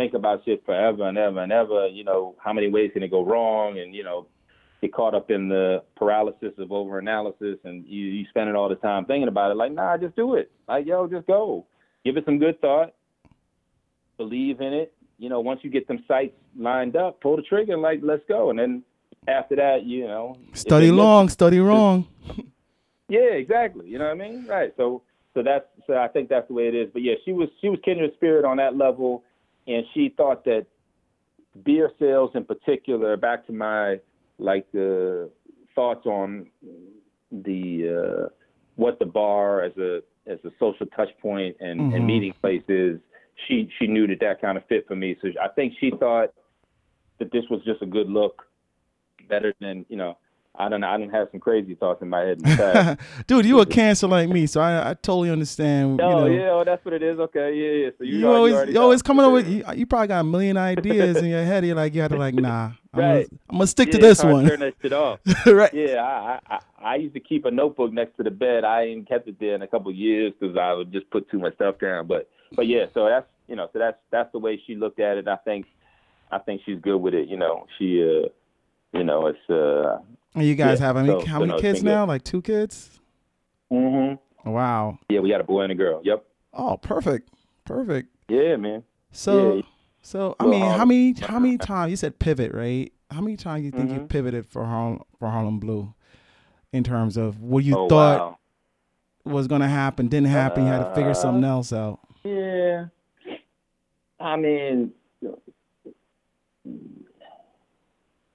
think 0.00 0.14
about 0.14 0.42
shit 0.44 0.64
forever 0.64 1.06
and 1.06 1.18
ever 1.18 1.40
and 1.40 1.52
ever. 1.52 1.86
You 1.88 2.04
know, 2.04 2.34
how 2.42 2.52
many 2.52 2.70
ways 2.70 2.90
can 2.92 3.02
it 3.02 3.10
go 3.10 3.24
wrong? 3.24 3.78
And 3.78 3.94
you 3.94 4.02
know, 4.02 4.26
get 4.80 4.94
caught 4.94 5.14
up 5.14 5.30
in 5.30 5.48
the 5.48 5.82
paralysis 5.96 6.52
of 6.58 6.68
overanalysis, 6.68 7.58
and 7.64 7.84
you, 7.86 8.06
you 8.06 8.24
spend 8.30 8.48
it 8.48 8.56
all 8.56 8.68
the 8.68 8.76
time 8.76 9.04
thinking 9.04 9.28
about 9.28 9.50
it. 9.50 9.56
Like, 9.56 9.72
nah, 9.72 9.96
just 9.98 10.16
do 10.16 10.34
it. 10.34 10.50
Like, 10.68 10.86
yo, 10.86 11.06
just 11.06 11.26
go. 11.26 11.66
Give 12.04 12.16
it 12.16 12.24
some 12.24 12.38
good 12.38 12.60
thought. 12.60 12.94
believe 14.16 14.60
in 14.60 14.72
it. 14.72 14.94
You 15.18 15.28
know, 15.28 15.40
once 15.40 15.60
you 15.62 15.70
get 15.70 15.86
them 15.86 16.02
sights 16.08 16.34
lined 16.58 16.96
up, 16.96 17.20
pull 17.20 17.36
the 17.36 17.42
trigger 17.42 17.74
and 17.74 17.82
like, 17.82 18.00
let's 18.02 18.22
go. 18.26 18.48
And 18.48 18.58
then 18.58 18.82
after 19.28 19.54
that, 19.56 19.84
you 19.84 20.06
know, 20.06 20.36
study 20.54 20.90
long, 20.90 21.28
study 21.28 21.60
wrong. 21.60 22.06
yeah, 23.08 23.32
exactly. 23.34 23.86
You 23.86 23.98
know 23.98 24.06
what 24.06 24.12
I 24.12 24.28
mean? 24.28 24.46
Right. 24.46 24.72
So, 24.78 25.02
so 25.34 25.42
that's 25.42 25.66
so 25.86 25.98
I 25.98 26.08
think 26.08 26.30
that's 26.30 26.48
the 26.48 26.54
way 26.54 26.68
it 26.68 26.74
is. 26.74 26.88
But 26.90 27.02
yeah, 27.02 27.14
she 27.26 27.32
was 27.32 27.50
she 27.60 27.68
was 27.68 27.78
kindred 27.84 28.14
spirit 28.14 28.46
on 28.46 28.56
that 28.56 28.78
level, 28.78 29.24
and 29.66 29.84
she 29.94 30.12
thought 30.16 30.44
that 30.44 30.66
beer 31.64 31.90
sales 31.98 32.30
in 32.34 32.44
particular. 32.44 33.16
Back 33.16 33.46
to 33.46 33.52
my 33.52 34.00
like 34.38 34.70
the 34.72 35.30
thoughts 35.74 36.06
on 36.06 36.46
the 37.30 38.24
uh, 38.24 38.28
what 38.76 38.98
the 38.98 39.06
bar 39.06 39.62
as 39.62 39.76
a 39.76 40.00
as 40.26 40.38
a 40.44 40.50
social 40.58 40.86
touch 40.96 41.10
point 41.20 41.56
and, 41.60 41.80
mm-hmm. 41.80 41.94
and 41.94 42.06
meeting 42.06 42.34
place 42.40 42.62
is. 42.68 42.98
She 43.48 43.70
she 43.78 43.86
knew 43.86 44.06
that 44.06 44.20
that 44.20 44.40
kind 44.42 44.58
of 44.58 44.66
fit 44.66 44.86
for 44.86 44.94
me. 44.94 45.16
So 45.22 45.28
I 45.42 45.48
think 45.48 45.72
she 45.80 45.90
thought 45.98 46.34
that 47.18 47.32
this 47.32 47.44
was 47.48 47.62
just 47.64 47.80
a 47.80 47.86
good 47.86 48.08
look, 48.08 48.42
better 49.30 49.54
than 49.60 49.86
you 49.88 49.96
know. 49.96 50.18
I 50.56 50.68
don't 50.68 50.80
know. 50.80 50.88
I 50.88 50.98
didn't 50.98 51.12
have 51.12 51.28
some 51.30 51.40
crazy 51.40 51.74
thoughts 51.74 52.02
in 52.02 52.08
my 52.08 52.20
head. 52.20 52.42
In 52.44 52.98
Dude, 53.26 53.46
you 53.46 53.60
a 53.60 53.66
cancer 53.66 54.08
like 54.08 54.28
me, 54.28 54.46
so 54.46 54.60
I, 54.60 54.90
I 54.90 54.94
totally 54.94 55.30
understand. 55.30 56.00
Oh 56.00 56.26
you 56.26 56.36
know, 56.36 56.42
yeah, 56.42 56.50
oh, 56.50 56.64
that's 56.64 56.84
what 56.84 56.92
it 56.92 57.02
is. 57.02 57.18
Okay, 57.18 57.54
yeah, 57.54 57.84
yeah. 57.84 57.90
So 57.96 58.04
you, 58.04 58.18
you 58.18 58.28
always 58.28 58.68
you 58.68 58.80
always 58.80 59.00
coming 59.00 59.24
up 59.24 59.32
with 59.32 59.48
you, 59.48 59.64
you, 59.74 59.86
probably 59.86 60.08
got 60.08 60.20
a 60.20 60.24
million 60.24 60.56
ideas 60.56 61.18
in 61.18 61.26
your 61.26 61.44
head. 61.44 61.64
You're 61.64 61.76
like 61.76 61.94
you 61.94 62.02
had 62.02 62.10
to 62.10 62.18
like 62.18 62.34
nah. 62.34 62.72
I'm, 62.92 63.00
right. 63.00 63.30
gonna, 63.30 63.40
I'm 63.48 63.56
gonna 63.58 63.66
stick 63.68 63.88
yeah, 63.88 63.92
to 63.92 63.98
this 63.98 64.24
one. 64.24 64.48
Turn 64.48 64.60
that 64.60 64.74
shit 64.82 64.92
off. 64.92 65.20
right. 65.46 65.72
Yeah, 65.72 66.02
I, 66.02 66.40
I 66.46 66.58
I 66.82 66.96
used 66.96 67.14
to 67.14 67.20
keep 67.20 67.44
a 67.44 67.50
notebook 67.50 67.92
next 67.92 68.16
to 68.16 68.24
the 68.24 68.30
bed. 68.30 68.64
I 68.64 68.82
ain't 68.82 69.08
kept 69.08 69.28
it 69.28 69.38
there 69.38 69.54
in 69.54 69.62
a 69.62 69.68
couple 69.68 69.90
of 69.90 69.96
years 69.96 70.32
because 70.38 70.56
I 70.56 70.72
would 70.72 70.92
just 70.92 71.08
put 71.10 71.30
too 71.30 71.38
much 71.38 71.54
stuff 71.54 71.78
down. 71.78 72.08
But 72.08 72.28
but 72.56 72.66
yeah, 72.66 72.86
so 72.92 73.06
that's 73.08 73.26
you 73.46 73.54
know, 73.54 73.68
so 73.72 73.78
that's 73.78 73.98
that's 74.10 74.32
the 74.32 74.40
way 74.40 74.60
she 74.66 74.74
looked 74.74 74.98
at 74.98 75.16
it. 75.16 75.28
I 75.28 75.36
think 75.36 75.66
I 76.32 76.38
think 76.38 76.62
she's 76.66 76.80
good 76.80 76.98
with 76.98 77.14
it. 77.14 77.28
You 77.28 77.36
know, 77.36 77.66
she 77.78 78.02
uh, 78.02 78.28
you 78.92 79.04
know, 79.04 79.26
it's 79.26 79.50
uh. 79.50 79.98
You 80.38 80.54
guys 80.54 80.78
yeah, 80.78 80.86
have 80.86 80.96
how 80.96 81.02
many, 81.02 81.20
so, 81.20 81.26
how 81.26 81.40
many 81.40 81.52
no, 81.52 81.58
kids 81.58 81.82
now? 81.82 82.04
Good. 82.04 82.08
Like 82.08 82.24
two 82.24 82.40
kids? 82.40 83.00
Mm-hmm. 83.72 84.50
Wow. 84.50 84.98
Yeah, 85.08 85.20
we 85.20 85.28
got 85.28 85.40
a 85.40 85.44
boy 85.44 85.62
and 85.62 85.72
a 85.72 85.74
girl. 85.74 86.00
Yep. 86.04 86.24
Oh, 86.52 86.76
perfect, 86.76 87.30
perfect. 87.64 88.08
Yeah, 88.28 88.56
man. 88.56 88.84
So, 89.10 89.56
yeah. 89.56 89.62
so 90.02 90.36
I 90.38 90.46
mean, 90.46 90.62
how 90.62 90.84
many 90.84 91.12
how 91.20 91.38
many 91.40 91.58
times 91.58 91.90
you 91.90 91.96
said 91.96 92.18
pivot, 92.18 92.54
right? 92.54 92.92
How 93.10 93.20
many 93.20 93.36
times 93.36 93.64
you 93.64 93.72
think 93.72 93.90
mm-hmm. 93.90 94.02
you 94.02 94.06
pivoted 94.06 94.46
for 94.46 94.64
Harlem 94.64 95.02
for 95.18 95.28
Harlem 95.28 95.58
Blue, 95.58 95.92
in 96.72 96.84
terms 96.84 97.16
of 97.16 97.40
what 97.40 97.64
you 97.64 97.76
oh, 97.76 97.88
thought 97.88 98.18
wow. 98.20 98.38
was 99.24 99.48
going 99.48 99.60
to 99.60 99.68
happen, 99.68 100.08
didn't 100.08 100.28
happen, 100.28 100.64
you 100.64 100.70
had 100.70 100.88
to 100.88 100.94
figure 100.94 101.14
something 101.14 101.44
uh, 101.44 101.48
else 101.48 101.72
out. 101.72 102.00
Yeah. 102.24 102.86
I 104.18 104.36
mean, 104.36 104.92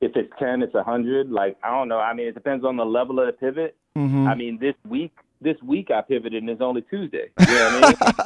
if 0.05 0.15
it's 0.15 0.31
10, 0.39 0.61
it's 0.61 0.73
100. 0.73 1.31
Like, 1.31 1.57
I 1.63 1.71
don't 1.71 1.87
know. 1.87 1.99
I 1.99 2.13
mean, 2.13 2.27
it 2.27 2.35
depends 2.35 2.63
on 2.63 2.77
the 2.77 2.85
level 2.85 3.19
of 3.19 3.25
the 3.25 3.33
pivot. 3.33 3.75
Mm-hmm. 3.97 4.27
I 4.27 4.35
mean, 4.35 4.59
this 4.59 4.75
week, 4.87 5.11
this 5.41 5.57
week 5.63 5.89
I 5.91 6.01
pivoted 6.01 6.43
and 6.43 6.49
it's 6.49 6.61
only 6.61 6.81
Tuesday. 6.83 7.31
You 7.39 7.45
know 7.45 7.79
what 7.81 7.97
I 8.01 8.23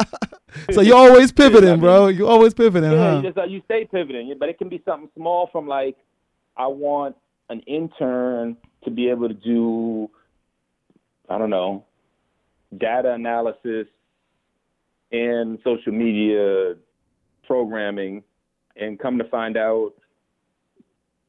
mean? 0.58 0.74
so 0.76 0.82
you're 0.82 0.98
always 0.98 1.32
pivoting, 1.32 1.70
I 1.70 1.74
mean, 1.74 1.80
bro. 1.80 2.08
You're 2.08 2.30
always 2.30 2.54
pivoting, 2.54 2.92
yeah, 2.92 3.16
huh? 3.16 3.22
You, 3.24 3.32
just, 3.32 3.50
you 3.50 3.62
stay 3.66 3.86
pivoting, 3.86 4.36
but 4.38 4.50
it 4.50 4.58
can 4.58 4.70
be 4.70 4.82
something 4.86 5.10
small 5.16 5.50
from 5.52 5.68
like, 5.68 5.96
I 6.58 6.68
want 6.68 7.16
an 7.50 7.62
intern 7.62 8.58
to 8.84 8.92
be 8.92 9.10
able 9.10 9.30
to 9.30 9.34
do, 9.34 10.10
I 11.30 11.38
don't 11.38 11.50
know, 11.50 11.86
data 12.78 13.14
analysis 13.14 13.88
and 15.12 15.58
social 15.64 15.94
media 15.94 16.76
programming, 17.48 18.24
and 18.76 19.00
come 19.00 19.18
to 19.18 19.24
find 19.24 19.58
out 19.58 19.94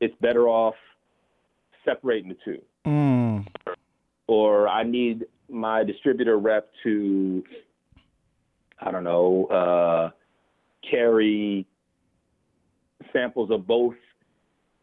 it's 0.01 0.15
better 0.21 0.49
off 0.49 0.75
separating 1.85 2.31
the 2.31 2.37
two. 2.45 2.63
Mm. 2.87 3.47
Or 4.27 4.69
I 4.69 4.83
need 4.83 5.27
my 5.49 5.85
distributor 5.85 6.39
rep 6.39 6.71
to, 6.85 7.43
I 8.81 8.91
don't 8.91 9.05
know, 9.05 9.47
uh, 9.47 10.11
carry 10.89 11.67
samples 13.13 13.51
of 13.51 13.67
both 13.67 13.95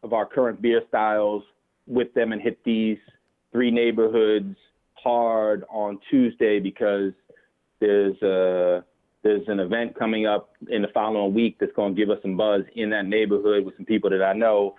of 0.02 0.12
our 0.12 0.26
current 0.26 0.60
beer 0.62 0.82
styles 0.88 1.42
with 1.86 2.12
them 2.14 2.32
and 2.32 2.40
hit 2.40 2.58
these 2.64 2.98
three 3.52 3.70
neighborhoods 3.70 4.56
hard 4.94 5.64
on 5.70 5.98
Tuesday 6.10 6.60
because 6.60 7.12
there's 7.80 8.20
a 8.22 8.84
there's 9.22 9.48
an 9.48 9.58
event 9.58 9.98
coming 9.98 10.26
up 10.26 10.50
in 10.68 10.82
the 10.82 10.88
following 10.88 11.34
week 11.34 11.56
that's 11.58 11.72
going 11.74 11.94
to 11.94 12.00
give 12.00 12.10
us 12.10 12.18
some 12.22 12.36
buzz 12.36 12.62
in 12.76 12.90
that 12.90 13.06
neighborhood 13.06 13.64
with 13.64 13.76
some 13.76 13.84
people 13.84 14.10
that 14.10 14.22
I 14.22 14.32
know. 14.32 14.76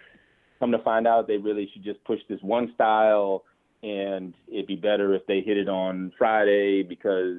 Come 0.60 0.72
to 0.72 0.80
find 0.80 1.08
out, 1.08 1.28
they 1.28 1.38
really 1.38 1.70
should 1.72 1.84
just 1.84 2.04
push 2.04 2.20
this 2.28 2.40
one 2.42 2.72
style, 2.76 3.44
and 3.82 4.34
it'd 4.48 4.68
be 4.68 4.76
better 4.76 5.14
if 5.14 5.26
they 5.26 5.42
hit 5.42 5.58
it 5.58 5.70
on 5.70 6.12
Friday 6.18 6.84
because 6.84 7.38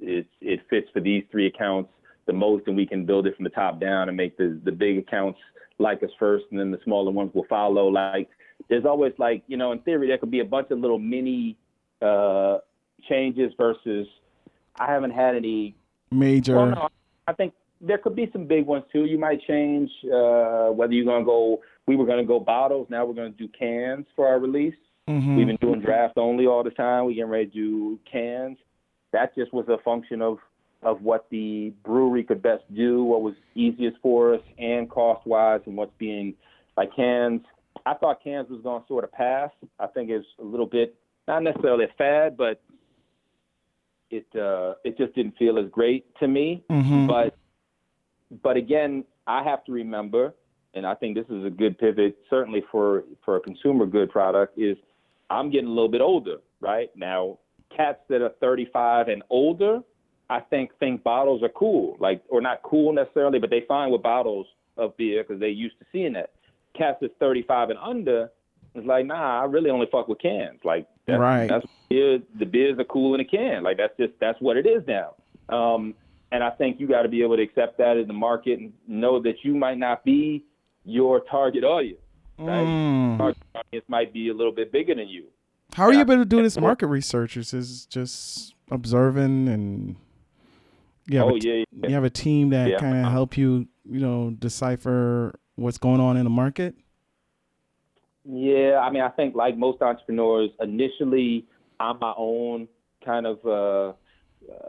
it's 0.00 0.28
it 0.40 0.60
fits 0.70 0.88
for 0.92 1.00
these 1.00 1.22
three 1.30 1.46
accounts 1.46 1.90
the 2.26 2.32
most, 2.32 2.66
and 2.66 2.76
we 2.76 2.86
can 2.86 3.04
build 3.04 3.26
it 3.26 3.36
from 3.36 3.44
the 3.44 3.50
top 3.50 3.80
down 3.80 4.08
and 4.08 4.16
make 4.16 4.36
the 4.36 4.58
the 4.64 4.72
big 4.72 4.98
accounts 4.98 5.38
like 5.78 6.02
us 6.02 6.10
first, 6.18 6.44
and 6.50 6.58
then 6.58 6.70
the 6.70 6.78
smaller 6.84 7.10
ones 7.10 7.30
will 7.34 7.46
follow. 7.48 7.88
Like 7.88 8.28
there's 8.68 8.84
always 8.84 9.12
like 9.18 9.42
you 9.46 9.56
know, 9.56 9.72
in 9.72 9.80
theory, 9.80 10.08
there 10.08 10.18
could 10.18 10.30
be 10.30 10.40
a 10.40 10.44
bunch 10.44 10.70
of 10.70 10.78
little 10.78 10.98
mini 10.98 11.56
uh, 12.00 12.58
changes 13.08 13.52
versus 13.58 14.06
I 14.78 14.90
haven't 14.90 15.10
had 15.12 15.34
any 15.34 15.74
major. 16.10 16.56
Well, 16.56 16.66
no, 16.66 16.88
I 17.26 17.32
think 17.32 17.54
there 17.80 17.98
could 17.98 18.16
be 18.16 18.30
some 18.32 18.46
big 18.46 18.66
ones 18.66 18.84
too. 18.92 19.04
You 19.04 19.18
might 19.18 19.42
change 19.42 19.90
uh, 20.04 20.68
whether 20.68 20.92
you're 20.92 21.04
gonna 21.04 21.24
go. 21.24 21.60
We 21.86 21.96
were 21.96 22.06
gonna 22.06 22.24
go 22.24 22.40
bottles. 22.40 22.88
Now 22.90 23.04
we're 23.04 23.14
gonna 23.14 23.30
do 23.30 23.48
cans 23.48 24.06
for 24.14 24.26
our 24.26 24.38
release. 24.38 24.74
Mm-hmm. 25.08 25.36
We've 25.36 25.46
been 25.46 25.56
doing 25.56 25.80
draft 25.80 26.16
only 26.16 26.46
all 26.46 26.62
the 26.62 26.70
time. 26.70 27.04
We're 27.04 27.14
getting 27.14 27.30
ready 27.30 27.46
to 27.46 27.52
do 27.52 28.00
cans. 28.10 28.58
That 29.12 29.34
just 29.34 29.52
was 29.52 29.66
a 29.68 29.78
function 29.84 30.22
of 30.22 30.38
of 30.82 31.02
what 31.02 31.26
the 31.30 31.72
brewery 31.84 32.24
could 32.24 32.42
best 32.42 32.64
do, 32.74 33.04
what 33.04 33.22
was 33.22 33.34
easiest 33.54 33.96
for 34.02 34.34
us, 34.34 34.40
and 34.58 34.90
cost 34.90 35.26
wise, 35.26 35.60
and 35.66 35.76
what's 35.76 35.92
being 35.98 36.34
like 36.76 36.94
cans. 36.94 37.42
I 37.86 37.94
thought 37.94 38.22
cans 38.22 38.48
was 38.48 38.60
going 38.62 38.82
to 38.82 38.88
sort 38.88 39.04
of 39.04 39.12
pass. 39.12 39.50
I 39.78 39.86
think 39.86 40.10
it's 40.10 40.26
a 40.38 40.44
little 40.44 40.66
bit 40.66 40.94
not 41.28 41.42
necessarily 41.42 41.84
a 41.84 41.94
fad, 41.96 42.36
but 42.36 42.60
it 44.10 44.26
uh, 44.36 44.74
it 44.84 44.98
just 44.98 45.14
didn't 45.14 45.36
feel 45.36 45.58
as 45.58 45.68
great 45.70 46.04
to 46.18 46.28
me. 46.28 46.64
Mm-hmm. 46.70 47.06
But 47.06 47.36
but 48.42 48.56
again, 48.56 49.04
I 49.26 49.42
have 49.42 49.64
to 49.64 49.72
remember, 49.72 50.34
and 50.74 50.86
I 50.86 50.94
think 50.94 51.16
this 51.16 51.26
is 51.28 51.44
a 51.44 51.50
good 51.50 51.78
pivot, 51.78 52.16
certainly 52.30 52.62
for 52.70 53.04
for 53.24 53.36
a 53.36 53.40
consumer 53.40 53.86
good 53.86 54.10
product. 54.10 54.58
Is 54.58 54.76
I'm 55.30 55.50
getting 55.50 55.68
a 55.68 55.72
little 55.72 55.88
bit 55.88 56.00
older, 56.00 56.36
right 56.60 56.90
now. 56.96 57.38
Cats 57.74 58.00
that 58.10 58.20
are 58.20 58.32
35 58.38 59.08
and 59.08 59.22
older, 59.30 59.80
I 60.28 60.40
think 60.40 60.70
think 60.78 61.02
bottles 61.02 61.42
are 61.42 61.48
cool, 61.48 61.96
like 62.00 62.22
or 62.28 62.40
not 62.40 62.62
cool 62.62 62.92
necessarily, 62.92 63.38
but 63.38 63.50
they 63.50 63.64
find 63.66 63.90
with 63.90 64.02
bottles 64.02 64.46
of 64.76 64.96
beer 64.96 65.22
because 65.22 65.40
they're 65.40 65.48
used 65.48 65.78
to 65.78 65.86
seeing 65.92 66.12
that. 66.14 66.30
Cats 66.76 66.98
that's 67.00 67.12
35 67.18 67.70
and 67.70 67.78
under, 67.78 68.30
it's 68.74 68.86
like, 68.86 69.06
nah, 69.06 69.42
I 69.42 69.44
really 69.44 69.70
only 69.70 69.86
fuck 69.92 70.08
with 70.08 70.20
cans. 70.20 70.60
Like, 70.64 70.86
that's, 71.06 71.20
right. 71.20 71.48
That's 71.48 71.66
beer, 71.90 72.18
the 72.38 72.46
beers 72.46 72.78
are 72.78 72.84
cool 72.84 73.14
in 73.14 73.20
a 73.20 73.24
can. 73.24 73.62
Like, 73.62 73.76
that's 73.76 73.96
just 73.98 74.12
that's 74.20 74.40
what 74.40 74.56
it 74.56 74.66
is 74.66 74.82
now. 74.86 75.14
Um, 75.48 75.94
and 76.30 76.42
I 76.42 76.50
think 76.50 76.80
you 76.80 76.88
got 76.88 77.02
to 77.02 77.08
be 77.08 77.22
able 77.22 77.36
to 77.36 77.42
accept 77.42 77.76
that 77.78 77.98
in 77.98 78.06
the 78.06 78.14
market 78.14 78.58
and 78.58 78.72
know 78.88 79.20
that 79.22 79.36
you 79.42 79.54
might 79.54 79.76
not 79.76 80.02
be 80.04 80.44
your 80.84 81.20
target 81.20 81.64
audience. 81.64 82.00
Right? 82.38 82.66
Mm. 82.66 83.18
Target 83.18 83.42
audience 83.54 83.84
might 83.88 84.12
be 84.12 84.28
a 84.28 84.34
little 84.34 84.52
bit 84.52 84.72
bigger 84.72 84.94
than 84.94 85.08
you. 85.08 85.26
How 85.74 85.84
are 85.84 85.92
you 85.92 86.00
able 86.00 86.16
to 86.16 86.24
do 86.24 86.42
this 86.42 86.58
market 86.58 86.86
research? 86.88 87.36
Is 87.36 87.52
this 87.52 87.86
just 87.86 88.54
observing 88.70 89.48
and 89.48 89.96
you 91.06 91.18
have, 91.18 91.28
oh, 91.28 91.36
a, 91.36 91.38
yeah, 91.38 91.64
yeah. 91.72 91.88
you 91.88 91.94
have 91.94 92.04
a 92.04 92.10
team 92.10 92.50
that 92.50 92.68
yeah. 92.68 92.78
kind 92.78 93.04
of 93.04 93.10
help 93.10 93.36
you, 93.36 93.66
you 93.84 94.00
know, 94.00 94.30
decipher 94.38 95.38
what's 95.56 95.78
going 95.78 96.00
on 96.00 96.16
in 96.16 96.24
the 96.24 96.30
market? 96.30 96.74
Yeah, 98.24 98.80
I 98.82 98.90
mean, 98.90 99.02
I 99.02 99.08
think 99.08 99.34
like 99.34 99.56
most 99.56 99.82
entrepreneurs, 99.82 100.50
initially 100.60 101.46
I'm 101.80 101.98
my 101.98 102.14
own 102.16 102.68
kind 103.04 103.26
of. 103.26 103.44
Uh, 103.44 103.94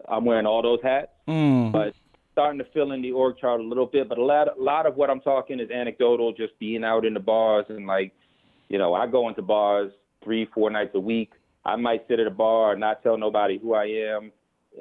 I'm 0.07 0.25
wearing 0.25 0.45
all 0.45 0.61
those 0.61 0.79
hats, 0.83 1.09
mm. 1.27 1.71
but 1.71 1.95
starting 2.33 2.59
to 2.59 2.65
fill 2.73 2.91
in 2.91 3.01
the 3.01 3.11
org 3.11 3.37
chart 3.37 3.61
a 3.61 3.63
little 3.63 3.85
bit. 3.85 4.09
But 4.09 4.17
a 4.17 4.23
lot, 4.23 4.47
a 4.57 4.61
lot 4.61 4.85
of 4.85 4.95
what 4.95 5.09
I'm 5.09 5.21
talking 5.21 5.59
is 5.59 5.69
anecdotal, 5.71 6.33
just 6.33 6.57
being 6.59 6.83
out 6.83 7.05
in 7.05 7.13
the 7.13 7.19
bars 7.19 7.65
and 7.69 7.87
like, 7.87 8.11
you 8.67 8.77
know, 8.77 8.93
I 8.93 9.07
go 9.07 9.29
into 9.29 9.41
bars 9.41 9.91
three, 10.23 10.49
four 10.53 10.69
nights 10.69 10.91
a 10.95 10.99
week. 10.99 11.31
I 11.65 11.75
might 11.75 12.05
sit 12.07 12.19
at 12.19 12.27
a 12.27 12.31
bar 12.31 12.71
and 12.71 12.81
not 12.81 13.01
tell 13.03 13.17
nobody 13.17 13.57
who 13.57 13.73
I 13.73 13.85
am 13.85 14.31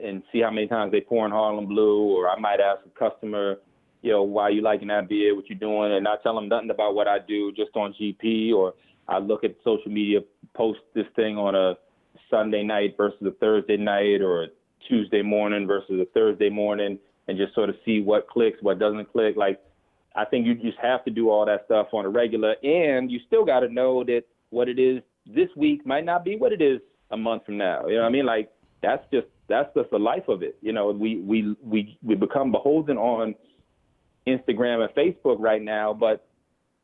and 0.03 0.23
see 0.33 0.41
how 0.41 0.51
many 0.51 0.67
times 0.67 0.91
they 0.91 1.01
pour 1.01 1.27
in 1.27 1.33
Harlem 1.33 1.67
Blue, 1.67 2.17
or 2.17 2.29
I 2.29 2.39
might 2.39 2.61
ask 2.61 2.81
a 2.87 2.99
customer, 2.99 3.57
you 4.01 4.11
know, 4.11 4.23
why 4.23 4.49
you 4.49 4.63
liking 4.63 4.89
that 4.89 5.09
beer, 5.09 5.37
what 5.37 5.49
you 5.49 5.55
doing, 5.55 5.93
and 5.93 6.03
not 6.03 6.23
tell 6.23 6.35
them 6.35 6.49
nothing 6.49 6.71
about 6.71 6.95
what 6.95 7.07
I 7.07 7.19
do 7.19 7.53
just 7.53 7.77
on 7.77 7.95
GP, 8.01 8.53
or 8.55 8.75
I 9.07 9.19
look 9.19 9.45
at 9.45 9.55
social 9.63 9.93
media, 9.93 10.21
post 10.55 10.81
this 10.95 11.05
thing 11.15 11.37
on 11.37 11.55
a 11.55 11.75
Sunday 12.31 12.63
night 12.63 12.95
versus 12.97 13.21
a 13.27 13.33
Thursday 13.33 13.77
night, 13.77 14.23
or 14.23 14.45
a 14.45 14.47
Tuesday 14.89 15.23
morning 15.23 15.67
versus 15.67 16.01
a 16.01 16.07
Thursday 16.15 16.49
morning, 16.49 16.99
and 17.29 17.39
just 17.39 17.55
sort 17.55 17.69
of 17.69 17.77
see 17.85 18.01
what 18.01 18.29
clicks, 18.29 18.59
what 18.63 18.79
doesn't 18.79 19.11
click. 19.13 19.37
Like 19.37 19.61
I 20.15 20.25
think 20.25 20.47
you 20.47 20.55
just 20.55 20.79
have 20.79 21.05
to 21.05 21.11
do 21.11 21.31
all 21.31 21.47
that 21.47 21.65
stuff 21.67 21.89
on 21.93 22.05
a 22.05 22.09
regular, 22.09 22.57
and 22.63 23.11
you 23.11 23.21
still 23.27 23.45
got 23.45 23.61
to 23.61 23.69
know 23.69 24.05
that 24.05 24.23
what 24.51 24.69
it 24.69 24.79
is 24.79 25.03
this 25.27 25.49
week 25.57 25.87
might 25.87 26.05
not 26.05 26.25
be 26.25 26.37
what 26.37 26.53
it 26.53 26.61
is 26.61 26.81
a 27.11 27.17
month 27.17 27.47
from 27.47 27.57
now. 27.59 27.87
You 27.87 27.95
know 27.95 28.03
what 28.03 28.09
I 28.09 28.13
mean? 28.13 28.27
Like 28.27 28.51
that's 28.83 29.05
just 29.13 29.27
that's 29.49 29.73
just 29.75 29.91
the 29.91 29.99
life 29.99 30.29
of 30.29 30.43
it. 30.43 30.57
You 30.61 30.73
know, 30.73 30.91
we 30.91 31.17
we 31.21 31.57
we 31.63 31.99
we 32.03 32.15
become 32.15 32.51
beholden 32.53 32.99
on 32.99 33.35
Instagram 34.27 34.85
and 34.87 34.95
Facebook 34.95 35.37
right 35.39 35.63
now, 35.63 35.93
but 35.93 36.27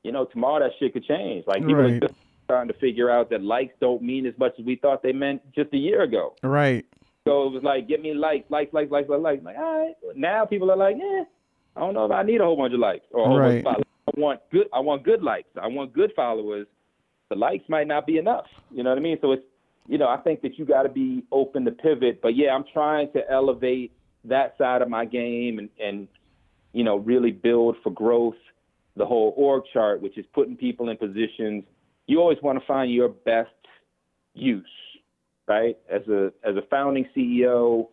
you 0.02 0.12
know, 0.12 0.24
tomorrow 0.24 0.60
that 0.60 0.72
shit 0.78 0.92
could 0.92 1.04
change. 1.04 1.44
Like 1.46 1.58
people 1.58 1.74
Right. 1.76 1.94
are 1.94 2.00
just 2.00 2.14
trying 2.48 2.68
to 2.68 2.74
figure 2.74 3.10
out 3.10 3.30
that 3.30 3.42
likes 3.42 3.74
don't 3.80 4.02
mean 4.02 4.26
as 4.26 4.34
much 4.38 4.52
as 4.58 4.64
we 4.64 4.76
thought 4.76 5.02
they 5.02 5.12
meant 5.12 5.42
just 5.54 5.72
a 5.74 5.76
year 5.76 6.02
ago. 6.02 6.34
Right. 6.42 6.86
So 7.28 7.46
it 7.46 7.52
was 7.52 7.62
like, 7.62 7.88
get 7.88 8.00
me 8.02 8.14
likes, 8.14 8.50
likes, 8.50 8.72
likes, 8.72 8.90
likes, 8.90 9.08
likes, 9.08 9.22
likes. 9.22 9.44
Like, 9.44 9.56
all 9.58 9.78
right. 9.86 9.94
Now 10.16 10.44
people 10.46 10.70
are 10.70 10.76
like, 10.76 10.96
eh, 10.96 11.24
I 11.76 11.80
don't 11.80 11.94
know 11.94 12.06
if 12.06 12.10
I 12.10 12.22
need 12.22 12.40
a 12.40 12.44
whole 12.44 12.56
bunch 12.56 12.74
of 12.74 12.80
likes 12.80 13.04
or 13.12 13.24
a 13.24 13.28
whole 13.28 13.38
Right. 13.38 13.62
bunch 13.62 13.78
of 13.78 13.84
followers. 13.84 13.84
I 14.16 14.20
want 14.20 14.40
good. 14.50 14.68
I 14.72 14.80
want 14.80 15.02
good 15.04 15.22
likes. 15.22 15.48
I 15.60 15.66
want 15.68 15.92
good 15.92 16.12
followers. 16.16 16.66
The 17.28 17.36
likes 17.36 17.68
might 17.68 17.86
not 17.86 18.06
be 18.06 18.16
enough. 18.16 18.46
You 18.70 18.82
know 18.82 18.90
what 18.90 18.98
I 18.98 19.02
mean? 19.02 19.18
So 19.20 19.32
it's, 19.32 19.42
you 19.86 19.98
know, 19.98 20.08
I 20.08 20.16
think 20.16 20.40
that 20.42 20.58
you 20.58 20.64
got 20.64 20.82
to 20.84 20.88
be 20.88 21.24
open 21.30 21.64
to 21.66 21.70
pivot. 21.70 22.20
But 22.22 22.34
yeah, 22.34 22.54
I'm 22.54 22.64
trying 22.72 23.12
to 23.12 23.20
elevate 23.30 23.92
that 24.24 24.56
side 24.58 24.82
of 24.82 24.88
my 24.88 25.04
game 25.04 25.58
and 25.58 25.68
and 25.78 26.08
you 26.72 26.84
know 26.84 26.96
really 26.96 27.30
build 27.30 27.76
for 27.82 27.90
growth. 27.90 28.34
The 28.96 29.06
whole 29.06 29.32
org 29.36 29.62
chart, 29.72 30.02
which 30.02 30.18
is 30.18 30.26
putting 30.34 30.56
people 30.56 30.88
in 30.88 30.96
positions. 30.96 31.64
You 32.06 32.18
always 32.20 32.38
want 32.42 32.58
to 32.58 32.66
find 32.66 32.92
your 32.92 33.08
best 33.10 33.50
use 34.34 34.66
right? 35.48 35.76
As 35.90 36.06
a 36.08 36.32
as 36.44 36.56
a 36.56 36.62
founding 36.70 37.06
CEO, 37.16 37.88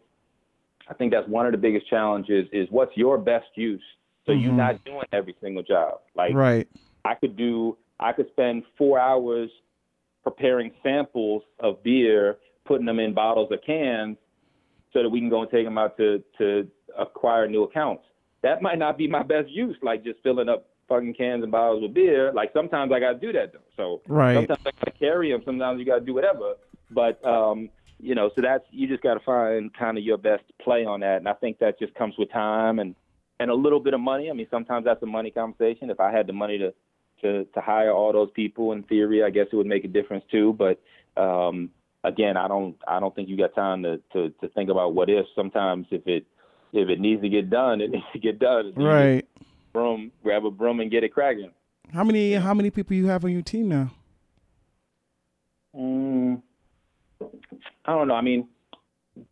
I 0.87 0.93
think 0.93 1.11
that's 1.11 1.27
one 1.27 1.45
of 1.45 1.51
the 1.51 1.57
biggest 1.57 1.89
challenges 1.89 2.47
is 2.51 2.67
what's 2.69 2.95
your 2.95 3.17
best 3.17 3.47
use. 3.55 3.81
So 4.25 4.31
you're 4.31 4.51
Mhm. 4.51 4.57
not 4.57 4.83
doing 4.83 5.05
every 5.11 5.35
single 5.41 5.63
job. 5.63 6.01
Like 6.15 6.35
Right. 6.35 6.67
I 7.05 7.15
could 7.15 7.35
do 7.35 7.77
I 7.99 8.11
could 8.11 8.29
spend 8.31 8.65
four 8.77 8.99
hours 8.99 9.49
preparing 10.23 10.73
samples 10.83 11.43
of 11.59 11.81
beer, 11.81 12.37
putting 12.65 12.85
them 12.85 12.99
in 12.99 13.13
bottles 13.13 13.49
or 13.51 13.57
cans 13.57 14.17
so 14.91 15.01
that 15.01 15.09
we 15.09 15.19
can 15.19 15.29
go 15.29 15.41
and 15.41 15.49
take 15.49 15.65
them 15.65 15.77
out 15.77 15.95
to 15.97 16.21
to 16.37 16.67
acquire 16.97 17.47
new 17.47 17.63
accounts. 17.63 18.03
That 18.41 18.61
might 18.61 18.77
not 18.77 18.97
be 18.97 19.07
my 19.07 19.23
best 19.23 19.49
use, 19.49 19.77
like 19.81 20.03
just 20.03 20.19
filling 20.21 20.49
up 20.49 20.67
fucking 20.87 21.13
cans 21.15 21.41
and 21.41 21.51
bottles 21.51 21.81
with 21.81 21.93
beer. 21.93 22.31
Like 22.33 22.51
sometimes 22.53 22.91
I 22.91 22.99
gotta 22.99 23.17
do 23.17 23.31
that 23.33 23.53
though. 23.53 23.59
So 23.77 24.01
Right. 24.07 24.35
sometimes 24.35 24.59
I 24.65 24.71
gotta 24.71 24.97
carry 24.97 25.31
them. 25.31 25.41
Sometimes 25.45 25.79
you 25.79 25.85
gotta 25.85 26.05
do 26.05 26.13
whatever. 26.13 26.55
But 26.91 27.25
um, 27.25 27.69
you 27.99 28.15
know, 28.15 28.29
so 28.35 28.41
that's 28.41 28.63
you 28.71 28.87
just 28.87 29.03
gotta 29.03 29.19
find 29.21 29.73
kind 29.73 29.97
of 29.97 30.03
your 30.03 30.17
best 30.17 30.43
play 30.61 30.85
on 30.85 30.99
that, 31.01 31.17
and 31.17 31.27
I 31.27 31.33
think 31.33 31.59
that 31.59 31.79
just 31.79 31.93
comes 31.95 32.15
with 32.17 32.31
time 32.31 32.79
and 32.79 32.95
and 33.39 33.49
a 33.49 33.55
little 33.55 33.79
bit 33.79 33.93
of 33.93 33.99
money. 33.99 34.29
I 34.29 34.33
mean, 34.33 34.47
sometimes 34.49 34.85
that's 34.85 35.01
a 35.03 35.07
money 35.07 35.31
conversation. 35.31 35.89
If 35.89 35.99
I 35.99 36.11
had 36.11 36.27
the 36.27 36.33
money 36.33 36.57
to 36.57 36.73
to 37.21 37.45
to 37.45 37.61
hire 37.61 37.91
all 37.91 38.13
those 38.13 38.31
people, 38.31 38.71
in 38.71 38.83
theory, 38.83 39.23
I 39.23 39.29
guess 39.29 39.47
it 39.51 39.55
would 39.55 39.67
make 39.67 39.85
a 39.85 39.89
difference 39.89 40.23
too. 40.31 40.53
But 40.53 40.81
um, 41.21 41.69
again, 42.03 42.37
I 42.37 42.47
don't 42.47 42.75
I 42.87 42.99
don't 42.99 43.13
think 43.15 43.29
you 43.29 43.37
got 43.37 43.55
time 43.55 43.83
to 43.83 44.01
to 44.13 44.29
to 44.41 44.47
think 44.49 44.69
about 44.69 44.93
what 44.93 45.09
if. 45.09 45.25
Sometimes 45.35 45.87
if 45.91 46.07
it 46.07 46.25
if 46.73 46.89
it 46.89 46.99
needs 46.99 47.21
to 47.21 47.29
get 47.29 47.49
done, 47.49 47.81
it 47.81 47.91
needs 47.91 48.05
to 48.13 48.19
get 48.19 48.39
done. 48.39 48.73
Right. 48.75 49.27
Broom, 49.73 50.11
grab 50.23 50.45
a 50.45 50.51
broom 50.51 50.79
and 50.79 50.89
get 50.89 51.03
it 51.03 51.13
cracking. 51.13 51.51
How 51.93 52.03
many 52.03 52.33
how 52.33 52.53
many 52.53 52.69
people 52.69 52.95
you 52.95 53.07
have 53.07 53.25
on 53.25 53.31
your 53.31 53.41
team 53.41 53.67
now? 53.69 53.91
Mm, 55.75 56.41
I 57.85 57.91
don't 57.91 58.07
know. 58.07 58.15
I 58.15 58.21
mean, 58.21 58.47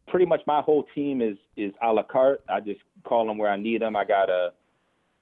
pretty 0.07 0.25
much 0.25 0.41
my 0.47 0.61
whole 0.61 0.85
team 0.95 1.21
is 1.21 1.37
is 1.57 1.73
a 1.81 1.91
la 1.91 2.03
carte. 2.03 2.43
I 2.49 2.59
just 2.59 2.81
call 3.03 3.25
them 3.27 3.37
where 3.37 3.51
I 3.51 3.57
need 3.57 3.81
them. 3.81 3.95
I 3.95 4.05
got 4.05 4.29
a 4.29 4.49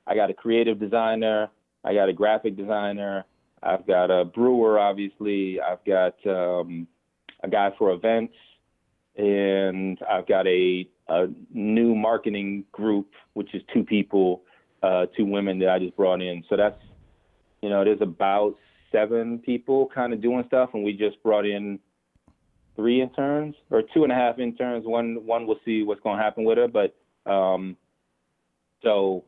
I 0.08 0.16
got 0.16 0.30
a 0.30 0.34
creative 0.34 0.80
designer. 0.80 1.50
I 1.84 1.94
got 1.94 2.10
a 2.10 2.14
graphic 2.14 2.56
designer. 2.56 3.26
I've 3.64 3.86
got 3.86 4.10
a 4.10 4.26
brewer, 4.26 4.80
obviously. 4.80 5.60
I've 5.62 5.84
got 5.86 6.16
um, 6.26 6.88
a 7.44 7.50
guy 7.50 7.70
for 7.78 7.92
events, 7.92 8.34
and 9.18 10.00
I've 10.10 10.28
got 10.28 10.48
a 10.48 10.88
a 11.10 11.28
new 11.54 11.94
marketing 11.96 12.64
group, 12.72 13.10
which 13.34 13.54
is 13.54 13.62
two 13.74 13.84
people, 13.84 14.44
uh, 14.82 15.08
two 15.18 15.26
women 15.26 15.60
that 15.60 15.70
I 15.70 15.80
just 15.80 15.96
brought 15.96 16.22
in. 16.22 16.44
So 16.50 16.56
that's 16.56 16.80
you 17.62 17.70
know, 17.70 17.84
there's 17.84 18.02
about 18.02 18.56
seven 18.92 19.40
people 19.40 19.90
kind 19.94 20.14
of 20.14 20.22
doing 20.22 20.44
stuff, 20.48 20.72
and 20.74 20.84
we 20.84 20.94
just 20.94 21.22
brought 21.24 21.46
in 21.46 21.80
three 22.76 23.02
interns 23.02 23.56
or 23.70 23.84
two 23.94 24.04
and 24.04 24.12
a 24.12 24.16
half 24.16 24.40
interns. 24.40 24.86
One 24.86 25.26
one 25.26 25.48
we'll 25.48 25.60
see 25.66 25.84
what's 25.84 26.02
going 26.02 26.18
to 26.18 26.24
happen 26.24 26.44
with 26.44 26.58
her, 26.58 26.68
but 26.68 26.96
um, 27.30 27.78
so 28.84 29.24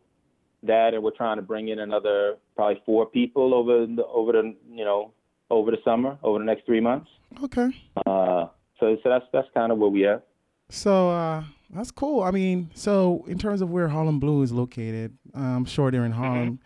that, 0.64 0.94
and 0.94 1.04
we're 1.04 1.12
trying 1.12 1.38
to 1.38 1.41
bring 1.41 1.68
in 1.70 1.80
another 1.80 2.38
probably 2.56 2.82
four 2.86 3.06
people 3.06 3.54
over 3.54 3.86
the, 3.86 4.06
over 4.06 4.32
the 4.32 4.56
you 4.70 4.86
know 4.86 5.12
over 5.50 5.72
the 5.72 5.78
summer, 5.84 6.18
over 6.24 6.39
the 6.39 6.46
next 6.46 6.66
three 6.66 6.80
months. 6.80 7.10
Okay. 7.44 7.70
Uh, 8.06 8.48
so 8.80 8.98
so 9.04 9.10
that's 9.10 9.26
that's 9.32 9.48
kind 9.54 9.72
of 9.72 9.78
where 9.78 9.89
we 9.89 10.08
at. 10.08 10.26
So 10.70 11.12
uh, 11.12 11.44
that's 11.70 11.91
cool. 11.91 12.24
I 12.24 12.32
mean, 12.32 12.72
so 12.74 13.24
in 13.28 13.38
terms 13.38 13.62
of 13.62 13.70
where 13.70 13.88
Harlem 13.89 14.20
Blue 14.20 14.41
is 14.41 14.52
located, 14.52 15.18
I'm 15.34 15.66
sure 15.66 15.91
they're 15.91 16.06
in 16.06 16.14
Harlem. 16.14 16.60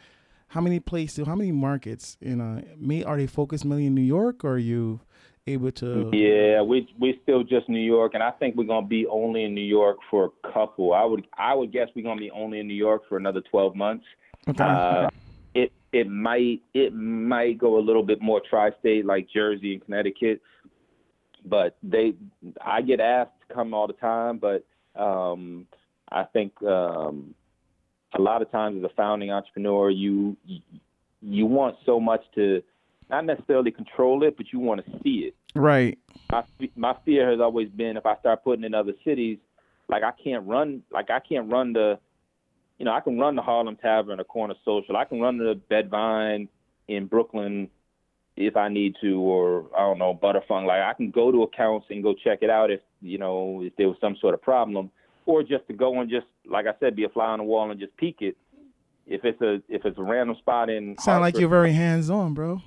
How 0.50 0.62
many 0.62 0.80
places? 0.80 1.28
How 1.28 1.36
many 1.36 1.52
markets? 1.52 2.18
In 2.22 2.40
uh, 2.40 2.62
me, 2.78 3.04
are 3.04 3.18
they 3.18 3.28
focused 3.28 3.66
mainly 3.66 3.88
in 3.88 3.96
New 3.96 4.02
York, 4.02 4.46
or 4.46 4.52
are 4.52 4.58
you 4.58 5.02
able 5.48 5.72
to? 5.72 6.10
Yeah, 6.14 6.62
we 6.62 6.88
we 7.00 7.20
still 7.24 7.44
just 7.44 7.70
New 7.70 7.80
York, 7.80 8.14
and 8.14 8.24
I 8.24 8.32
think 8.32 8.56
we're 8.56 8.66
gonna 8.66 8.86
be 8.86 9.08
only 9.08 9.44
in 9.44 9.54
New 9.54 9.62
York 9.62 9.98
for 10.10 10.26
a 10.26 10.54
couple. 10.54 10.94
I 10.94 11.04
would 11.04 11.26
I 11.38 11.54
would 11.54 11.72
guess 11.72 11.88
we're 11.96 12.04
gonna 12.04 12.20
be 12.20 12.32
only 12.32 12.60
in 12.60 12.68
New 12.68 12.74
York 12.74 13.04
for 13.08 13.18
another 13.18 13.42
12 13.50 13.76
months. 13.76 14.06
Okay. 14.48 14.64
Uh, 14.64 15.10
it 15.54 15.72
it 15.92 16.10
might 16.10 16.62
it 16.74 16.94
might 16.94 17.58
go 17.58 17.78
a 17.78 17.82
little 17.82 18.04
bit 18.04 18.22
more 18.22 18.42
tri-state 18.50 19.06
like 19.06 19.28
Jersey 19.34 19.74
and 19.74 19.84
Connecticut, 19.84 20.42
but 21.46 21.78
they 21.82 22.14
I 22.62 22.82
get 22.82 23.00
asked 23.00 23.32
to 23.48 23.54
come 23.54 23.74
all 23.74 23.88
the 23.88 23.94
time, 23.94 24.40
but 24.40 24.66
um, 25.00 25.68
I 26.12 26.24
think 26.24 26.62
um, 26.64 27.34
a 28.18 28.22
lot 28.22 28.42
of 28.42 28.52
times 28.52 28.78
as 28.78 28.90
a 28.90 28.94
founding 28.96 29.32
entrepreneur, 29.32 29.90
you 29.90 30.38
you 31.22 31.46
want 31.46 31.76
so 31.86 32.00
much 32.00 32.22
to 32.36 32.62
not 33.10 33.26
necessarily 33.26 33.72
control 33.72 34.24
it, 34.24 34.36
but 34.38 34.48
you 34.52 34.60
want 34.60 34.86
to 34.86 34.92
see 35.04 35.20
it 35.20 35.36
right. 35.58 35.98
my 36.32 36.44
my 36.76 36.96
fear 37.06 37.30
has 37.30 37.40
always 37.40 37.70
been 37.70 37.98
if 37.98 38.06
I 38.06 38.18
start 38.18 38.44
putting 38.44 38.64
in 38.64 38.74
other 38.74 38.94
cities, 39.04 39.40
like 39.90 40.04
I 40.04 40.12
can't 40.24 40.46
run 40.48 40.84
like 40.92 41.10
I 41.10 41.20
can't 41.20 41.52
run 41.52 41.74
the 41.74 42.00
you 42.78 42.86
know, 42.86 42.94
I 42.94 43.00
can 43.00 43.18
run 43.18 43.36
the 43.36 43.42
Harlem 43.42 43.76
Tavern 43.76 44.20
or 44.20 44.24
Corner 44.24 44.54
Social. 44.64 44.98
I 44.98 45.06
can 45.06 45.20
run 45.20 45.38
the 45.40 45.60
Bedvyne 45.72 46.48
in 46.88 47.08
Brooklyn 47.08 47.70
if 48.36 48.56
I 48.56 48.70
need 48.70 48.96
to 49.02 49.20
or 49.20 49.66
I 49.76 49.80
don't 49.80 49.98
know, 49.98 50.14
Butterfunk. 50.14 50.68
Like 50.68 50.82
I 50.82 50.94
can 50.94 51.12
go 51.12 51.32
to 51.32 51.44
accounts 51.44 51.88
and 51.90 52.04
go 52.04 52.14
check 52.14 52.40
it 52.42 52.50
out 52.50 52.72
if 52.72 52.82
you 53.02 53.18
know, 53.18 53.62
if 53.64 53.76
there 53.78 53.88
was 53.88 53.98
some 54.00 54.16
sort 54.22 54.34
of 54.34 54.42
problem. 54.42 54.92
Or 55.26 55.44
just 55.44 55.68
to 55.68 55.74
go 55.74 56.00
and 56.00 56.10
just 56.10 56.28
like 56.50 56.68
I 56.68 56.74
said, 56.80 56.96
be 56.96 57.04
a 57.04 57.10
fly 57.10 57.26
on 57.26 57.40
the 57.40 57.44
wall 57.44 57.70
and 57.70 57.80
just 57.80 57.96
peek 57.98 58.18
it. 58.22 58.38
If 59.06 59.24
it's 59.24 59.42
a 59.42 59.56
if 59.68 59.86
it's 59.86 59.98
a 59.98 60.04
random 60.04 60.36
spot 60.38 60.70
in 60.70 60.98
Sound 61.00 61.22
like 61.22 61.38
you're 61.38 61.50
very 61.50 61.74
hands 61.74 62.10
on, 62.10 62.34
bro. 62.34 62.62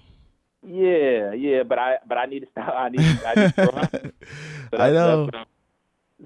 Yeah, 0.66 1.32
yeah, 1.32 1.62
but 1.62 1.78
I 1.78 1.96
but 2.06 2.18
I 2.18 2.26
need 2.26 2.40
to 2.40 2.46
stop. 2.52 2.74
I 2.76 2.88
need 2.88 3.20
I 3.26 3.34
need 3.34 3.54
to. 3.54 4.12
So 4.70 4.76
I 4.78 4.90
know. 4.92 5.28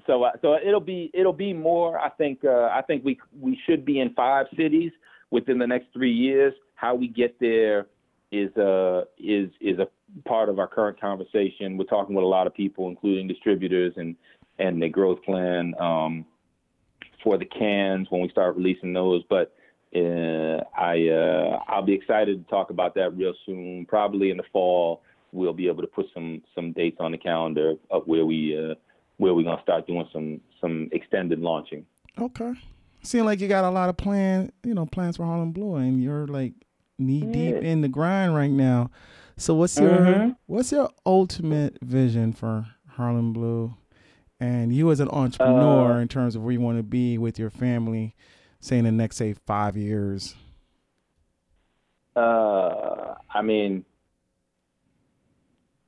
so 0.05 0.23
uh, 0.23 0.31
so 0.39 0.55
it'll 0.63 0.79
be 0.79 1.09
it'll 1.13 1.33
be 1.33 1.51
more. 1.51 1.99
I 1.99 2.09
think 2.09 2.45
uh, 2.45 2.69
I 2.71 2.83
think 2.85 3.03
we 3.03 3.19
we 3.39 3.59
should 3.65 3.83
be 3.85 3.99
in 3.99 4.13
five 4.13 4.45
cities 4.55 4.91
within 5.31 5.57
the 5.57 5.65
next 5.65 5.87
three 5.93 6.13
years. 6.13 6.53
How 6.75 6.93
we 6.93 7.07
get 7.07 7.39
there 7.39 7.87
is 8.31 8.55
uh 8.55 9.05
is 9.17 9.49
is 9.61 9.79
a 9.79 9.87
part 10.27 10.49
of 10.49 10.59
our 10.59 10.67
current 10.67 10.99
conversation. 10.99 11.77
We're 11.77 11.85
talking 11.85 12.15
with 12.15 12.23
a 12.23 12.27
lot 12.27 12.45
of 12.45 12.53
people, 12.53 12.87
including 12.87 13.27
distributors 13.27 13.93
and 13.97 14.15
and 14.59 14.81
the 14.81 14.89
growth 14.89 15.23
plan 15.23 15.73
um, 15.79 16.25
for 17.23 17.37
the 17.37 17.45
cans 17.45 18.07
when 18.09 18.21
we 18.21 18.29
start 18.29 18.55
releasing 18.55 18.93
those. 18.93 19.23
But 19.29 19.55
uh, 19.93 20.63
I 20.77 21.07
uh, 21.09 21.59
I'll 21.67 21.83
be 21.83 21.93
excited 21.93 22.43
to 22.43 22.49
talk 22.49 22.69
about 22.69 22.95
that 22.95 23.15
real 23.15 23.33
soon. 23.45 23.85
Probably 23.87 24.29
in 24.31 24.37
the 24.37 24.43
fall, 24.51 25.01
we'll 25.31 25.53
be 25.53 25.67
able 25.67 25.81
to 25.81 25.87
put 25.87 26.07
some 26.13 26.41
some 26.53 26.71
dates 26.71 26.97
on 26.99 27.11
the 27.11 27.17
calendar 27.17 27.75
of 27.91 28.07
where 28.07 28.25
we 28.25 28.57
uh, 28.57 28.75
where 29.17 29.33
we're 29.33 29.43
gonna 29.43 29.61
start 29.61 29.87
doing 29.87 30.07
some 30.11 30.41
some 30.61 30.89
extended 30.91 31.39
launching. 31.39 31.85
Okay. 32.19 32.53
Seem 33.03 33.25
like 33.25 33.39
you 33.39 33.47
got 33.47 33.63
a 33.63 33.69
lot 33.69 33.89
of 33.89 33.97
plan, 33.97 34.51
you 34.63 34.73
know, 34.73 34.85
plans 34.85 35.17
for 35.17 35.25
Harlem 35.25 35.51
Blue, 35.51 35.75
and 35.75 36.01
you're 36.01 36.25
like 36.27 36.53
knee 36.97 37.21
deep 37.21 37.55
Yeah. 37.55 37.61
in 37.61 37.81
the 37.81 37.87
grind 37.89 38.33
right 38.35 38.49
now. 38.51 38.89
So 39.37 39.53
what's 39.53 39.79
your 39.79 39.99
Mhm. 39.99 40.35
what's 40.47 40.71
your 40.71 40.89
ultimate 41.05 41.77
vision 41.81 42.33
for 42.33 42.65
Harlem 42.87 43.31
Blue, 43.33 43.75
and 44.39 44.73
you 44.73 44.89
as 44.91 44.99
an 44.99 45.09
entrepreneur 45.09 45.97
Uh, 45.97 46.01
in 46.01 46.07
terms 46.07 46.35
of 46.35 46.43
where 46.43 46.53
you 46.53 46.61
want 46.61 46.77
to 46.77 46.83
be 46.83 47.17
with 47.17 47.37
your 47.37 47.49
family, 47.49 48.15
say 48.59 48.77
in 48.77 48.85
the 48.85 48.91
next 48.91 49.17
say 49.17 49.33
five 49.45 49.77
years? 49.77 50.35
Uh, 52.15 53.15
I 53.33 53.41
mean, 53.41 53.83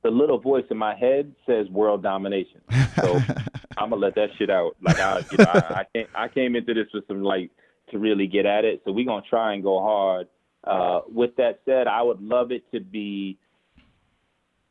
the 0.02 0.10
little 0.10 0.38
voice 0.38 0.64
in 0.70 0.76
my 0.76 0.94
head 0.94 1.34
says 1.46 1.68
world 1.70 2.02
domination. 2.02 2.60
So 2.96 3.18
I'm 3.76 3.90
gonna 3.90 3.96
let 3.96 4.14
that 4.16 4.30
shit 4.38 4.50
out. 4.50 4.76
Like 4.80 4.98
I, 5.00 5.18
you 5.30 5.38
know, 5.38 5.44
I, 5.46 5.58
I 5.80 5.86
came 5.92 6.06
I 6.14 6.28
came 6.28 6.56
into 6.56 6.74
this 6.74 6.86
with 6.92 7.06
some 7.06 7.22
like 7.22 7.50
to 7.90 7.98
really 7.98 8.26
get 8.26 8.46
at 8.46 8.64
it. 8.64 8.82
So 8.84 8.92
we're 8.92 9.06
gonna 9.06 9.22
try 9.28 9.54
and 9.54 9.62
go 9.62 9.80
hard. 9.80 10.28
Uh, 10.64 11.00
with 11.12 11.34
that 11.36 11.60
said, 11.64 11.86
I 11.86 12.02
would 12.02 12.20
love 12.20 12.52
it 12.52 12.64
to 12.72 12.80
be 12.80 13.38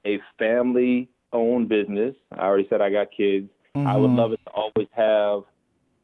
a 0.06 0.20
family 0.38 1.10
owned 1.34 1.70
business. 1.70 2.16
I 2.32 2.42
already 2.42 2.68
said 2.70 2.82
I 2.82 2.90
got 2.90 3.08
kids. 3.16 3.50
Mm-hmm. 3.76 3.88
I 3.88 3.98
would 3.98 4.10
mm-hmm. 4.10 4.20
love 4.20 4.32
it 4.34 4.40
to 4.46 4.52
always 4.52 4.88
have 4.92 5.44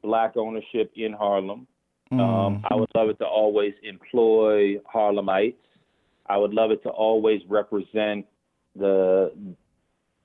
black 0.01 0.35
ownership 0.35 0.91
in 0.95 1.13
Harlem. 1.13 1.67
Um. 2.19 2.43
Um, 2.43 2.65
I 2.69 2.75
would 2.75 2.89
love 2.95 3.09
it 3.09 3.17
to 3.19 3.25
always 3.25 3.73
employ 3.83 4.77
Harlemites. 4.93 5.55
I 6.27 6.37
would 6.37 6.53
love 6.53 6.71
it 6.71 6.81
to 6.83 6.89
always 6.89 7.41
represent 7.49 8.25
the, 8.75 9.31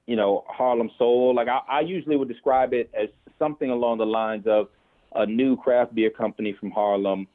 you 0.06 0.16
know, 0.16 0.44
Harlem 0.48 0.90
soul. 0.98 1.34
Like 1.34 1.48
I, 1.48 1.60
I 1.68 1.80
usually 1.80 2.16
would 2.16 2.28
describe 2.28 2.72
it 2.72 2.90
as 2.94 3.08
something 3.38 3.70
along 3.70 3.98
the 3.98 4.06
lines 4.06 4.44
of 4.46 4.68
a 5.14 5.26
new 5.26 5.56
craft 5.56 5.94
beer 5.94 6.10
company 6.10 6.54
from 6.58 6.70
Harlem 6.70 7.26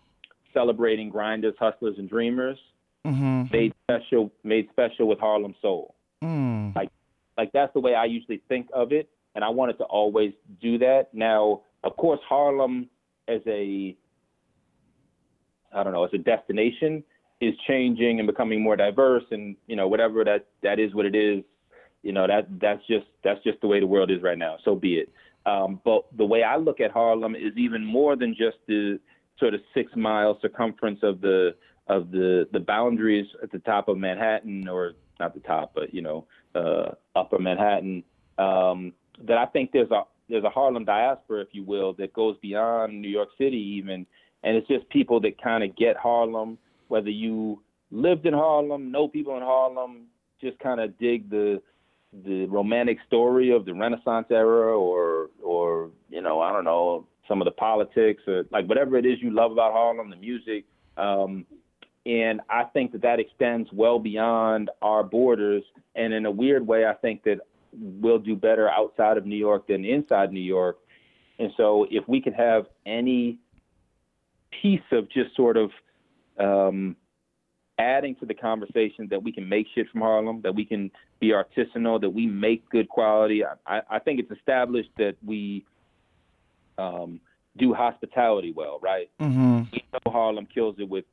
celebrating 0.54 1.10
grinders, 1.10 1.56
hustlers, 1.60 1.95
and 1.97 2.10
dreamers. 2.10 2.58
Mm-hmm. 3.06 3.43
Made 3.51 3.74
special, 3.84 4.32
made 4.43 4.70
special 4.72 5.08
with 5.08 5.20
Harlem 5.20 5.56
soul. 5.62 5.95
Mm. 6.24 6.74
Like, 6.76 6.89
like 7.38 7.51
that's 7.51 7.74
the 7.74 7.82
way 7.82 7.95
I 7.95 8.06
usually 8.06 8.41
think 8.47 8.68
of 8.74 8.93
it, 8.93 9.10
and 9.36 9.43
I 9.43 9.49
wanted 9.49 9.78
to 9.80 9.84
always 9.84 10.32
do 10.62 10.78
that. 10.78 11.10
Now, 11.14 11.62
of 11.84 11.97
course, 11.97 12.22
Harlem 12.28 12.89
as 13.28 13.41
a 13.45 13.97
I 15.76 15.84
don't 15.84 15.93
know, 15.93 16.05
as 16.05 16.13
a 16.13 16.17
destination 16.17 17.03
is 17.41 17.53
changing 17.67 18.19
and 18.19 18.28
becoming 18.28 18.61
more 18.61 18.76
diverse 18.76 19.24
and 19.32 19.55
you 19.67 19.76
know 19.76 19.88
whatever 19.88 20.24
that 20.24 20.45
that 20.61 20.80
is 20.80 20.93
what 20.93 21.05
it 21.05 21.15
is 21.15 21.43
you 22.01 22.11
know 22.11 22.28
that 22.28 22.47
that's 22.61 22.86
just 22.88 23.05
that's 23.24 23.43
just 23.43 23.59
the 23.61 23.67
way 23.67 23.80
the 23.80 23.88
world 23.88 24.11
is 24.11 24.21
right 24.21 24.38
now 24.38 24.57
so 24.63 24.76
be 24.76 24.95
it. 24.95 25.11
Um, 25.45 25.82
but 25.84 26.05
the 26.15 26.26
way 26.26 26.43
i 26.43 26.55
look 26.55 26.80
at 26.80 26.91
harlem 26.91 27.36
is 27.36 27.53
even 27.57 27.86
more 27.86 28.15
than 28.15 28.34
just 28.34 28.57
the 28.67 28.99
sort 29.39 29.53
of 29.53 29.61
six 29.74 29.91
mile 29.95 30.38
circumference 30.41 30.99
of 31.03 31.21
the 31.21 31.55
of 31.88 32.11
the 32.11 32.47
the 32.53 32.59
boundaries 32.59 33.28
at 33.41 33.51
the 33.51 33.59
top 33.59 33.89
of 33.89 33.97
manhattan 33.97 34.67
or 34.67 34.93
not 35.19 35.34
the 35.34 35.41
top 35.41 35.74
but 35.76 35.93
you 35.93 36.01
know 36.01 36.26
uh, 36.55 36.91
upper 37.15 37.39
manhattan 37.39 38.03
um, 38.38 38.93
that 39.21 39.38
i 39.38 39.45
think 39.47 39.71
there's 39.74 39.91
a 39.91 40.03
there's 40.30 40.45
a 40.45 40.49
harlem 40.49 40.86
diaspora 40.86 41.41
if 41.41 41.49
you 41.51 41.63
will 41.63 41.93
that 41.93 42.13
goes 42.13 42.38
beyond 42.41 43.01
new 43.01 43.09
york 43.09 43.30
city 43.38 43.57
even 43.57 44.05
and 44.44 44.58
it's 44.58 44.68
just 44.68 44.88
people 44.89 45.20
that 45.20 45.41
kind 45.41 45.64
of 45.64 45.76
get 45.76 45.96
harlem 45.98 46.58
whether 46.94 47.10
you 47.10 47.60
lived 47.89 48.26
in 48.26 48.34
Harlem, 48.34 48.91
know 48.91 49.08
people 49.08 49.36
in 49.38 49.41
Harlem, 49.44 50.08
just 50.39 50.60
kind 50.60 50.80
of 50.80 50.98
dig 51.00 51.30
the 51.30 51.62
the 52.26 52.46
romantic 52.46 53.00
story 53.08 53.52
of 53.52 53.66
the 53.66 53.74
Renaissance 53.74 54.28
era, 54.30 54.78
or 54.78 55.30
or 55.41 55.89
you 56.10 56.22
know 56.22 56.39
I 56.41 56.52
don't 56.52 56.66
know 56.66 57.08
some 57.28 57.41
of 57.41 57.46
the 57.46 57.52
politics 57.52 58.22
or 58.28 58.44
like 58.52 58.68
whatever 58.68 58.98
it 58.98 59.06
is 59.06 59.18
you 59.22 59.32
love 59.32 59.52
about 59.52 59.72
Harlem, 59.72 60.10
the 60.10 60.16
music. 60.18 60.66
Um, 60.98 61.46
and 62.06 62.41
I 62.50 62.66
think 62.66 62.91
that 62.91 63.02
that 63.02 63.20
extends 63.20 63.70
well 63.72 63.98
beyond 63.98 64.70
our 64.82 65.04
borders. 65.04 65.64
And 65.96 66.14
in 66.14 66.26
a 66.26 66.32
weird 66.32 66.68
way, 66.68 66.86
I 66.86 66.94
think 66.94 67.24
that 67.24 67.38
we'll 67.72 68.20
do 68.20 68.36
better 68.36 68.70
outside 68.70 69.18
of 69.18 69.26
New 69.26 69.38
York 69.38 69.68
than 69.68 69.86
inside 69.86 70.34
New 70.34 70.41
York. 70.41 70.80
And 71.39 71.52
so 71.56 71.88
if 71.89 72.08
we 72.08 72.22
could 72.22 72.34
have 72.34 72.66
any 72.86 73.39
piece 74.62 74.82
of 74.91 75.10
just 75.10 75.36
sort 75.36 75.58
of 75.58 75.72
um, 76.39 76.95
adding 77.80 78.16
to 78.16 78.26
the 78.26 78.34
conversation 78.34 79.08
that 79.10 79.24
we 79.24 79.32
can 79.32 79.47
make 79.47 79.68
shit 79.74 79.89
from 79.89 80.01
Harlem, 80.01 80.41
that 80.41 80.56
we 80.56 80.66
can 80.66 80.91
be 81.20 81.32
artisanal, 81.32 81.99
that 82.01 82.10
we 82.10 82.28
make 82.28 82.70
good 82.70 82.89
quality. 82.89 83.43
I, 83.66 83.82
I 83.89 83.99
think 83.99 84.20
it's 84.20 84.32
established 84.32 84.89
that 84.97 85.16
we 85.26 85.66
um, 86.78 87.20
do 87.58 87.74
hospitality 87.74 88.54
well, 88.56 88.80
right? 88.82 89.10
Mm-hmm. 89.20 89.64
We 89.72 89.84
know 89.91 90.12
Harlem 90.12 90.45
kills 90.45 90.76
it 90.80 90.89
with 90.89 91.06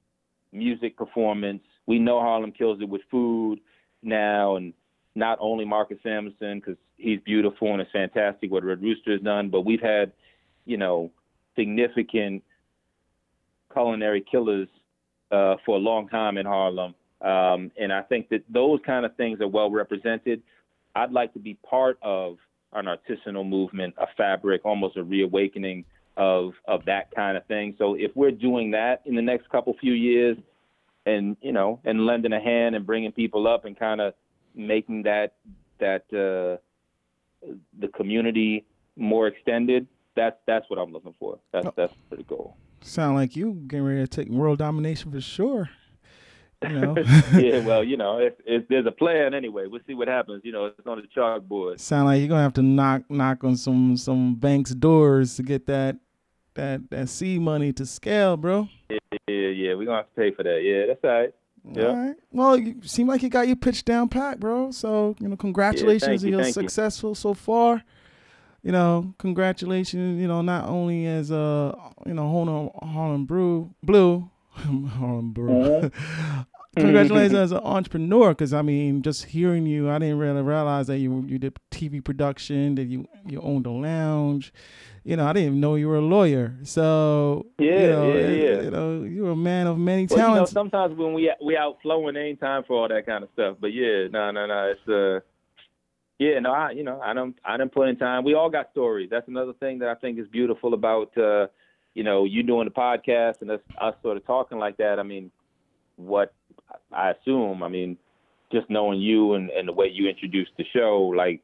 music 0.52 0.96
performance. 0.96 1.62
We 1.86 1.98
know 1.98 2.20
Harlem 2.20 2.52
kills 2.52 2.80
it 2.80 2.88
with 2.88 3.02
food 3.10 3.60
now, 4.02 4.56
and 4.56 4.72
not 5.14 5.38
only 5.40 5.64
Marcus 5.64 5.98
Samuelsson 6.04 6.60
because 6.60 6.76
he's 6.96 7.20
beautiful 7.20 7.72
and 7.72 7.80
it's 7.80 7.90
fantastic 7.90 8.50
what 8.50 8.64
Red 8.64 8.82
Rooster 8.82 9.12
has 9.12 9.20
done, 9.20 9.48
but 9.48 9.62
we've 9.62 9.80
had, 9.80 10.12
you 10.66 10.76
know, 10.76 11.10
significant 11.56 12.42
culinary 13.72 14.24
killers 14.30 14.68
uh, 15.30 15.56
for 15.64 15.76
a 15.76 15.78
long 15.80 16.08
time 16.08 16.38
in 16.38 16.46
Harlem. 16.46 16.94
Um, 17.20 17.70
and 17.78 17.92
I 17.92 18.02
think 18.02 18.28
that 18.30 18.42
those 18.48 18.80
kind 18.84 19.04
of 19.04 19.14
things 19.16 19.40
are 19.40 19.48
well 19.48 19.70
represented. 19.70 20.42
I'd 20.94 21.12
like 21.12 21.32
to 21.34 21.38
be 21.38 21.54
part 21.68 21.98
of 22.02 22.38
an 22.72 22.86
artisanal 22.86 23.46
movement, 23.46 23.94
a 23.98 24.06
fabric, 24.16 24.62
almost 24.64 24.96
a 24.96 25.02
reawakening 25.02 25.84
of 26.16 26.52
of 26.66 26.84
that 26.86 27.10
kind 27.14 27.36
of 27.36 27.46
thing. 27.46 27.74
So 27.78 27.94
if 27.94 28.10
we're 28.14 28.30
doing 28.30 28.70
that 28.72 29.02
in 29.04 29.14
the 29.14 29.22
next 29.22 29.48
couple 29.50 29.74
few 29.80 29.92
years, 29.92 30.36
and 31.06 31.36
you 31.40 31.52
know, 31.52 31.80
and 31.84 32.06
lending 32.06 32.32
a 32.32 32.40
hand 32.40 32.74
and 32.74 32.86
bringing 32.86 33.12
people 33.12 33.46
up 33.46 33.64
and 33.64 33.78
kind 33.78 34.00
of 34.00 34.14
making 34.54 35.02
that 35.04 35.34
that 35.78 36.04
uh, 36.12 36.58
the 37.78 37.88
community 37.94 38.64
more 38.96 39.26
extended, 39.26 39.86
that's 40.14 40.36
that's 40.46 40.68
what 40.68 40.78
I'm 40.78 40.92
looking 40.92 41.14
for. 41.18 41.38
That's 41.52 41.68
that's 41.76 41.94
the 42.10 42.22
goal. 42.22 42.56
Sound 42.82 43.16
like 43.16 43.36
you 43.36 43.62
getting 43.66 43.84
ready 43.84 44.00
to 44.00 44.06
take 44.06 44.28
world 44.28 44.58
domination 44.58 45.12
for 45.12 45.20
sure. 45.20 45.70
You 46.62 46.68
know? 46.68 46.94
yeah, 47.34 47.64
well, 47.64 47.82
you 47.82 47.96
know, 47.96 48.18
if, 48.18 48.34
if 48.44 48.68
there's 48.68 48.86
a 48.86 48.92
plan 48.92 49.32
anyway, 49.32 49.66
we'll 49.66 49.80
see 49.86 49.94
what 49.94 50.08
happens. 50.08 50.42
You 50.44 50.52
know, 50.52 50.66
it's 50.66 50.86
on 50.86 51.00
the 51.00 51.08
chalkboard. 51.20 51.80
Sound 51.80 52.06
like 52.06 52.20
you're 52.20 52.28
gonna 52.28 52.42
have 52.42 52.54
to 52.54 52.62
knock 52.62 53.02
knock 53.08 53.44
on 53.44 53.56
some 53.56 53.96
some 53.96 54.34
banks' 54.34 54.74
doors 54.74 55.36
to 55.36 55.42
get 55.42 55.66
that 55.66 55.96
that 56.54 56.90
that 56.90 57.08
seed 57.08 57.40
money 57.40 57.72
to 57.74 57.86
scale, 57.86 58.36
bro. 58.36 58.68
Yeah, 58.90 58.98
yeah, 59.28 59.34
yeah. 59.34 59.74
We're 59.74 59.86
gonna 59.86 59.98
have 59.98 60.08
to 60.08 60.20
pay 60.20 60.32
for 60.32 60.42
that. 60.42 60.60
Yeah, 60.62 60.86
that's 60.86 61.04
all 61.04 61.10
right. 61.10 61.34
Yeah. 61.64 61.86
All 61.86 61.96
right. 61.96 62.16
Well, 62.32 62.56
you 62.58 62.80
seem 62.82 63.06
like 63.06 63.22
you 63.22 63.28
got 63.28 63.46
your 63.46 63.56
pitch 63.56 63.84
down 63.84 64.08
pat, 64.08 64.40
bro. 64.40 64.70
So, 64.70 65.14
you 65.20 65.28
know, 65.28 65.36
congratulations 65.36 66.22
yeah, 66.22 66.30
you, 66.30 66.36
on 66.36 66.44
your 66.44 66.52
successful 66.52 67.10
you. 67.10 67.14
so 67.14 67.34
far 67.34 67.82
you 68.62 68.72
know, 68.72 69.14
congratulations, 69.18 70.20
you 70.20 70.28
know, 70.28 70.42
not 70.42 70.68
only 70.68 71.06
as 71.06 71.30
a, 71.30 71.74
you 72.06 72.14
know, 72.14 72.30
Harlem, 72.30 72.70
Harlem 72.82 73.24
Brew, 73.24 73.74
Blue, 73.82 74.30
Harlem 74.54 75.32
Brew. 75.32 75.90
Mm-hmm. 76.76 76.86
congratulations 76.86 77.34
as 77.34 77.50
an 77.50 77.58
entrepreneur, 77.64 78.28
because 78.28 78.54
I 78.54 78.62
mean, 78.62 79.02
just 79.02 79.24
hearing 79.24 79.66
you, 79.66 79.90
I 79.90 79.98
didn't 79.98 80.18
really 80.18 80.40
realize 80.40 80.86
that 80.86 80.98
you 80.98 81.24
you 81.26 81.36
did 81.36 81.58
TV 81.72 82.02
production, 82.02 82.76
that 82.76 82.84
you 82.84 83.08
you 83.26 83.40
owned 83.40 83.66
a 83.66 83.70
lounge. 83.70 84.52
You 85.02 85.16
know, 85.16 85.26
I 85.26 85.32
didn't 85.32 85.46
even 85.48 85.60
know 85.60 85.74
you 85.74 85.88
were 85.88 85.96
a 85.96 86.00
lawyer. 86.00 86.54
So 86.62 87.46
yeah, 87.58 87.66
you 87.66 87.86
know, 87.88 88.12
yeah, 88.12 88.28
yeah. 88.28 88.60
You 88.60 88.70
know, 88.70 89.02
you're 89.02 89.30
a 89.32 89.36
man 89.36 89.66
of 89.66 89.78
many 89.78 90.06
well, 90.06 90.18
talents. 90.18 90.52
You 90.52 90.54
know, 90.54 90.62
sometimes 90.62 90.96
when 90.96 91.12
we 91.12 91.34
we 91.44 91.56
out 91.56 91.78
flowing, 91.82 92.14
ain't 92.14 92.38
time 92.38 92.62
for 92.68 92.80
all 92.80 92.86
that 92.86 93.04
kind 93.04 93.24
of 93.24 93.30
stuff. 93.32 93.56
But 93.60 93.72
yeah, 93.72 94.06
no, 94.08 94.30
no, 94.30 94.46
no, 94.46 94.72
it's 94.72 94.88
uh 94.88 95.26
yeah, 96.20 96.38
no, 96.38 96.52
I 96.52 96.72
you 96.72 96.84
know 96.84 97.00
I 97.00 97.14
don't 97.14 97.34
I 97.42 97.56
don't 97.56 97.72
put 97.72 97.88
in 97.88 97.96
time. 97.96 98.24
We 98.24 98.34
all 98.34 98.50
got 98.50 98.70
stories. 98.72 99.08
That's 99.10 99.26
another 99.26 99.54
thing 99.54 99.78
that 99.78 99.88
I 99.88 99.94
think 99.94 100.18
is 100.18 100.28
beautiful 100.28 100.74
about 100.74 101.16
uh, 101.16 101.46
you 101.94 102.04
know 102.04 102.26
you 102.26 102.42
doing 102.42 102.66
the 102.66 102.74
podcast 102.74 103.40
and 103.40 103.50
us 103.50 103.60
us 103.80 103.94
sort 104.02 104.18
of 104.18 104.26
talking 104.26 104.58
like 104.58 104.76
that. 104.76 104.98
I 104.98 105.02
mean, 105.02 105.30
what 105.96 106.34
I 106.92 107.12
assume, 107.12 107.62
I 107.62 107.68
mean, 107.68 107.96
just 108.52 108.68
knowing 108.68 109.00
you 109.00 109.32
and, 109.32 109.48
and 109.48 109.66
the 109.66 109.72
way 109.72 109.86
you 109.90 110.10
introduced 110.10 110.50
the 110.58 110.64
show, 110.74 111.10
like 111.16 111.40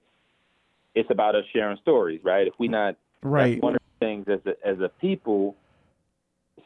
it's 0.95 1.11
about 1.11 1.35
us 1.35 1.45
sharing 1.55 1.79
stories, 1.79 2.21
right? 2.23 2.47
If 2.47 2.53
we 2.59 2.69
not 2.69 2.97
right, 3.23 3.61
one 3.63 3.77
of 3.77 3.81
the 3.81 4.07
things 4.07 4.27
as 4.29 4.41
a 4.45 4.69
as 4.69 4.79
a 4.81 4.91
people, 5.01 5.57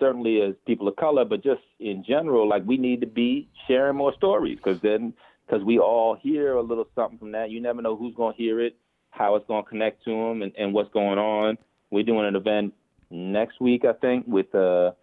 certainly 0.01 0.43
as 0.43 0.55
people 0.67 0.89
of 0.89 0.97
color, 0.97 1.25
but 1.25 1.45
just 1.45 1.63
in 1.79 2.05
general, 2.05 2.49
like 2.49 2.65
we 2.67 2.77
need 2.77 3.03
to 3.03 3.07
be 3.07 3.49
sharing 3.69 3.95
more 3.95 4.13
stories 4.15 4.57
because 4.57 4.81
then 4.81 5.15
because 5.51 5.65
we 5.65 5.79
all 5.79 6.17
hear 6.21 6.55
a 6.55 6.63
little 6.63 6.87
something 6.95 7.19
from 7.19 7.33
that. 7.33 7.51
You 7.51 7.61
never 7.61 7.83
know 7.83 7.97
who's 7.97 8.15
going 8.15 8.35
to 8.35 8.43
hear 8.43 8.61
it, 8.61 8.77
how 9.11 9.35
it's 9.35 9.47
going 9.47 9.65
to 9.65 9.69
connect 9.69 10.05
to 10.05 10.11
them, 10.11 10.43
and, 10.43 10.53
and 10.57 10.73
what's 10.73 10.93
going 10.93 11.19
on. 11.19 11.59
We're 11.91 12.05
doing 12.05 12.27
an 12.27 12.37
event 12.37 12.73
next 13.11 13.61
week, 13.61 13.85
I 13.85 13.93
think, 13.95 14.27
with 14.29 14.53
a 14.55 14.95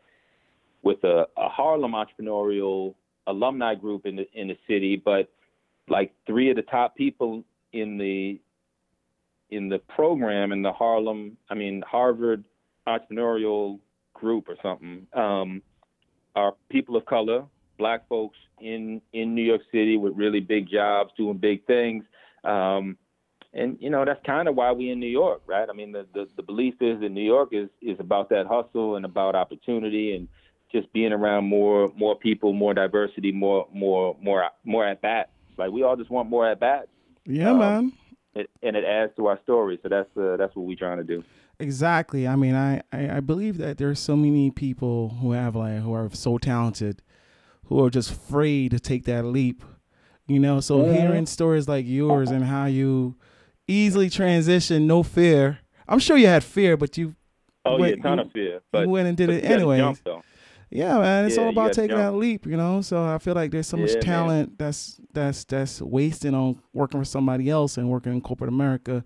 with 0.84 1.04
a, 1.04 1.26
a 1.38 1.50
Harlem 1.50 1.94
entrepreneurial 1.94 2.96
alumni 3.26 3.76
group 3.76 4.06
in 4.06 4.16
the 4.16 4.26
in 4.34 4.48
the 4.48 4.58
city, 4.68 5.02
but 5.04 5.30
like 5.90 6.14
three 6.26 6.50
of 6.50 6.56
the 6.56 6.62
top 6.62 6.96
people 6.96 7.44
in 7.74 7.98
the 7.98 8.40
in 9.50 9.68
the 9.68 9.80
program 9.80 10.54
in 10.54 10.62
the 10.62 10.72
Harlem, 10.72 11.36
I 11.50 11.56
mean 11.56 11.84
Harvard 11.86 12.44
entrepreneurial 12.88 13.80
group 14.14 14.48
or 14.48 14.56
something, 14.64 15.08
um, 15.14 15.62
are 16.36 16.54
people 16.70 16.96
of 16.96 17.06
color 17.06 17.46
black 17.78 18.08
folks 18.08 18.38
in 18.60 19.02
in 19.14 19.36
New 19.36 19.44
York 19.44 19.62
City 19.72 19.98
with 19.98 20.14
really 20.16 20.40
big 20.40 20.70
jobs, 20.70 21.12
doing 21.18 21.38
big 21.38 21.66
things. 21.66 22.04
Um, 22.44 22.98
and 23.54 23.78
you 23.80 23.90
know 23.90 24.06
that's 24.06 24.24
kind 24.26 24.48
of 24.48 24.56
why 24.56 24.72
we 24.72 24.92
in 24.92 25.00
New 25.00 25.08
York, 25.08 25.42
right? 25.48 25.68
I 25.70 25.74
mean, 25.74 25.92
the, 25.92 26.06
the 26.14 26.28
the 26.36 26.44
belief 26.44 26.76
is 26.82 27.00
that 27.00 27.10
New 27.10 27.24
York 27.24 27.50
is 27.52 27.70
is 27.82 28.00
about 28.00 28.30
that 28.30 28.46
hustle 28.46 28.96
and 28.96 29.06
about 29.06 29.36
opportunity 29.36 30.16
and 30.16 30.28
just 30.72 30.92
being 30.94 31.14
around 31.14 31.46
more 31.46 31.92
more 31.96 32.16
people, 32.16 32.54
more 32.54 32.74
diversity, 32.74 33.32
more 33.32 33.68
more 33.74 34.16
more 34.22 34.50
more 34.64 34.86
at 34.86 35.02
bats. 35.02 35.30
Like 35.58 35.72
we 35.72 35.84
all 35.84 35.96
just 35.96 36.10
want 36.10 36.30
more 36.30 36.50
at 36.50 36.60
bats. 36.60 36.88
Yeah, 37.26 37.52
um, 37.52 37.60
man. 37.60 37.94
it, 38.36 38.50
and 38.62 38.76
it 38.76 38.86
adds 38.86 39.14
to 39.18 39.28
our 39.28 39.40
story. 39.44 39.80
So 39.82 39.90
that's 39.90 40.10
uh, 40.18 40.38
that's 40.38 40.56
what 40.56 40.66
we're 40.66 40.78
trying 40.78 40.98
to 40.98 41.04
do. 41.04 41.24
Exactly. 41.60 42.28
I 42.28 42.36
mean, 42.36 42.54
I, 42.54 42.82
I, 42.92 43.18
I 43.18 43.20
believe 43.20 43.58
that 43.58 43.80
there's 43.80 44.00
so 44.00 44.16
many 44.16 44.52
people 44.52 45.18
who 45.22 45.32
have 45.32 45.56
like 45.56 45.80
who 45.80 45.94
are 45.94 46.10
so 46.14 46.38
talented, 46.38 47.02
who 47.68 47.84
are 47.84 47.90
just 47.90 48.12
afraid 48.12 48.72
to 48.72 48.80
take 48.80 49.06
that 49.06 49.26
leap. 49.26 49.64
You 50.28 50.40
know, 50.40 50.60
so 50.60 50.80
Mhm. 50.84 50.94
hearing 51.00 51.26
stories 51.26 51.68
like 51.70 51.86
yours 51.88 52.32
and 52.32 52.44
how 52.44 52.66
you 52.66 53.16
easily 53.68 54.10
transition, 54.10 54.86
no 54.88 55.02
fear. 55.04 55.60
I'm 55.88 56.00
sure 56.00 56.18
you 56.18 56.28
had 56.28 56.44
fear, 56.44 56.76
but 56.78 56.98
you 56.98 57.16
Oh 57.66 57.78
Wait, 57.80 57.98
yeah, 57.98 58.04
ton 58.04 58.18
you- 58.18 58.24
of 58.24 58.32
fear. 58.32 58.60
But 58.72 58.86
you 58.86 58.90
went 58.90 59.08
and 59.10 59.18
did 59.18 59.30
it 59.30 59.36
you 59.36 59.42
gotta 59.42 59.54
anyways. 59.56 60.00
Jump. 60.06 60.24
Yeah, 60.70 61.00
man, 61.00 61.26
it's 61.26 61.36
Yeah, 61.38 61.44
all 61.44 61.50
about 61.50 61.74
taking 61.74 61.98
jump. 61.98 62.14
that 62.14 62.18
leap, 62.18 62.46
you 62.46 62.56
know. 62.58 62.80
So 62.82 63.04
I 63.04 63.18
feel 63.18 63.36
like 63.36 63.52
there's 63.52 63.68
so 63.68 63.76
much 63.78 63.90
Yeah, 63.90 63.96
man. 63.96 64.04
talent 64.04 64.58
that's 64.58 65.00
that's 65.14 65.44
that's 65.46 65.82
wasting 65.82 66.34
on 66.34 66.60
working 66.74 67.00
for 67.02 67.06
somebody 67.06 67.50
else 67.50 67.78
and 67.78 67.90
working 67.90 68.14
in 68.14 68.22
corporate 68.22 68.50
America. 68.50 69.04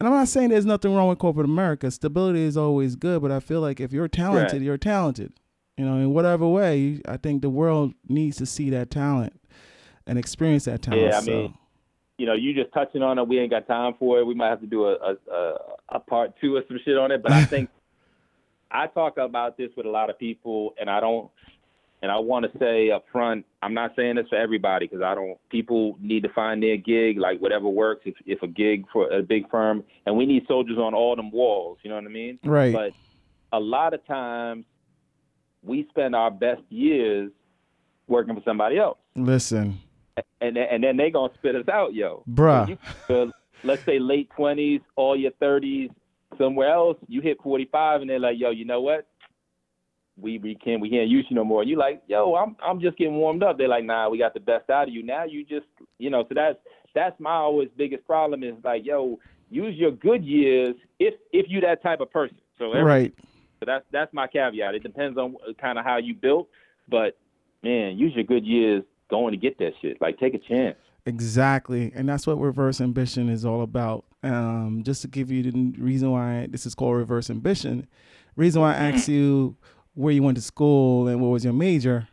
And 0.00 0.08
I'm 0.08 0.14
not 0.14 0.28
saying 0.28 0.50
there's 0.50 0.66
nothing 0.66 0.92
wrong 0.94 1.08
with 1.08 1.18
corporate 1.18 1.46
America. 1.46 1.90
Stability 1.90 2.42
is 2.42 2.56
always 2.56 2.96
good, 2.96 3.22
but 3.22 3.30
I 3.30 3.38
feel 3.40 3.60
like 3.60 3.80
if 3.80 3.92
you're 3.92 4.08
talented, 4.08 4.54
Right. 4.54 4.62
you're 4.62 4.78
talented. 4.78 5.32
You 5.82 5.88
know, 5.88 5.96
in 5.96 6.14
whatever 6.14 6.46
way, 6.46 7.00
I 7.08 7.16
think 7.16 7.42
the 7.42 7.50
world 7.50 7.92
needs 8.08 8.36
to 8.36 8.46
see 8.46 8.70
that 8.70 8.88
talent 8.88 9.32
and 10.06 10.16
experience 10.16 10.66
that 10.66 10.80
talent. 10.80 11.02
Yeah, 11.02 11.16
I 11.16 11.20
so, 11.20 11.30
mean, 11.32 11.54
You 12.18 12.26
know, 12.26 12.34
you 12.34 12.54
just 12.54 12.72
touching 12.72 13.02
on 13.02 13.18
it. 13.18 13.26
We 13.26 13.40
ain't 13.40 13.50
got 13.50 13.66
time 13.66 13.94
for 13.98 14.20
it. 14.20 14.24
We 14.24 14.32
might 14.32 14.50
have 14.50 14.60
to 14.60 14.66
do 14.68 14.84
a 14.84 14.92
a, 14.92 15.16
a, 15.34 15.54
a 15.88 15.98
part 15.98 16.34
two 16.40 16.54
or 16.54 16.62
some 16.68 16.78
shit 16.84 16.96
on 16.96 17.10
it. 17.10 17.20
But 17.20 17.32
I 17.32 17.44
think 17.52 17.68
I 18.70 18.86
talk 18.86 19.18
about 19.18 19.56
this 19.56 19.70
with 19.76 19.86
a 19.86 19.88
lot 19.88 20.08
of 20.08 20.20
people, 20.20 20.74
and 20.80 20.88
I 20.88 21.00
don't. 21.00 21.28
And 22.00 22.12
I 22.12 22.18
want 22.20 22.46
to 22.52 22.58
say 22.60 22.92
up 22.92 23.04
front, 23.10 23.44
I'm 23.60 23.74
not 23.74 23.92
saying 23.96 24.16
this 24.16 24.28
for 24.28 24.36
everybody 24.36 24.86
because 24.86 25.02
I 25.02 25.16
don't. 25.16 25.36
People 25.50 25.96
need 26.00 26.22
to 26.22 26.28
find 26.28 26.62
their 26.62 26.76
gig, 26.76 27.18
like 27.18 27.40
whatever 27.40 27.68
works. 27.68 28.02
If 28.04 28.14
if 28.24 28.40
a 28.44 28.46
gig 28.46 28.84
for 28.92 29.12
a 29.12 29.20
big 29.20 29.50
firm, 29.50 29.82
and 30.06 30.16
we 30.16 30.26
need 30.26 30.44
soldiers 30.46 30.78
on 30.78 30.94
all 30.94 31.16
them 31.16 31.32
walls. 31.32 31.78
You 31.82 31.90
know 31.90 31.96
what 31.96 32.04
I 32.04 32.08
mean? 32.08 32.38
right. 32.44 32.72
But 32.72 32.92
a 33.52 33.58
lot 33.58 33.94
of 33.94 34.06
times, 34.06 34.64
we 35.62 35.86
spend 35.90 36.14
our 36.14 36.30
best 36.30 36.62
years 36.70 37.30
working 38.08 38.34
for 38.34 38.42
somebody 38.44 38.78
else, 38.78 38.98
Listen, 39.16 39.78
and 40.40 40.56
then- 40.56 40.68
and 40.70 40.82
then 40.84 40.96
they 40.96 41.10
gonna 41.10 41.32
spit 41.34 41.54
us 41.54 41.68
out, 41.68 41.94
yo. 41.94 42.22
bruh. 42.28 42.68
You, 42.68 43.14
uh, 43.14 43.26
let's 43.64 43.82
say 43.84 43.98
late 43.98 44.28
twenties, 44.30 44.80
all 44.96 45.16
your 45.16 45.30
thirties, 45.32 45.90
somewhere 46.38 46.70
else, 46.70 46.96
you 47.08 47.20
hit 47.20 47.40
forty 47.42 47.66
five, 47.66 48.00
and 48.00 48.10
they're 48.10 48.18
like, 48.18 48.38
yo, 48.38 48.50
you 48.50 48.64
know 48.64 48.80
what? 48.80 49.06
We 50.20 50.38
we 50.38 50.54
can't 50.56 50.80
we 50.80 50.90
can't 50.90 51.08
use 51.08 51.26
you 51.30 51.36
no 51.36 51.44
more. 51.44 51.62
And 51.62 51.70
You 51.70 51.76
like, 51.78 52.02
yo, 52.06 52.34
I'm 52.34 52.54
I'm 52.62 52.80
just 52.80 52.98
getting 52.98 53.14
warmed 53.14 53.42
up. 53.42 53.56
They're 53.56 53.68
like, 53.68 53.84
nah, 53.84 54.08
we 54.10 54.18
got 54.18 54.34
the 54.34 54.40
best 54.40 54.68
out 54.68 54.88
of 54.88 54.94
you. 54.94 55.02
Now 55.02 55.24
you 55.24 55.44
just 55.44 55.66
you 55.98 56.10
know, 56.10 56.24
so 56.28 56.34
that's 56.34 56.58
that's 56.94 57.18
my 57.18 57.32
always 57.34 57.70
biggest 57.76 58.04
problem 58.06 58.42
is 58.42 58.54
like, 58.62 58.84
yo, 58.84 59.18
use 59.50 59.74
your 59.76 59.90
good 59.92 60.22
years 60.22 60.74
if 60.98 61.14
if 61.32 61.46
you 61.48 61.60
that 61.62 61.82
type 61.82 62.00
of 62.00 62.10
person. 62.10 62.36
So 62.58 62.72
every- 62.72 62.82
right. 62.82 63.14
So 63.62 63.66
that's 63.66 63.84
that's 63.92 64.12
my 64.12 64.26
caveat. 64.26 64.74
It 64.74 64.82
depends 64.82 65.16
on 65.16 65.36
kind 65.60 65.78
of 65.78 65.84
how 65.84 65.98
you 65.98 66.14
built, 66.14 66.48
but 66.88 67.16
man, 67.62 67.96
use 67.96 68.12
your 68.12 68.24
good 68.24 68.44
years 68.44 68.82
going 69.08 69.30
to 69.30 69.36
get 69.36 69.58
that 69.58 69.72
shit. 69.80 70.00
Like 70.00 70.18
take 70.18 70.34
a 70.34 70.38
chance. 70.38 70.76
Exactly, 71.06 71.92
and 71.94 72.08
that's 72.08 72.26
what 72.26 72.40
reverse 72.40 72.80
ambition 72.80 73.28
is 73.28 73.44
all 73.44 73.62
about. 73.62 74.04
Um, 74.24 74.82
just 74.84 75.02
to 75.02 75.08
give 75.08 75.30
you 75.30 75.44
the 75.44 75.74
reason 75.78 76.10
why 76.10 76.48
this 76.50 76.66
is 76.66 76.74
called 76.74 76.96
reverse 76.96 77.30
ambition, 77.30 77.86
reason 78.34 78.62
why 78.62 78.72
I 78.72 78.90
asked 78.90 79.08
you 79.08 79.56
where 79.94 80.12
you 80.12 80.24
went 80.24 80.38
to 80.38 80.42
school 80.42 81.06
and 81.06 81.20
what 81.20 81.28
was 81.28 81.44
your 81.44 81.52
major. 81.52 82.08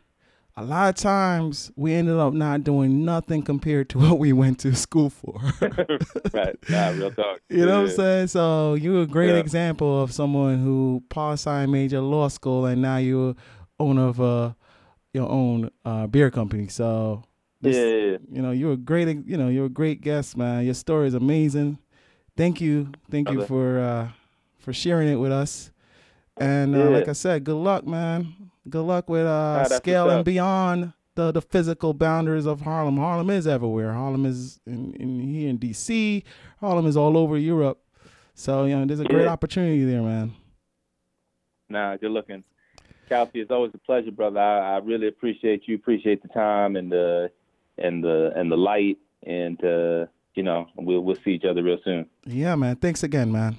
A 0.60 0.64
lot 0.64 0.90
of 0.90 0.94
times 0.96 1.72
we 1.74 1.94
ended 1.94 2.16
up 2.16 2.34
not 2.34 2.64
doing 2.64 3.04
nothing 3.04 3.42
compared 3.42 3.88
to 3.90 3.98
what 4.04 4.18
we 4.18 4.32
went 4.32 4.58
to 4.60 4.74
school 4.74 5.08
for. 5.08 5.40
right. 6.34 6.56
Nah, 6.68 6.90
real 6.90 7.10
talk. 7.12 7.40
You 7.48 7.64
know 7.66 7.82
what 7.82 7.90
I'm 7.90 7.96
saying? 7.96 8.26
So 8.28 8.74
you're 8.74 9.02
a 9.02 9.06
great 9.06 9.30
Yeah. 9.30 9.36
example 9.40 10.02
of 10.02 10.12
someone 10.12 10.58
who 10.62 11.02
poli 11.08 11.34
sci 11.34 11.66
major 11.66 12.00
law 12.00 12.28
school 12.28 12.66
and 12.66 12.82
now 12.82 12.98
you're 12.98 13.34
owner 13.78 14.06
of 14.08 14.20
a 14.20 14.54
your 15.14 15.28
own 15.30 15.70
uh, 15.84 16.06
beer 16.06 16.30
company. 16.30 16.68
So 16.68 17.24
this- 17.62 17.76
Yeah. 17.76 18.18
you 18.30 18.42
know 18.42 18.50
you're 18.50 18.72
a 18.74 18.76
great 18.76 19.08
you 19.26 19.36
know 19.38 19.48
you're 19.48 19.66
a 19.66 19.70
great 19.80 20.02
guest 20.02 20.36
man 20.36 20.64
your 20.64 20.74
story 20.74 21.08
is 21.08 21.14
amazing 21.14 21.78
thank 22.36 22.60
you 22.60 22.88
thank 23.10 23.28
you 23.30 23.40
for 23.46 23.78
uh 23.78 24.08
for 24.58 24.72
sharing 24.72 25.08
it 25.08 25.16
with 25.16 25.32
us 25.32 25.70
and 26.40 26.74
uh, 26.74 26.78
Yeah. 26.78 26.88
like 26.88 27.08
i 27.08 27.12
said 27.12 27.44
good 27.44 27.54
luck 27.56 27.86
man 27.86 28.34
good 28.68 28.82
luck 28.82 29.08
with 29.08 29.26
uh 29.26 29.64
scaling 29.64 30.22
beyond 30.22 30.92
the 31.14 31.32
the 31.32 31.42
physical 31.42 31.92
boundaries 31.94 32.46
of 32.46 32.62
harlem 32.62 32.96
harlem 32.96 33.30
is 33.30 33.46
everywhere 33.46 33.92
harlem 33.92 34.24
is 34.26 34.60
in, 34.66 34.92
in 34.94 35.20
here 35.20 35.48
in 35.50 35.58
dc 35.58 36.22
harlem 36.60 36.86
is 36.86 36.96
all 36.96 37.16
over 37.16 37.36
europe 37.38 37.80
so 38.34 38.64
you 38.64 38.76
know 38.76 38.84
there's 38.84 39.00
a 39.00 39.04
great 39.04 39.24
Yeah. 39.24 39.30
opportunity 39.32 39.84
there 39.84 40.02
man 40.02 40.32
Nah, 41.68 41.96
good 41.96 42.10
looking. 42.10 42.42
Kelsey, 43.08 43.38
it's 43.40 43.52
always 43.52 43.70
a 43.74 43.78
pleasure, 43.78 44.10
brother. 44.10 44.40
I, 44.40 44.74
I 44.74 44.78
really 44.78 45.06
appreciate 45.06 45.68
you. 45.68 45.76
Appreciate 45.76 46.20
the 46.20 46.26
time 46.26 46.74
and 46.74 46.90
the 46.90 47.30
and 47.78 48.02
the 48.02 48.32
and 48.34 48.50
the 48.50 48.56
light. 48.56 48.98
And 49.24 49.56
uh, 49.64 50.06
you 50.34 50.42
know, 50.42 50.66
we'll 50.74 50.98
we'll 51.00 51.14
see 51.14 51.30
each 51.30 51.44
other 51.44 51.62
real 51.62 51.78
soon. 51.84 52.06
yeah 52.26 52.56
man 52.56 52.74
thanks 52.74 53.04
again 53.04 53.30
man 53.30 53.56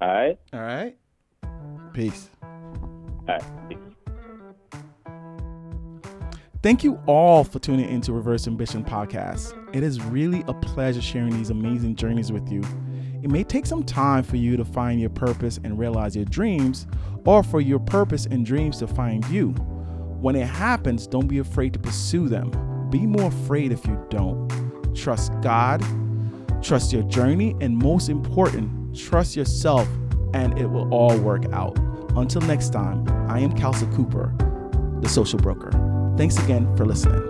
All 0.00 0.08
right. 0.14 0.38
all 0.52 0.60
right 0.60 0.96
peace 1.92 2.30
All 2.42 3.36
right. 3.36 3.42
Thank 6.62 6.84
you 6.84 7.00
all 7.06 7.42
for 7.42 7.58
tuning 7.58 7.88
into 7.88 8.12
Reverse 8.12 8.46
Ambition 8.46 8.84
Podcast. 8.84 9.56
It 9.74 9.82
is 9.82 9.98
really 10.02 10.44
a 10.46 10.52
pleasure 10.52 11.00
sharing 11.00 11.30
these 11.30 11.48
amazing 11.48 11.94
journeys 11.94 12.30
with 12.30 12.52
you. 12.52 12.62
It 13.22 13.30
may 13.30 13.44
take 13.44 13.64
some 13.64 13.82
time 13.82 14.22
for 14.22 14.36
you 14.36 14.58
to 14.58 14.64
find 14.66 15.00
your 15.00 15.08
purpose 15.08 15.58
and 15.64 15.78
realize 15.78 16.14
your 16.14 16.26
dreams, 16.26 16.86
or 17.24 17.42
for 17.42 17.62
your 17.62 17.78
purpose 17.78 18.26
and 18.26 18.44
dreams 18.44 18.78
to 18.80 18.86
find 18.86 19.26
you. 19.28 19.52
When 20.20 20.36
it 20.36 20.46
happens, 20.46 21.06
don't 21.06 21.28
be 21.28 21.38
afraid 21.38 21.72
to 21.72 21.78
pursue 21.78 22.28
them. 22.28 22.50
Be 22.90 23.06
more 23.06 23.28
afraid 23.28 23.72
if 23.72 23.86
you 23.86 23.98
don't. 24.10 24.46
Trust 24.94 25.32
God, 25.40 25.82
trust 26.62 26.92
your 26.92 27.04
journey, 27.04 27.56
and 27.62 27.74
most 27.74 28.10
important, 28.10 28.94
trust 28.94 29.34
yourself, 29.34 29.88
and 30.34 30.58
it 30.58 30.66
will 30.66 30.92
all 30.92 31.16
work 31.18 31.44
out. 31.52 31.78
Until 32.16 32.40
next 32.42 32.70
time, 32.70 33.08
I 33.30 33.40
am 33.40 33.52
Kelsa 33.52 33.92
Cooper, 33.94 34.34
the 35.00 35.08
social 35.08 35.38
broker. 35.38 35.70
Thanks 36.16 36.36
again 36.38 36.74
for 36.76 36.84
listening. 36.84 37.29